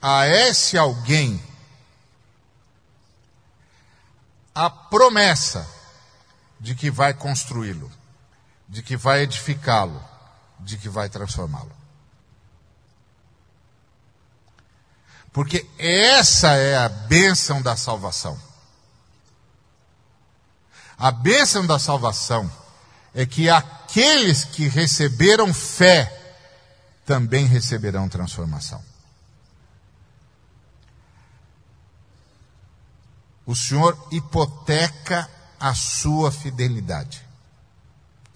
a 0.00 0.26
esse 0.26 0.76
alguém 0.76 1.42
a 4.56 4.70
promessa 4.70 5.68
de 6.58 6.74
que 6.74 6.90
vai 6.90 7.12
construí-lo, 7.12 7.92
de 8.66 8.82
que 8.82 8.96
vai 8.96 9.20
edificá-lo, 9.20 10.02
de 10.58 10.78
que 10.78 10.88
vai 10.88 11.10
transformá-lo. 11.10 11.70
Porque 15.30 15.66
essa 15.78 16.54
é 16.54 16.74
a 16.74 16.88
bênção 16.88 17.60
da 17.60 17.76
salvação. 17.76 18.40
A 20.96 21.10
bênção 21.10 21.66
da 21.66 21.78
salvação 21.78 22.50
é 23.14 23.26
que 23.26 23.50
aqueles 23.50 24.44
que 24.44 24.68
receberam 24.68 25.52
fé 25.52 26.10
também 27.04 27.44
receberão 27.44 28.08
transformação. 28.08 28.82
O 33.46 33.54
Senhor 33.54 33.96
hipoteca 34.10 35.30
a 35.58 35.72
sua 35.72 36.32
fidelidade. 36.32 37.24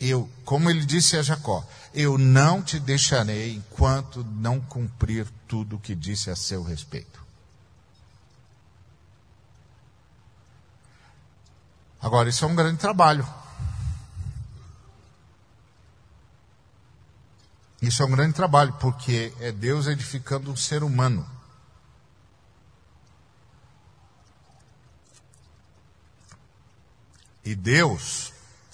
Eu, 0.01 0.31
como 0.45 0.71
ele 0.71 0.87
disse 0.87 1.17
a 1.17 1.23
Jacó, 1.23 1.67
eu 1.93 2.17
não 2.17 2.63
te 2.63 2.79
deixarei 2.79 3.55
enquanto 3.55 4.25
não 4.25 4.61
cumprir 4.61 5.27
tudo 5.47 5.77
o 5.77 5.81
que 5.81 5.95
disse 5.95 6.31
a 6.31 6.37
seu 6.37 6.63
respeito. 6.63 7.21
Agora, 12.01 12.31
isso 12.31 12.45
é 12.45 12.49
um 12.49 12.55
grande 12.55 12.79
trabalho. 12.79 13.29
Isso 17.83 18.03
é 18.03 18.07
um 18.07 18.11
grande 18.11 18.35
trabalho, 18.35 18.73
porque 18.75 19.35
é 19.41 19.53
Deus 19.53 19.87
edificando 19.87 20.51
um 20.51 20.57
ser 20.57 20.83
humano. 20.83 21.27
E 27.45 27.55
Deus 27.55 28.33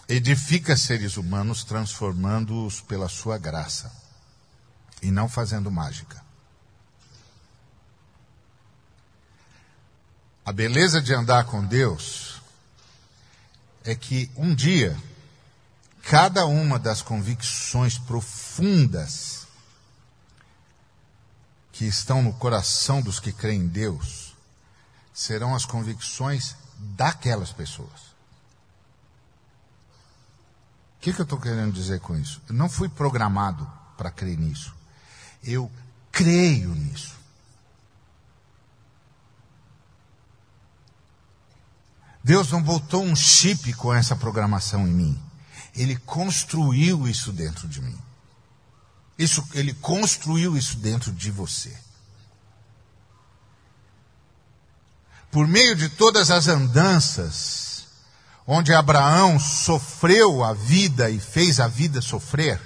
edifica 0.09 0.77
seres 0.77 1.17
humanos 1.17 1.65
transformando-os 1.65 2.81
pela 2.81 3.09
sua 3.09 3.39
graça 3.39 3.93
e 5.03 5.11
não 5.11 5.29
fazendo 5.29 5.71
mágica. 5.71 6.25
A 10.45 10.53
beleza 10.53 11.03
de 11.03 11.13
andar 11.13 11.45
com 11.45 11.65
Deus 11.65 12.41
é 13.85 13.95
que 13.95 14.31
um 14.37 14.55
dia 14.55 14.97
cada 16.03 16.47
uma 16.47 16.79
das 16.79 17.03
convicções 17.03 17.99
profundas 17.99 19.47
que 21.73 21.85
estão 21.85 22.23
no 22.23 22.33
coração 22.33 23.03
dos 23.03 23.19
que 23.19 23.33
creem 23.33 23.63
em 23.63 23.67
Deus 23.67 24.35
serão 25.13 25.55
as 25.55 25.67
convicções 25.67 26.55
daquelas 26.79 27.53
pessoas. 27.53 28.15
O 30.96 30.96
que, 31.07 31.13
que 31.13 31.21
eu 31.21 31.25
estou 31.25 31.39
querendo 31.39 31.73
dizer 31.73 32.01
com 32.01 32.17
isso? 32.17 32.43
Eu 32.49 32.55
não 32.57 32.69
fui 32.69 32.89
programado 32.89 33.65
para 33.97 34.11
crer 34.11 34.37
nisso. 34.37 34.75
Eu 35.45 35.71
creio 36.11 36.75
nisso. 36.75 37.15
Deus 42.25 42.51
não 42.51 42.61
botou 42.61 43.05
um 43.05 43.15
chip 43.15 43.73
com 43.75 43.95
essa 43.95 44.17
programação 44.17 44.85
em 44.85 44.91
mim. 44.91 45.23
Ele 45.77 45.95
construiu 45.97 47.07
isso 47.07 47.31
dentro 47.31 47.69
de 47.69 47.81
mim. 47.81 47.97
Isso, 49.17 49.47
ele 49.53 49.75
construiu 49.75 50.57
isso 50.57 50.77
dentro 50.77 51.13
de 51.13 51.31
você. 51.31 51.79
Por 55.31 55.47
meio 55.47 55.77
de 55.77 55.89
todas 55.89 56.33
as 56.33 56.49
andanças 56.49 57.66
onde 58.47 58.73
Abraão 58.73 59.39
sofreu 59.41 60.45
a 60.45 60.53
vida 60.53 61.11
e 61.11 61.19
fez 61.19 61.59
a 61.59 61.67
vida 61.67 62.01
sofrer, 62.01 62.61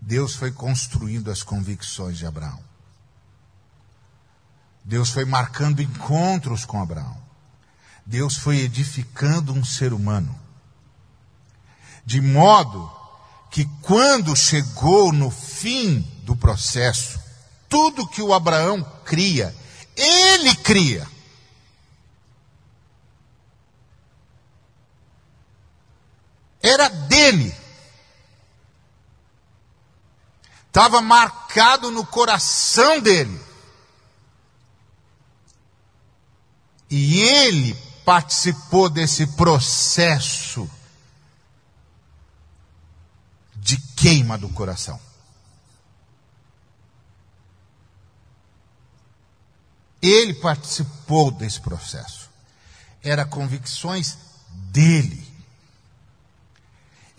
Deus 0.00 0.34
foi 0.34 0.50
construindo 0.50 1.30
as 1.30 1.42
convicções 1.42 2.18
de 2.18 2.26
Abraão. 2.26 2.58
Deus 4.84 5.10
foi 5.10 5.24
marcando 5.24 5.82
encontros 5.82 6.64
com 6.64 6.80
Abraão. 6.80 7.16
Deus 8.04 8.36
foi 8.36 8.58
edificando 8.58 9.52
um 9.52 9.64
ser 9.64 9.92
humano. 9.92 10.34
De 12.04 12.20
modo 12.20 12.90
que 13.50 13.64
quando 13.82 14.34
chegou 14.34 15.12
no 15.12 15.30
fim 15.30 16.00
do 16.24 16.34
processo, 16.34 17.20
tudo 17.68 18.08
que 18.08 18.22
o 18.22 18.32
Abraão 18.32 18.82
cria, 19.04 19.54
ele 19.96 20.54
cria. 20.56 21.06
Era 26.62 26.88
dele. 26.88 27.54
Estava 30.66 31.00
marcado 31.00 31.90
no 31.90 32.06
coração 32.06 33.00
dele. 33.00 33.40
E 36.88 37.20
ele 37.20 37.74
participou 38.04 38.88
desse 38.88 39.26
processo 39.28 40.68
de 43.56 43.76
queima 43.96 44.36
do 44.36 44.48
coração. 44.48 45.00
Ele 50.02 50.34
participou 50.34 51.30
desse 51.30 51.60
processo. 51.60 52.30
Era 53.02 53.24
convicções 53.24 54.16
dele. 54.72 55.29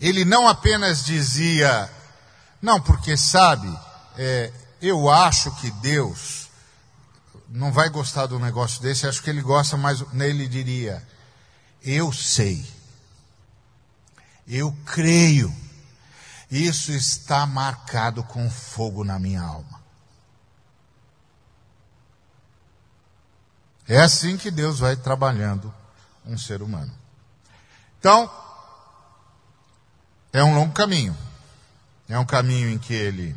Ele 0.02 0.24
não 0.24 0.48
apenas 0.48 1.04
dizia, 1.04 1.88
não, 2.60 2.80
porque 2.80 3.16
sabe, 3.16 3.72
é, 4.18 4.52
eu 4.80 5.08
acho 5.08 5.54
que 5.60 5.70
Deus 5.70 6.48
não 7.48 7.70
vai 7.70 7.88
gostar 7.88 8.26
do 8.26 8.36
negócio 8.36 8.82
desse, 8.82 9.06
acho 9.06 9.22
que 9.22 9.30
ele 9.30 9.40
gosta 9.40 9.76
mais. 9.76 10.04
Ele 10.14 10.48
diria, 10.48 11.06
eu 11.84 12.12
sei, 12.12 12.66
eu 14.48 14.76
creio, 14.84 15.54
isso 16.50 16.90
está 16.90 17.46
marcado 17.46 18.24
com 18.24 18.50
fogo 18.50 19.04
na 19.04 19.20
minha 19.20 19.40
alma. 19.40 19.80
É 23.86 24.00
assim 24.00 24.36
que 24.36 24.50
Deus 24.50 24.80
vai 24.80 24.96
trabalhando 24.96 25.72
um 26.26 26.36
ser 26.36 26.60
humano. 26.60 26.92
Então, 28.00 28.28
é 30.32 30.42
um 30.42 30.54
longo 30.54 30.72
caminho. 30.72 31.16
É 32.08 32.18
um 32.18 32.24
caminho 32.24 32.70
em 32.70 32.78
que 32.78 32.94
ele 32.94 33.36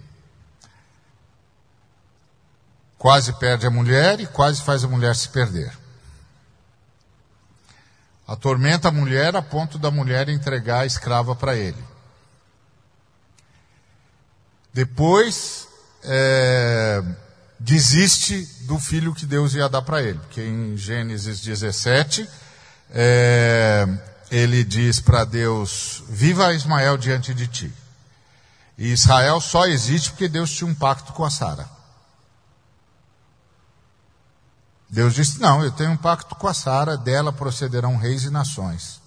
quase 2.98 3.34
perde 3.34 3.68
a 3.68 3.70
mulher 3.70 4.20
e 4.20 4.26
quase 4.26 4.62
faz 4.64 4.84
a 4.84 4.88
mulher 4.88 5.16
se 5.16 5.30
perder. 5.30 5.72
Atormenta 8.28 8.88
a 8.88 8.92
mulher 8.92 9.36
a 9.36 9.42
ponto 9.42 9.78
da 9.78 9.92
mulher 9.92 10.30
entregar 10.30 10.80
a 10.80 10.86
escrava 10.86 11.36
para 11.36 11.56
ele. 11.56 11.84
Depois, 14.74 15.68
é, 16.04 17.04
desiste 17.60 18.46
do 18.66 18.80
filho 18.80 19.14
que 19.14 19.26
Deus 19.26 19.54
ia 19.54 19.70
dar 19.70 19.84
para 19.84 20.02
ele. 20.02 20.20
Porque 20.20 20.42
em 20.42 20.76
Gênesis 20.76 21.40
17, 21.42 22.28
é, 22.90 23.88
ele 24.32 24.64
diz 24.64 25.00
para 25.00 25.24
Deus: 25.24 26.04
Viva 26.08 26.54
Ismael 26.54 26.98
diante 26.98 27.34
de 27.34 27.48
ti. 27.48 27.74
E 28.78 28.88
Israel 28.88 29.40
só 29.40 29.66
existe 29.66 30.12
porque 30.12 30.28
Deus 30.28 30.52
tinha 30.52 30.70
um 30.70 30.76
pacto 30.76 31.14
com 31.14 31.24
a 31.24 31.30
Sara. 31.30 31.70
Deus 34.90 35.14
disse: 35.14 35.40
Não, 35.40 35.64
eu 35.64 35.72
tenho 35.72 35.92
um 35.92 35.98
pacto 35.98 36.36
com 36.36 36.48
a 36.48 36.54
Sara, 36.54 36.98
dela 36.98 37.32
procederão 37.32 37.98
reis 37.98 38.24
e 38.24 38.30
nações. 38.30 39.02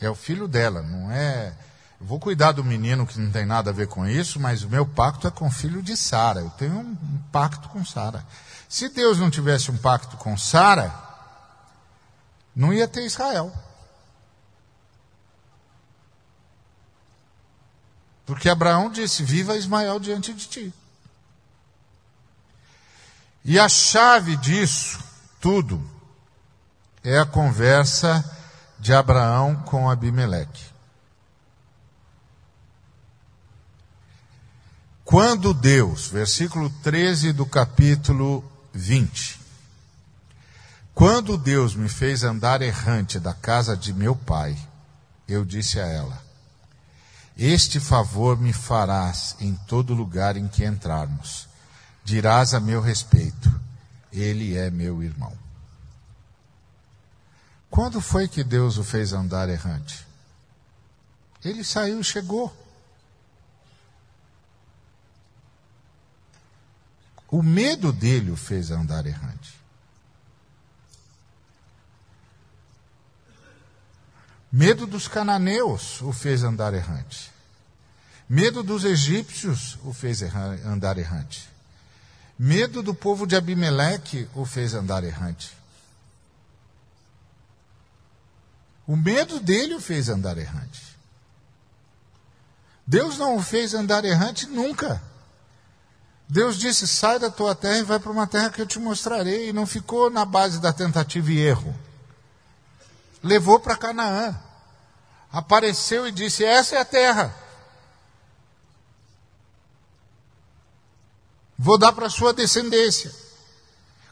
É 0.00 0.08
o 0.08 0.14
filho 0.14 0.46
dela, 0.46 0.82
não 0.82 1.10
é. 1.10 1.52
Eu 2.00 2.06
vou 2.06 2.20
cuidar 2.20 2.52
do 2.52 2.62
menino 2.62 3.04
que 3.04 3.18
não 3.18 3.32
tem 3.32 3.44
nada 3.44 3.70
a 3.70 3.72
ver 3.72 3.88
com 3.88 4.06
isso, 4.06 4.38
mas 4.38 4.62
o 4.62 4.68
meu 4.68 4.86
pacto 4.86 5.26
é 5.26 5.30
com 5.30 5.48
o 5.48 5.50
filho 5.50 5.82
de 5.82 5.96
Sara. 5.96 6.40
Eu 6.40 6.50
tenho 6.50 6.74
um, 6.74 6.90
um 6.90 7.22
pacto 7.32 7.68
com 7.68 7.84
Sara. 7.84 8.24
Se 8.68 8.88
Deus 8.88 9.18
não 9.18 9.30
tivesse 9.30 9.70
um 9.70 9.76
pacto 9.76 10.16
com 10.16 10.36
Sara, 10.36 11.07
não 12.58 12.74
ia 12.74 12.88
ter 12.88 13.06
Israel. 13.06 13.52
Porque 18.26 18.48
Abraão 18.48 18.90
disse: 18.90 19.22
Viva 19.22 19.56
Ismael 19.56 20.00
diante 20.00 20.34
de 20.34 20.48
ti. 20.48 20.74
E 23.44 23.60
a 23.60 23.68
chave 23.68 24.36
disso 24.36 24.98
tudo 25.40 25.80
é 27.04 27.16
a 27.16 27.24
conversa 27.24 28.24
de 28.76 28.92
Abraão 28.92 29.54
com 29.62 29.88
Abimeleque. 29.88 30.64
Quando 35.04 35.54
Deus, 35.54 36.08
versículo 36.08 36.68
13 36.82 37.32
do 37.32 37.46
capítulo 37.46 38.44
20, 38.74 39.37
quando 40.98 41.38
Deus 41.38 41.76
me 41.76 41.88
fez 41.88 42.24
andar 42.24 42.60
errante 42.60 43.20
da 43.20 43.32
casa 43.32 43.76
de 43.76 43.94
meu 43.94 44.16
pai, 44.16 44.58
eu 45.28 45.44
disse 45.44 45.78
a 45.78 45.86
ela: 45.86 46.20
Este 47.36 47.78
favor 47.78 48.36
me 48.36 48.52
farás 48.52 49.36
em 49.38 49.54
todo 49.68 49.94
lugar 49.94 50.36
em 50.36 50.48
que 50.48 50.64
entrarmos. 50.64 51.48
Dirás 52.02 52.52
a 52.52 52.58
meu 52.58 52.80
respeito: 52.80 53.48
Ele 54.12 54.56
é 54.56 54.70
meu 54.70 55.00
irmão. 55.00 55.32
Quando 57.70 58.00
foi 58.00 58.26
que 58.26 58.42
Deus 58.42 58.76
o 58.76 58.82
fez 58.82 59.12
andar 59.12 59.48
errante? 59.48 60.04
Ele 61.44 61.62
saiu 61.62 62.00
e 62.00 62.04
chegou. 62.04 62.52
O 67.30 67.40
medo 67.40 67.92
dele 67.92 68.32
o 68.32 68.36
fez 68.36 68.72
andar 68.72 69.06
errante. 69.06 69.57
Medo 74.50 74.86
dos 74.86 75.06
cananeus 75.06 76.00
o 76.00 76.12
fez 76.12 76.42
andar 76.42 76.72
errante. 76.72 77.30
Medo 78.28 78.62
dos 78.62 78.84
egípcios 78.84 79.78
o 79.84 79.92
fez 79.92 80.22
andar 80.22 80.98
errante. 80.98 81.48
Medo 82.38 82.82
do 82.82 82.94
povo 82.94 83.26
de 83.26 83.36
Abimeleque 83.36 84.28
o 84.34 84.44
fez 84.44 84.74
andar 84.74 85.04
errante. 85.04 85.56
O 88.86 88.96
medo 88.96 89.38
dele 89.38 89.74
o 89.74 89.80
fez 89.80 90.08
andar 90.08 90.38
errante. 90.38 90.96
Deus 92.86 93.18
não 93.18 93.36
o 93.36 93.42
fez 93.42 93.74
andar 93.74 94.02
errante 94.02 94.46
nunca. 94.46 95.02
Deus 96.26 96.58
disse: 96.58 96.86
sai 96.86 97.18
da 97.18 97.30
tua 97.30 97.54
terra 97.54 97.78
e 97.78 97.82
vai 97.82 97.98
para 97.98 98.10
uma 98.10 98.26
terra 98.26 98.48
que 98.48 98.62
eu 98.62 98.66
te 98.66 98.78
mostrarei. 98.78 99.50
E 99.50 99.52
não 99.52 99.66
ficou 99.66 100.08
na 100.08 100.24
base 100.24 100.58
da 100.58 100.72
tentativa 100.72 101.30
e 101.30 101.38
erro. 101.38 101.74
Levou 103.22 103.58
para 103.58 103.76
Canaã. 103.76 104.38
Apareceu 105.32 106.06
e 106.06 106.12
disse: 106.12 106.44
essa 106.44 106.76
é 106.76 106.80
a 106.80 106.84
terra. 106.84 107.34
Vou 111.58 111.76
dar 111.76 111.92
para 111.92 112.08
sua 112.08 112.32
descendência. 112.32 113.12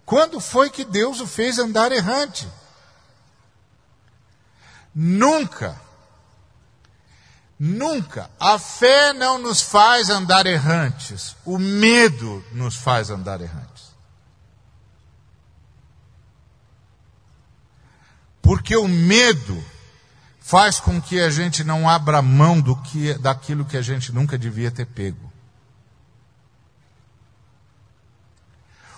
Quando 0.05 0.41
foi 0.41 0.71
que 0.71 0.85
Deus 0.85 1.21
o 1.21 1.27
fez 1.27 1.59
andar 1.59 1.93
errante? 1.93 2.49
Nunca 4.95 5.81
Nunca. 7.59 8.31
A 8.39 8.59
fé 8.59 9.13
não 9.13 9.39
nos 9.39 9.63
faz 9.63 10.11
andar 10.11 10.47
errantes. 10.47 11.35
O 11.45 11.59
medo 11.59 12.45
nos 12.53 12.77
faz 12.77 13.11
andar 13.11 13.41
errantes. 13.41 13.66
Porque 18.47 18.77
o 18.77 18.87
medo 18.87 19.61
faz 20.39 20.79
com 20.79 21.03
que 21.03 21.21
a 21.21 21.29
gente 21.31 21.65
não 21.65 21.89
abra 21.89 22.23
mão 22.23 22.61
do 22.61 22.77
que, 22.77 23.13
daquilo 23.15 23.65
que 23.65 23.77
a 23.77 23.83
gente 23.83 24.13
nunca 24.13 24.39
devia 24.39 24.71
ter 24.71 24.87
pego. 24.87 25.33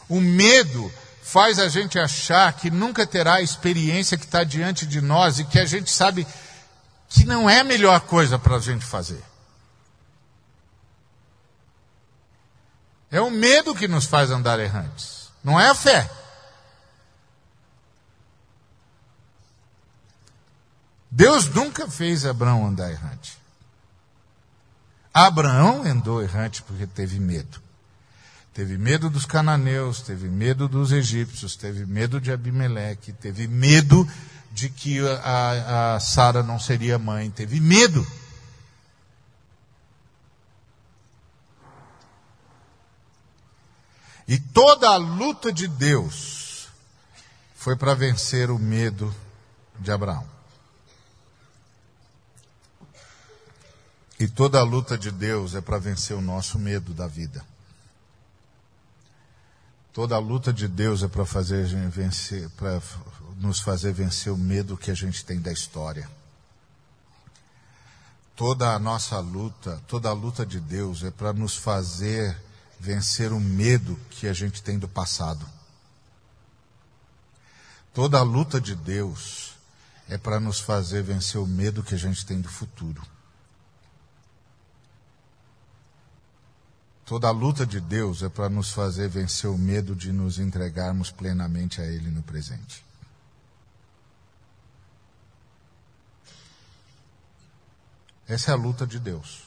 O 0.07 0.21
medo 0.21 0.93
faz 1.23 1.59
a 1.59 1.67
gente 1.67 1.99
achar 1.99 2.53
que 2.53 2.71
nunca 2.71 3.07
terá 3.07 3.37
a 3.37 3.43
experiência 3.43 4.19
que 4.19 4.27
está 4.27 4.45
diante 4.45 4.85
de 4.85 5.01
nós 5.01 5.39
e 5.39 5.45
que 5.47 5.59
a 5.59 5.65
gente 5.65 5.91
sabe 5.91 6.27
que 7.09 7.25
não 7.25 7.49
é 7.49 7.61
a 7.61 7.65
melhor 7.65 8.01
coisa 8.01 8.39
para 8.39 8.57
a 8.57 8.61
gente 8.61 8.85
fazer. 8.85 9.25
É 13.11 13.19
o 13.19 13.31
medo 13.31 13.75
que 13.75 13.89
nos 13.89 14.05
faz 14.05 14.31
andar 14.31 14.61
errantes, 14.61 15.31
não 15.43 15.59
é 15.59 15.71
a 15.71 15.75
fé. 15.75 16.18
Deus 21.11 21.49
nunca 21.49 21.89
fez 21.89 22.27
Abraão 22.27 22.67
andar 22.67 22.91
errante. 22.91 23.39
Abraão 25.13 25.83
andou 25.83 26.23
errante 26.23 26.63
porque 26.63 26.87
teve 26.87 27.19
medo. 27.19 27.61
Teve 28.53 28.77
medo 28.77 29.09
dos 29.09 29.25
cananeus, 29.25 30.03
teve 30.03 30.29
medo 30.29 30.69
dos 30.69 30.93
egípcios, 30.93 31.57
teve 31.57 31.87
medo 31.87 32.21
de 32.21 32.33
Abimeleque, 32.33 33.13
teve 33.13 33.47
medo 33.47 34.09
de 34.51 34.69
que 34.69 34.99
a, 35.23 35.95
a 35.95 36.01
Sara 36.01 36.43
não 36.43 36.59
seria 36.59 36.99
mãe, 36.99 37.31
teve 37.31 37.61
medo. 37.61 38.07
E 44.27 44.39
toda 44.39 44.91
a 44.91 44.97
luta 44.97 45.53
de 45.53 45.67
Deus 45.67 46.69
foi 47.55 47.77
para 47.77 47.95
vencer 47.95 48.51
o 48.51 48.59
medo 48.59 49.15
de 49.79 49.91
Abraão. 49.91 50.38
E 54.21 54.27
toda 54.27 54.59
a 54.59 54.65
luta 54.65 54.99
de 54.99 55.13
Deus 55.13 55.55
é 55.55 55.61
para 55.61 55.79
vencer 55.79 56.17
o 56.17 56.21
nosso 56.21 56.59
medo 56.59 56.93
da 56.93 57.07
vida. 57.07 57.45
Toda 59.93 60.17
a 60.17 60.19
luta 60.19 60.53
de 60.53 60.67
Deus 60.67 61.03
é 61.03 61.09
para 61.09 61.25
fazer 61.25 61.65
vencer, 61.89 62.49
para 62.51 62.81
nos 63.37 63.61
fazer 63.61 63.93
vencer 63.93 64.33
o 64.33 64.37
medo 64.37 64.77
que 64.77 64.91
a 64.91 64.95
gente 64.95 65.25
tem 65.25 65.41
da 65.41 65.53
história. 65.53 66.09
Toda 68.35 68.75
a 68.75 68.79
nossa 68.79 69.19
luta, 69.21 69.81
toda 69.87 70.09
a 70.09 70.13
luta 70.13 70.45
de 70.45 70.61
Deus 70.61 71.03
é 71.03 71.11
para 71.11 71.33
nos 71.33 71.57
fazer 71.57 72.37
vencer 72.79 73.33
o 73.33 73.41
medo 73.41 73.99
que 74.11 74.27
a 74.27 74.33
gente 74.33 74.63
tem 74.63 74.79
do 74.79 74.89
passado. 74.89 75.45
Toda 77.95 78.19
a 78.19 78.23
luta 78.23 78.61
de 78.61 78.75
Deus 78.75 79.55
é 80.09 80.17
para 80.17 80.39
nos 80.39 80.61
fazer 80.61 81.03
vencer 81.03 81.41
o 81.41 81.47
medo 81.47 81.83
que 81.83 81.95
a 81.95 81.99
gente 81.99 82.25
tem 82.25 82.41
do 82.41 82.49
futuro. 82.49 83.03
Toda 87.09 87.29
a 87.29 87.31
luta 87.31 87.65
de 87.65 87.81
Deus 87.81 88.23
é 88.23 88.29
para 88.29 88.51
nos 88.51 88.71
fazer 88.71 89.09
vencer 89.09 89.49
o 89.49 89.57
medo 89.57 89.97
de 89.97 90.13
nos 90.13 90.39
entregarmos 90.39 91.11
plenamente 91.11 91.81
a 91.81 91.87
Ele 91.87 92.11
no 92.11 92.23
presente. 92.23 92.85
Essa 98.29 98.51
é 98.51 98.55
a 98.55 98.59
luta 98.59 98.87
de 98.87 99.01
Deus. 99.01 99.45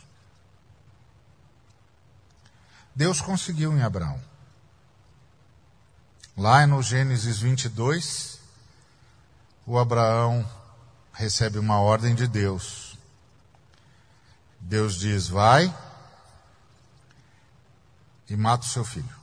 Deus 2.96 3.22
conseguiu 3.22 3.78
em 3.78 3.84
Abraão. 3.84 4.20
Lá 6.36 6.66
no 6.66 6.82
Gênesis 6.82 7.38
22, 7.38 8.40
o 9.68 9.78
Abraão 9.78 10.50
recebe 11.14 11.60
uma 11.60 11.80
ordem 11.80 12.16
de 12.16 12.26
Deus. 12.26 12.98
Deus 14.60 14.96
diz: 14.96 15.28
Vai 15.28 15.72
e 18.32 18.38
mata 18.38 18.66
o 18.66 18.70
seu 18.70 18.86
filho. 18.86 19.16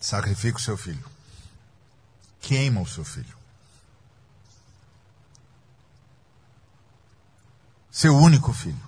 Sacrifica 0.00 0.58
o 0.58 0.60
seu 0.60 0.76
filho. 0.76 1.04
Queima 2.40 2.80
o 2.80 2.86
seu 2.86 3.04
filho. 3.04 3.36
seu 7.96 8.14
único 8.14 8.52
filho, 8.52 8.86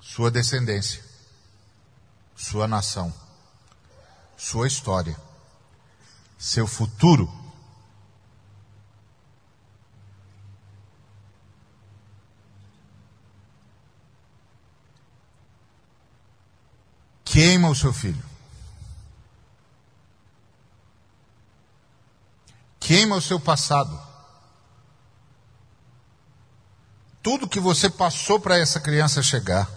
sua 0.00 0.28
descendência, 0.28 1.04
sua 2.34 2.66
nação, 2.66 3.14
sua 4.36 4.66
história, 4.66 5.16
seu 6.36 6.66
futuro. 6.66 7.39
Queima 17.30 17.68
o 17.68 17.74
seu 17.74 17.92
filho. 17.92 18.22
Queima 22.78 23.16
o 23.16 23.22
seu 23.22 23.38
passado. 23.38 24.10
tudo 27.22 27.48
que 27.48 27.60
você 27.60 27.88
passou 27.88 28.40
para 28.40 28.58
essa 28.58 28.80
criança 28.80 29.22
chegar 29.22 29.68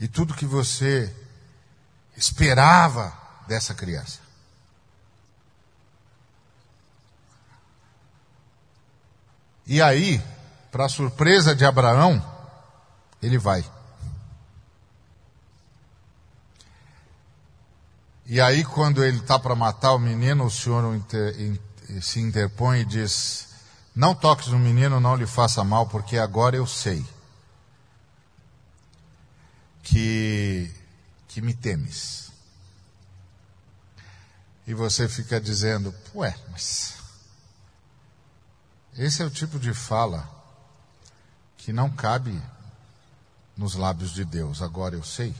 e 0.00 0.08
tudo 0.08 0.34
que 0.34 0.46
você 0.46 1.14
esperava 2.16 3.16
dessa 3.46 3.74
criança. 3.74 4.20
E 9.66 9.80
aí, 9.80 10.22
para 10.70 10.88
surpresa 10.88 11.54
de 11.54 11.64
Abraão, 11.64 12.22
ele 13.22 13.38
vai. 13.38 13.64
E 18.26 18.40
aí, 18.40 18.64
quando 18.64 19.04
ele 19.04 19.18
está 19.18 19.38
para 19.38 19.54
matar 19.54 19.92
o 19.92 19.98
menino, 19.98 20.46
o 20.46 20.50
senhor 20.50 20.82
se 22.00 22.20
interpõe 22.20 22.80
e 22.80 22.84
diz: 22.84 23.48
Não 23.94 24.14
toques 24.14 24.48
no 24.48 24.58
menino, 24.58 24.98
não 24.98 25.14
lhe 25.14 25.26
faça 25.26 25.62
mal, 25.62 25.86
porque 25.86 26.16
agora 26.16 26.56
eu 26.56 26.66
sei 26.66 27.04
que, 29.82 30.72
que 31.28 31.42
me 31.42 31.52
temes. 31.52 32.32
E 34.66 34.72
você 34.72 35.06
fica 35.06 35.38
dizendo: 35.38 35.94
Ué, 36.14 36.34
mas. 36.50 36.94
Esse 38.96 39.22
é 39.22 39.26
o 39.26 39.30
tipo 39.30 39.58
de 39.58 39.74
fala 39.74 40.30
que 41.58 41.72
não 41.72 41.90
cabe 41.90 42.40
nos 43.56 43.74
lábios 43.74 44.12
de 44.12 44.24
Deus, 44.24 44.62
agora 44.62 44.94
eu 44.94 45.02
sei. 45.02 45.34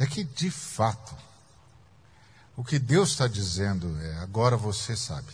É 0.00 0.06
que, 0.06 0.24
de 0.24 0.50
fato, 0.50 1.14
o 2.56 2.64
que 2.64 2.78
Deus 2.78 3.10
está 3.10 3.28
dizendo 3.28 4.00
é: 4.00 4.16
agora 4.20 4.56
você 4.56 4.96
sabe 4.96 5.30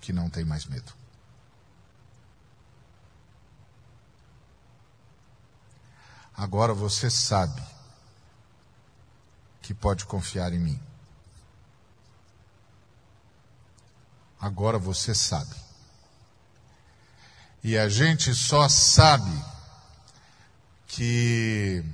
que 0.00 0.12
não 0.12 0.30
tem 0.30 0.44
mais 0.44 0.64
medo. 0.64 0.92
Agora 6.36 6.72
você 6.72 7.10
sabe 7.10 7.60
que 9.60 9.74
pode 9.74 10.04
confiar 10.04 10.52
em 10.52 10.60
mim. 10.60 10.80
Agora 14.40 14.78
você 14.78 15.16
sabe. 15.16 15.56
E 17.64 17.76
a 17.76 17.88
gente 17.88 18.32
só 18.36 18.68
sabe 18.68 19.44
que 20.86 21.84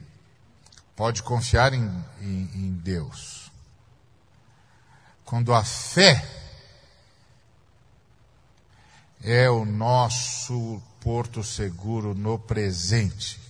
pode 0.99 1.23
confiar 1.23 1.73
em, 1.73 2.05
em, 2.21 2.51
em 2.55 2.73
Deus. 2.73 3.53
Quando 5.25 5.55
a 5.55 5.63
fé 5.63 6.29
é 9.23 9.49
o 9.49 9.65
nosso 9.65 10.83
porto 11.01 11.45
seguro 11.45 12.17
no 12.17 12.37
presente. 12.37 13.41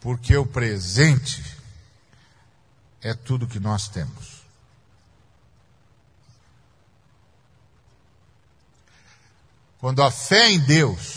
Porque 0.00 0.36
o 0.36 0.44
presente 0.44 1.44
é 3.00 3.14
tudo 3.14 3.46
que 3.46 3.60
nós 3.60 3.88
temos. 3.88 4.42
Quando 9.78 10.02
a 10.02 10.10
fé 10.10 10.50
em 10.50 10.58
Deus 10.58 11.15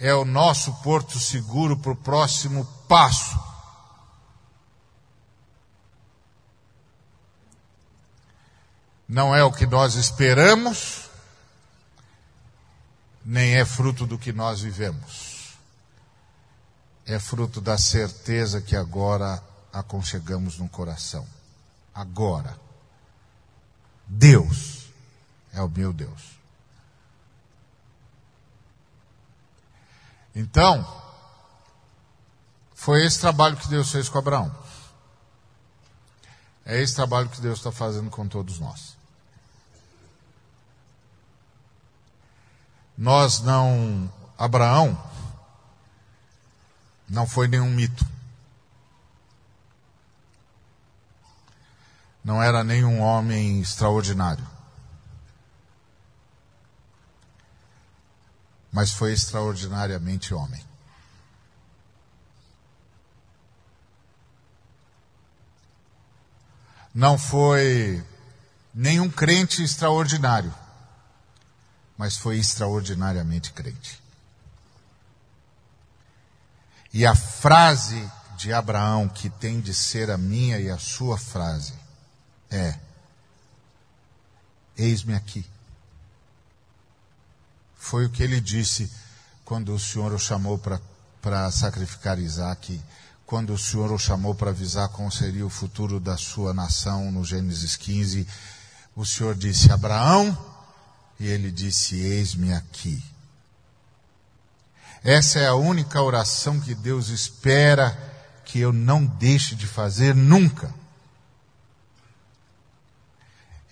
é 0.00 0.14
o 0.14 0.24
nosso 0.24 0.72
porto 0.82 1.20
seguro 1.20 1.76
para 1.76 1.92
o 1.92 1.96
próximo 1.96 2.64
passo. 2.88 3.38
Não 9.06 9.36
é 9.36 9.44
o 9.44 9.52
que 9.52 9.66
nós 9.66 9.96
esperamos, 9.96 11.10
nem 13.22 13.56
é 13.56 13.64
fruto 13.66 14.06
do 14.06 14.18
que 14.18 14.32
nós 14.32 14.62
vivemos. 14.62 15.58
É 17.04 17.18
fruto 17.18 17.60
da 17.60 17.76
certeza 17.76 18.62
que 18.62 18.74
agora 18.74 19.42
aconchegamos 19.70 20.56
no 20.56 20.68
coração. 20.68 21.26
Agora, 21.94 22.58
Deus 24.06 24.86
é 25.52 25.60
o 25.60 25.68
meu 25.68 25.92
Deus. 25.92 26.39
Então, 30.34 30.86
foi 32.74 33.04
esse 33.04 33.20
trabalho 33.20 33.56
que 33.56 33.68
Deus 33.68 33.90
fez 33.90 34.08
com 34.08 34.18
Abraão. 34.18 34.54
É 36.64 36.80
esse 36.80 36.94
trabalho 36.94 37.28
que 37.28 37.40
Deus 37.40 37.58
está 37.58 37.72
fazendo 37.72 38.10
com 38.10 38.28
todos 38.28 38.58
nós. 38.58 38.96
Nós 42.96 43.40
não. 43.40 44.12
Abraão 44.38 44.96
não 47.08 47.26
foi 47.26 47.48
nenhum 47.48 47.68
mito. 47.70 48.06
Não 52.22 52.42
era 52.42 52.62
nenhum 52.62 53.00
homem 53.00 53.60
extraordinário. 53.60 54.46
Mas 58.72 58.92
foi 58.92 59.12
extraordinariamente 59.12 60.32
homem. 60.32 60.64
Não 66.94 67.16
foi 67.16 68.04
nenhum 68.74 69.08
crente 69.08 69.62
extraordinário, 69.62 70.52
mas 71.96 72.16
foi 72.16 72.38
extraordinariamente 72.38 73.52
crente. 73.52 74.00
E 76.92 77.06
a 77.06 77.14
frase 77.14 78.10
de 78.36 78.52
Abraão, 78.52 79.08
que 79.08 79.30
tem 79.30 79.60
de 79.60 79.72
ser 79.72 80.10
a 80.10 80.16
minha 80.16 80.58
e 80.58 80.68
a 80.68 80.78
sua 80.78 81.16
frase, 81.16 81.74
é: 82.50 82.78
Eis-me 84.76 85.14
aqui. 85.14 85.46
Foi 87.80 88.04
o 88.04 88.10
que 88.10 88.22
ele 88.22 88.40
disse 88.40 88.88
quando 89.42 89.74
o 89.74 89.80
Senhor 89.80 90.12
o 90.12 90.18
chamou 90.18 90.58
para 90.58 91.50
sacrificar 91.50 92.18
Isaac, 92.18 92.80
quando 93.26 93.54
o 93.54 93.58
Senhor 93.58 93.90
o 93.90 93.98
chamou 93.98 94.34
para 94.34 94.50
avisar 94.50 94.90
qual 94.90 95.10
seria 95.10 95.46
o 95.46 95.50
futuro 95.50 95.98
da 95.98 96.16
sua 96.16 96.52
nação, 96.52 97.10
no 97.10 97.24
Gênesis 97.24 97.76
15. 97.76 98.28
O 98.94 99.04
Senhor 99.06 99.34
disse: 99.34 99.72
Abraão, 99.72 100.38
e 101.18 101.26
ele 101.26 101.50
disse: 101.50 101.96
Eis-me 101.96 102.52
aqui. 102.52 103.02
Essa 105.02 105.38
é 105.38 105.46
a 105.46 105.54
única 105.54 106.02
oração 106.02 106.60
que 106.60 106.74
Deus 106.74 107.08
espera 107.08 107.96
que 108.44 108.60
eu 108.60 108.74
não 108.74 109.06
deixe 109.06 109.54
de 109.54 109.66
fazer 109.66 110.14
nunca. 110.14 110.72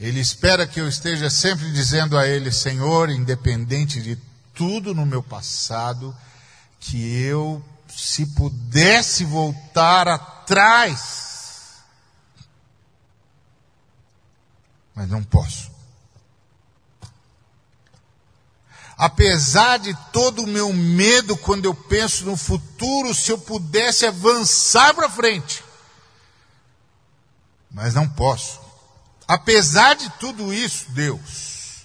Ele 0.01 0.21
espera 0.21 0.67
que 0.67 0.81
eu 0.81 0.89
esteja 0.89 1.29
sempre 1.29 1.73
dizendo 1.73 2.17
a 2.17 2.27
Ele, 2.27 2.53
Senhor, 2.53 3.11
independente 3.11 4.01
de 4.01 4.17
tudo 4.55 4.95
no 4.95 5.05
meu 5.05 5.23
passado, 5.23 6.17
que 6.79 7.21
eu, 7.23 7.65
se 7.89 8.27
pudesse 8.27 9.25
voltar 9.25 10.07
atrás, 10.07 11.79
mas 14.95 15.09
não 15.09 15.23
posso. 15.25 15.71
Apesar 18.97 19.79
de 19.79 19.97
todo 20.13 20.43
o 20.43 20.47
meu 20.47 20.73
medo 20.73 21.37
quando 21.37 21.65
eu 21.65 21.75
penso 21.75 22.25
no 22.25 22.37
futuro, 22.37 23.15
se 23.15 23.31
eu 23.31 23.39
pudesse 23.39 24.07
avançar 24.07 24.95
para 24.95 25.09
frente, 25.09 25.65
mas 27.71 27.95
não 27.95 28.09
posso. 28.09 28.68
Apesar 29.29 29.95
de 29.95 30.09
tudo 30.13 30.55
isso, 30.55 30.91
Deus, 30.93 31.85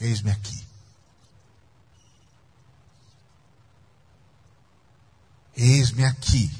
eis-me 0.00 0.32
aqui. 0.32 0.66
Eis-me 5.56 6.04
aqui. 6.04 6.50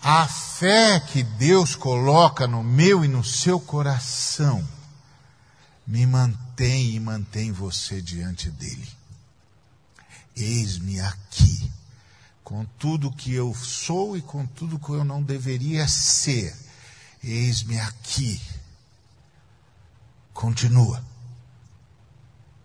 A 0.00 0.28
fé 0.28 1.00
que 1.00 1.24
Deus 1.24 1.74
coloca 1.74 2.46
no 2.46 2.62
meu 2.62 3.04
e 3.04 3.08
no 3.08 3.24
seu 3.24 3.58
coração 3.58 4.66
me 5.84 6.06
mantém 6.06 6.94
e 6.94 7.00
mantém 7.00 7.50
você 7.50 8.00
diante 8.00 8.48
dele. 8.52 8.88
Eis-me 10.36 11.00
aqui, 11.00 11.72
com 12.44 12.64
tudo 12.78 13.10
que 13.10 13.34
eu 13.34 13.52
sou 13.52 14.16
e 14.16 14.22
com 14.22 14.46
tudo 14.46 14.78
que 14.78 14.90
eu 14.90 15.04
não 15.04 15.20
deveria 15.20 15.88
ser 15.88 16.67
Eis-me 17.22 17.78
aqui. 17.80 18.40
Continua. 20.32 21.02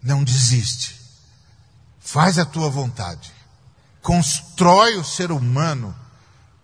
Não 0.01 0.23
desiste. 0.23 0.99
Faz 1.99 2.37
a 2.37 2.45
tua 2.45 2.69
vontade. 2.69 3.31
Constrói 4.01 4.97
o 4.97 5.03
ser 5.03 5.31
humano 5.31 5.95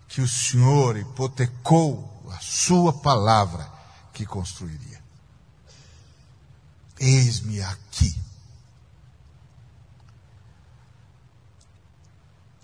que 0.06 0.20
o 0.20 0.28
Senhor 0.28 0.96
hipotecou 0.96 2.06
a 2.30 2.38
sua 2.40 2.92
palavra 2.92 3.66
que 4.12 4.26
construiria. 4.26 5.00
Eis-me 6.98 7.62
aqui. 7.62 8.14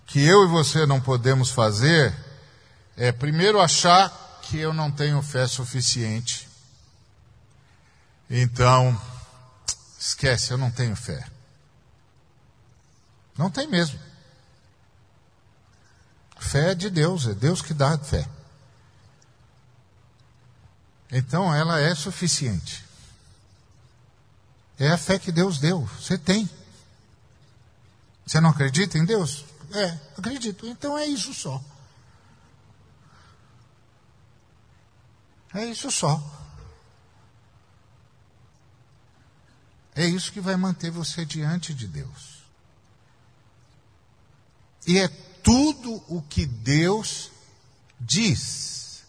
Que 0.06 0.20
eu 0.20 0.44
e 0.44 0.48
você 0.48 0.86
não 0.86 1.00
podemos 1.00 1.50
fazer 1.50 2.14
é 2.96 3.10
primeiro 3.12 3.60
achar 3.60 4.25
que 4.48 4.58
eu 4.58 4.72
não 4.72 4.90
tenho 4.90 5.20
fé 5.22 5.46
suficiente. 5.46 6.48
Então, 8.30 9.00
esquece, 9.98 10.52
eu 10.52 10.58
não 10.58 10.70
tenho 10.70 10.94
fé. 10.94 11.26
Não 13.36 13.50
tem 13.50 13.66
mesmo. 13.66 13.98
Fé 16.38 16.70
é 16.70 16.74
de 16.74 16.88
Deus, 16.88 17.26
é 17.26 17.34
Deus 17.34 17.60
que 17.60 17.74
dá 17.74 17.98
fé. 17.98 18.28
Então 21.10 21.52
ela 21.54 21.80
é 21.80 21.94
suficiente. 21.94 22.84
É 24.78 24.90
a 24.90 24.98
fé 24.98 25.18
que 25.18 25.32
Deus 25.32 25.58
deu. 25.58 25.88
Você 26.00 26.18
tem. 26.18 26.48
Você 28.26 28.40
não 28.40 28.50
acredita 28.50 28.98
em 28.98 29.04
Deus? 29.04 29.44
É, 29.72 29.98
acredito. 30.16 30.66
Então 30.66 30.96
é 30.96 31.06
isso 31.06 31.32
só. 31.32 31.62
É 35.56 35.64
isso 35.64 35.90
só. 35.90 36.22
É 39.94 40.04
isso 40.04 40.30
que 40.30 40.40
vai 40.40 40.54
manter 40.54 40.90
você 40.90 41.24
diante 41.24 41.72
de 41.72 41.86
Deus. 41.86 42.42
E 44.86 44.98
é 44.98 45.08
tudo 45.42 46.04
o 46.08 46.20
que 46.20 46.44
Deus 46.44 47.30
diz. 47.98 49.02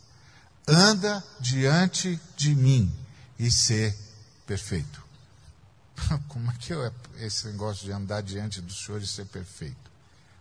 Anda 0.65 1.21
diante 1.41 2.17
de 2.37 2.55
mim 2.55 2.95
e 3.37 3.51
ser 3.51 3.93
perfeito. 4.45 5.03
Como 6.29 6.49
é 6.49 6.55
que 6.55 6.71
é 6.71 6.91
esse 7.17 7.47
negócio 7.47 7.83
de 7.83 7.91
andar 7.91 8.23
diante 8.23 8.61
do 8.61 8.73
Senhor 8.73 9.01
e 9.01 9.07
ser 9.07 9.25
perfeito? 9.25 9.91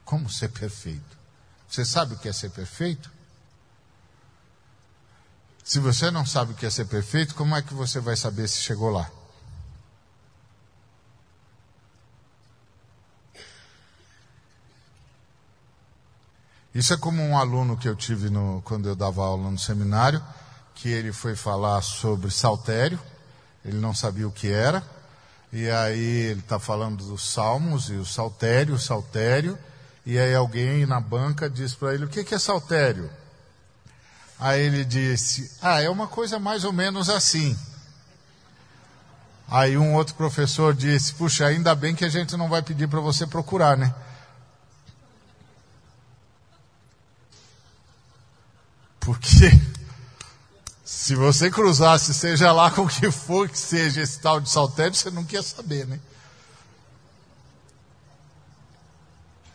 Como 0.05 0.31
ser 0.31 0.51
perfeito? 0.51 1.19
Você 1.69 1.85
sabe 1.85 2.15
o 2.15 2.19
que 2.19 2.29
é 2.29 2.33
ser 2.33 2.51
perfeito? 2.51 3.16
Se 5.67 5.81
você 5.81 6.13
não 6.13 6.25
sabe 6.25 6.53
o 6.53 6.55
que 6.55 6.65
é 6.65 6.71
ser 6.71 6.85
perfeito, 6.85 7.35
como 7.35 7.57
é 7.57 7.61
que 7.61 7.75
você 7.75 7.99
vai 7.99 8.15
saber 8.15 8.49
se 8.49 8.59
chegou 8.59 8.89
lá? 8.89 9.11
Isso 16.73 16.95
é 16.95 16.97
como 16.97 17.21
um 17.21 17.37
aluno 17.37 17.77
que 17.77 17.89
eu 17.89 17.97
tive 17.97 18.31
no, 18.31 18.63
quando 18.65 18.89
eu 18.89 18.95
dava 18.95 19.25
aula 19.25 19.51
no 19.51 19.59
seminário, 19.59 20.23
que 20.73 20.89
ele 20.89 21.13
foi 21.13 21.35
falar 21.35 21.83
sobre 21.83 22.31
saltério, 22.31 23.01
ele 23.65 23.79
não 23.79 23.93
sabia 23.93 24.29
o 24.29 24.31
que 24.31 24.53
era, 24.53 24.85
e 25.53 25.69
aí 25.69 26.31
ele 26.31 26.41
está 26.41 26.61
falando 26.61 27.05
dos 27.05 27.29
salmos 27.29 27.91
e 27.91 27.95
o 27.95 28.07
saltério, 28.07 28.75
o 28.75 28.79
saltério, 28.79 29.59
e 30.05 30.17
aí 30.17 30.33
alguém 30.33 30.87
na 30.87 31.01
banca 31.01 31.51
diz 31.51 31.75
para 31.75 31.93
ele, 31.93 32.05
o 32.05 32.09
que, 32.09 32.23
que 32.23 32.37
é 32.37 32.39
saltério? 32.39 33.11
Aí 34.39 34.61
ele 34.61 34.85
disse, 34.85 35.51
ah, 35.63 35.81
é 35.81 35.89
uma 35.89 36.07
coisa 36.07 36.39
mais 36.39 36.65
ou 36.65 36.73
menos 36.73 37.09
assim. 37.09 37.57
Aí 39.49 39.79
um 39.79 39.95
outro 39.95 40.15
professor 40.15 40.75
disse, 40.75 41.15
puxa, 41.15 41.47
ainda 41.47 41.75
bem 41.75 41.95
que 41.95 42.05
a 42.05 42.09
gente 42.09 42.37
não 42.37 42.49
vai 42.49 42.63
pedir 42.63 42.89
para 42.89 43.01
você 43.01 43.27
procurar, 43.27 43.77
né? 43.77 43.95
Porque 49.01 49.51
se 50.85 51.15
você 51.15 51.51
cruzasse, 51.51 52.13
seja 52.13 52.53
lá 52.53 52.71
com 52.71 52.83
o 52.83 52.89
que 52.89 53.11
for 53.11 53.49
que 53.49 53.59
seja 53.59 54.03
esse 54.03 54.19
tal 54.19 54.41
de 54.41 54.51
saltério, 54.51 54.95
você 54.95 55.11
não 55.11 55.25
quer 55.25 55.43
saber, 55.43 55.87
né? 55.87 55.99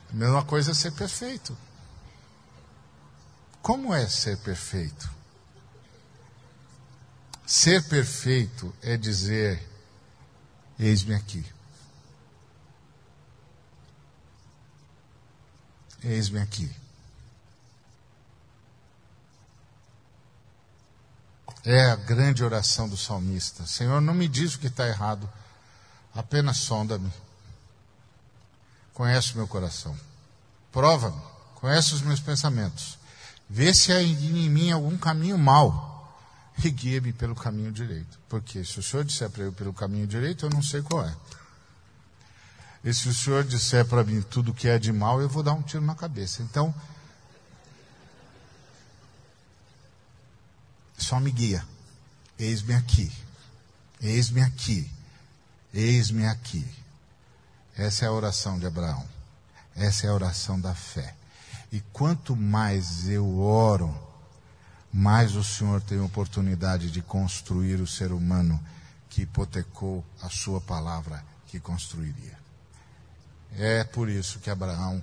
A 0.10 0.16
mesma 0.16 0.44
coisa 0.44 0.72
é 0.72 0.74
ser 0.74 0.91
perfeito. 0.91 1.56
Como 3.62 3.94
é 3.94 4.08
ser 4.08 4.38
perfeito? 4.40 5.10
Ser 7.46 7.84
perfeito 7.88 8.74
é 8.82 8.98
dizer: 8.98 9.68
Eis-me 10.80 11.14
aqui. 11.14 11.46
Eis-me 16.04 16.40
aqui. 16.40 16.74
É 21.64 21.92
a 21.92 21.96
grande 21.96 22.44
oração 22.44 22.90
do 22.90 22.98
salmista. 22.98 23.68
Senhor, 23.68 24.02
não 24.02 24.16
me 24.16 24.28
diz 24.28 24.56
o 24.56 24.60
que 24.60 24.68
está 24.68 24.88
errado, 24.88 25.30
apenas 26.16 26.58
sonda-me. 26.58 27.12
Conhece 28.94 29.34
o 29.34 29.38
meu 29.38 29.48
coração. 29.48 29.96
Prova-me, 30.72 31.22
conhece 31.56 31.94
os 31.94 32.02
meus 32.02 32.20
pensamentos. 32.20 32.98
Vê 33.53 33.73
se 33.73 33.91
há 33.91 34.02
em 34.02 34.49
mim 34.49 34.72
algum 34.72 34.98
caminho 34.98 35.38
mau 35.38 36.18
e 36.64 36.72
guia-me 36.72 37.11
pelo 37.11 37.36
caminho 37.36 37.69
direito. 37.69 38.18
Porque 38.30 38.64
se 38.64 38.80
o 38.80 38.84
Senhor 38.84 39.03
disser 39.03 39.30
para 39.30 39.44
eu 39.44 39.52
pelo 39.52 39.73
caminho 39.73 40.07
direito, 40.07 40.45
eu 40.45 40.49
não 40.49 40.64
sei 40.64 40.82
qual 40.82 41.06
é. 41.06 41.14
E 42.82 42.94
se 42.94 43.10
o 43.10 43.14
Senhor 43.14 43.44
disser 43.44 43.86
para 43.86 44.06
mim 44.06 44.22
tudo 44.22 44.53
que 44.53 44.69
é 44.69 44.80
de 44.80 44.94
mal, 44.94 45.22
eu 45.22 45.28
vou 45.28 45.44
dar 45.44 45.52
um 45.52 45.61
tiro 45.61 45.84
na 45.84 45.94
cabeça. 45.94 46.41
Então, 46.41 46.73
só 50.98 51.19
me 51.19 51.30
guia. 51.30 51.61
Eis-me 52.40 52.73
aqui. 52.73 53.11
Eis-me 53.99 54.41
aqui. 54.41 54.90
Eis-me 55.73 56.26
aqui. 56.26 56.65
Essa 57.76 58.06
é 58.06 58.07
a 58.07 58.14
oração 58.14 58.57
de 58.57 58.65
Abraão. 58.65 59.06
Essa 59.76 60.07
é 60.07 60.10
a 60.10 60.14
oração 60.14 60.57
da 60.57 60.73
fé. 60.73 61.14
E 61.72 61.80
quanto 61.93 62.35
mais 62.35 63.07
eu 63.07 63.39
oro, 63.39 63.95
mais 64.91 65.35
o 65.35 65.43
Senhor 65.43 65.81
tem 65.81 65.99
oportunidade 66.02 66.91
de 66.91 67.02
construir 67.02 67.80
o 67.80 67.88
ser 67.88 68.11
humano 68.11 68.61
que 69.10 69.22
hipotecou 69.22 70.06
a 70.22 70.30
sua 70.30 70.60
palavra 70.60 71.23
que 71.48 71.60
construiria. 71.60 72.38
É 73.53 73.84
por 73.84 74.10
isso 74.10 74.39
que 74.39 74.49
Abraão 74.49 75.02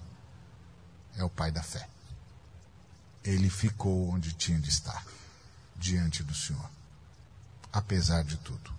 é 1.16 1.24
o 1.24 1.30
pai 1.30 1.50
da 1.50 1.62
fé. 1.62 1.86
Ele 3.24 3.50
ficou 3.50 4.10
onde 4.10 4.32
tinha 4.32 4.58
de 4.58 4.68
estar 4.68 5.04
diante 5.76 6.22
do 6.22 6.34
Senhor, 6.34 6.70
apesar 7.72 8.24
de 8.24 8.36
tudo. 8.38 8.72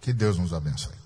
Que 0.00 0.12
Deus 0.12 0.38
nos 0.38 0.52
abençoe. 0.52 0.97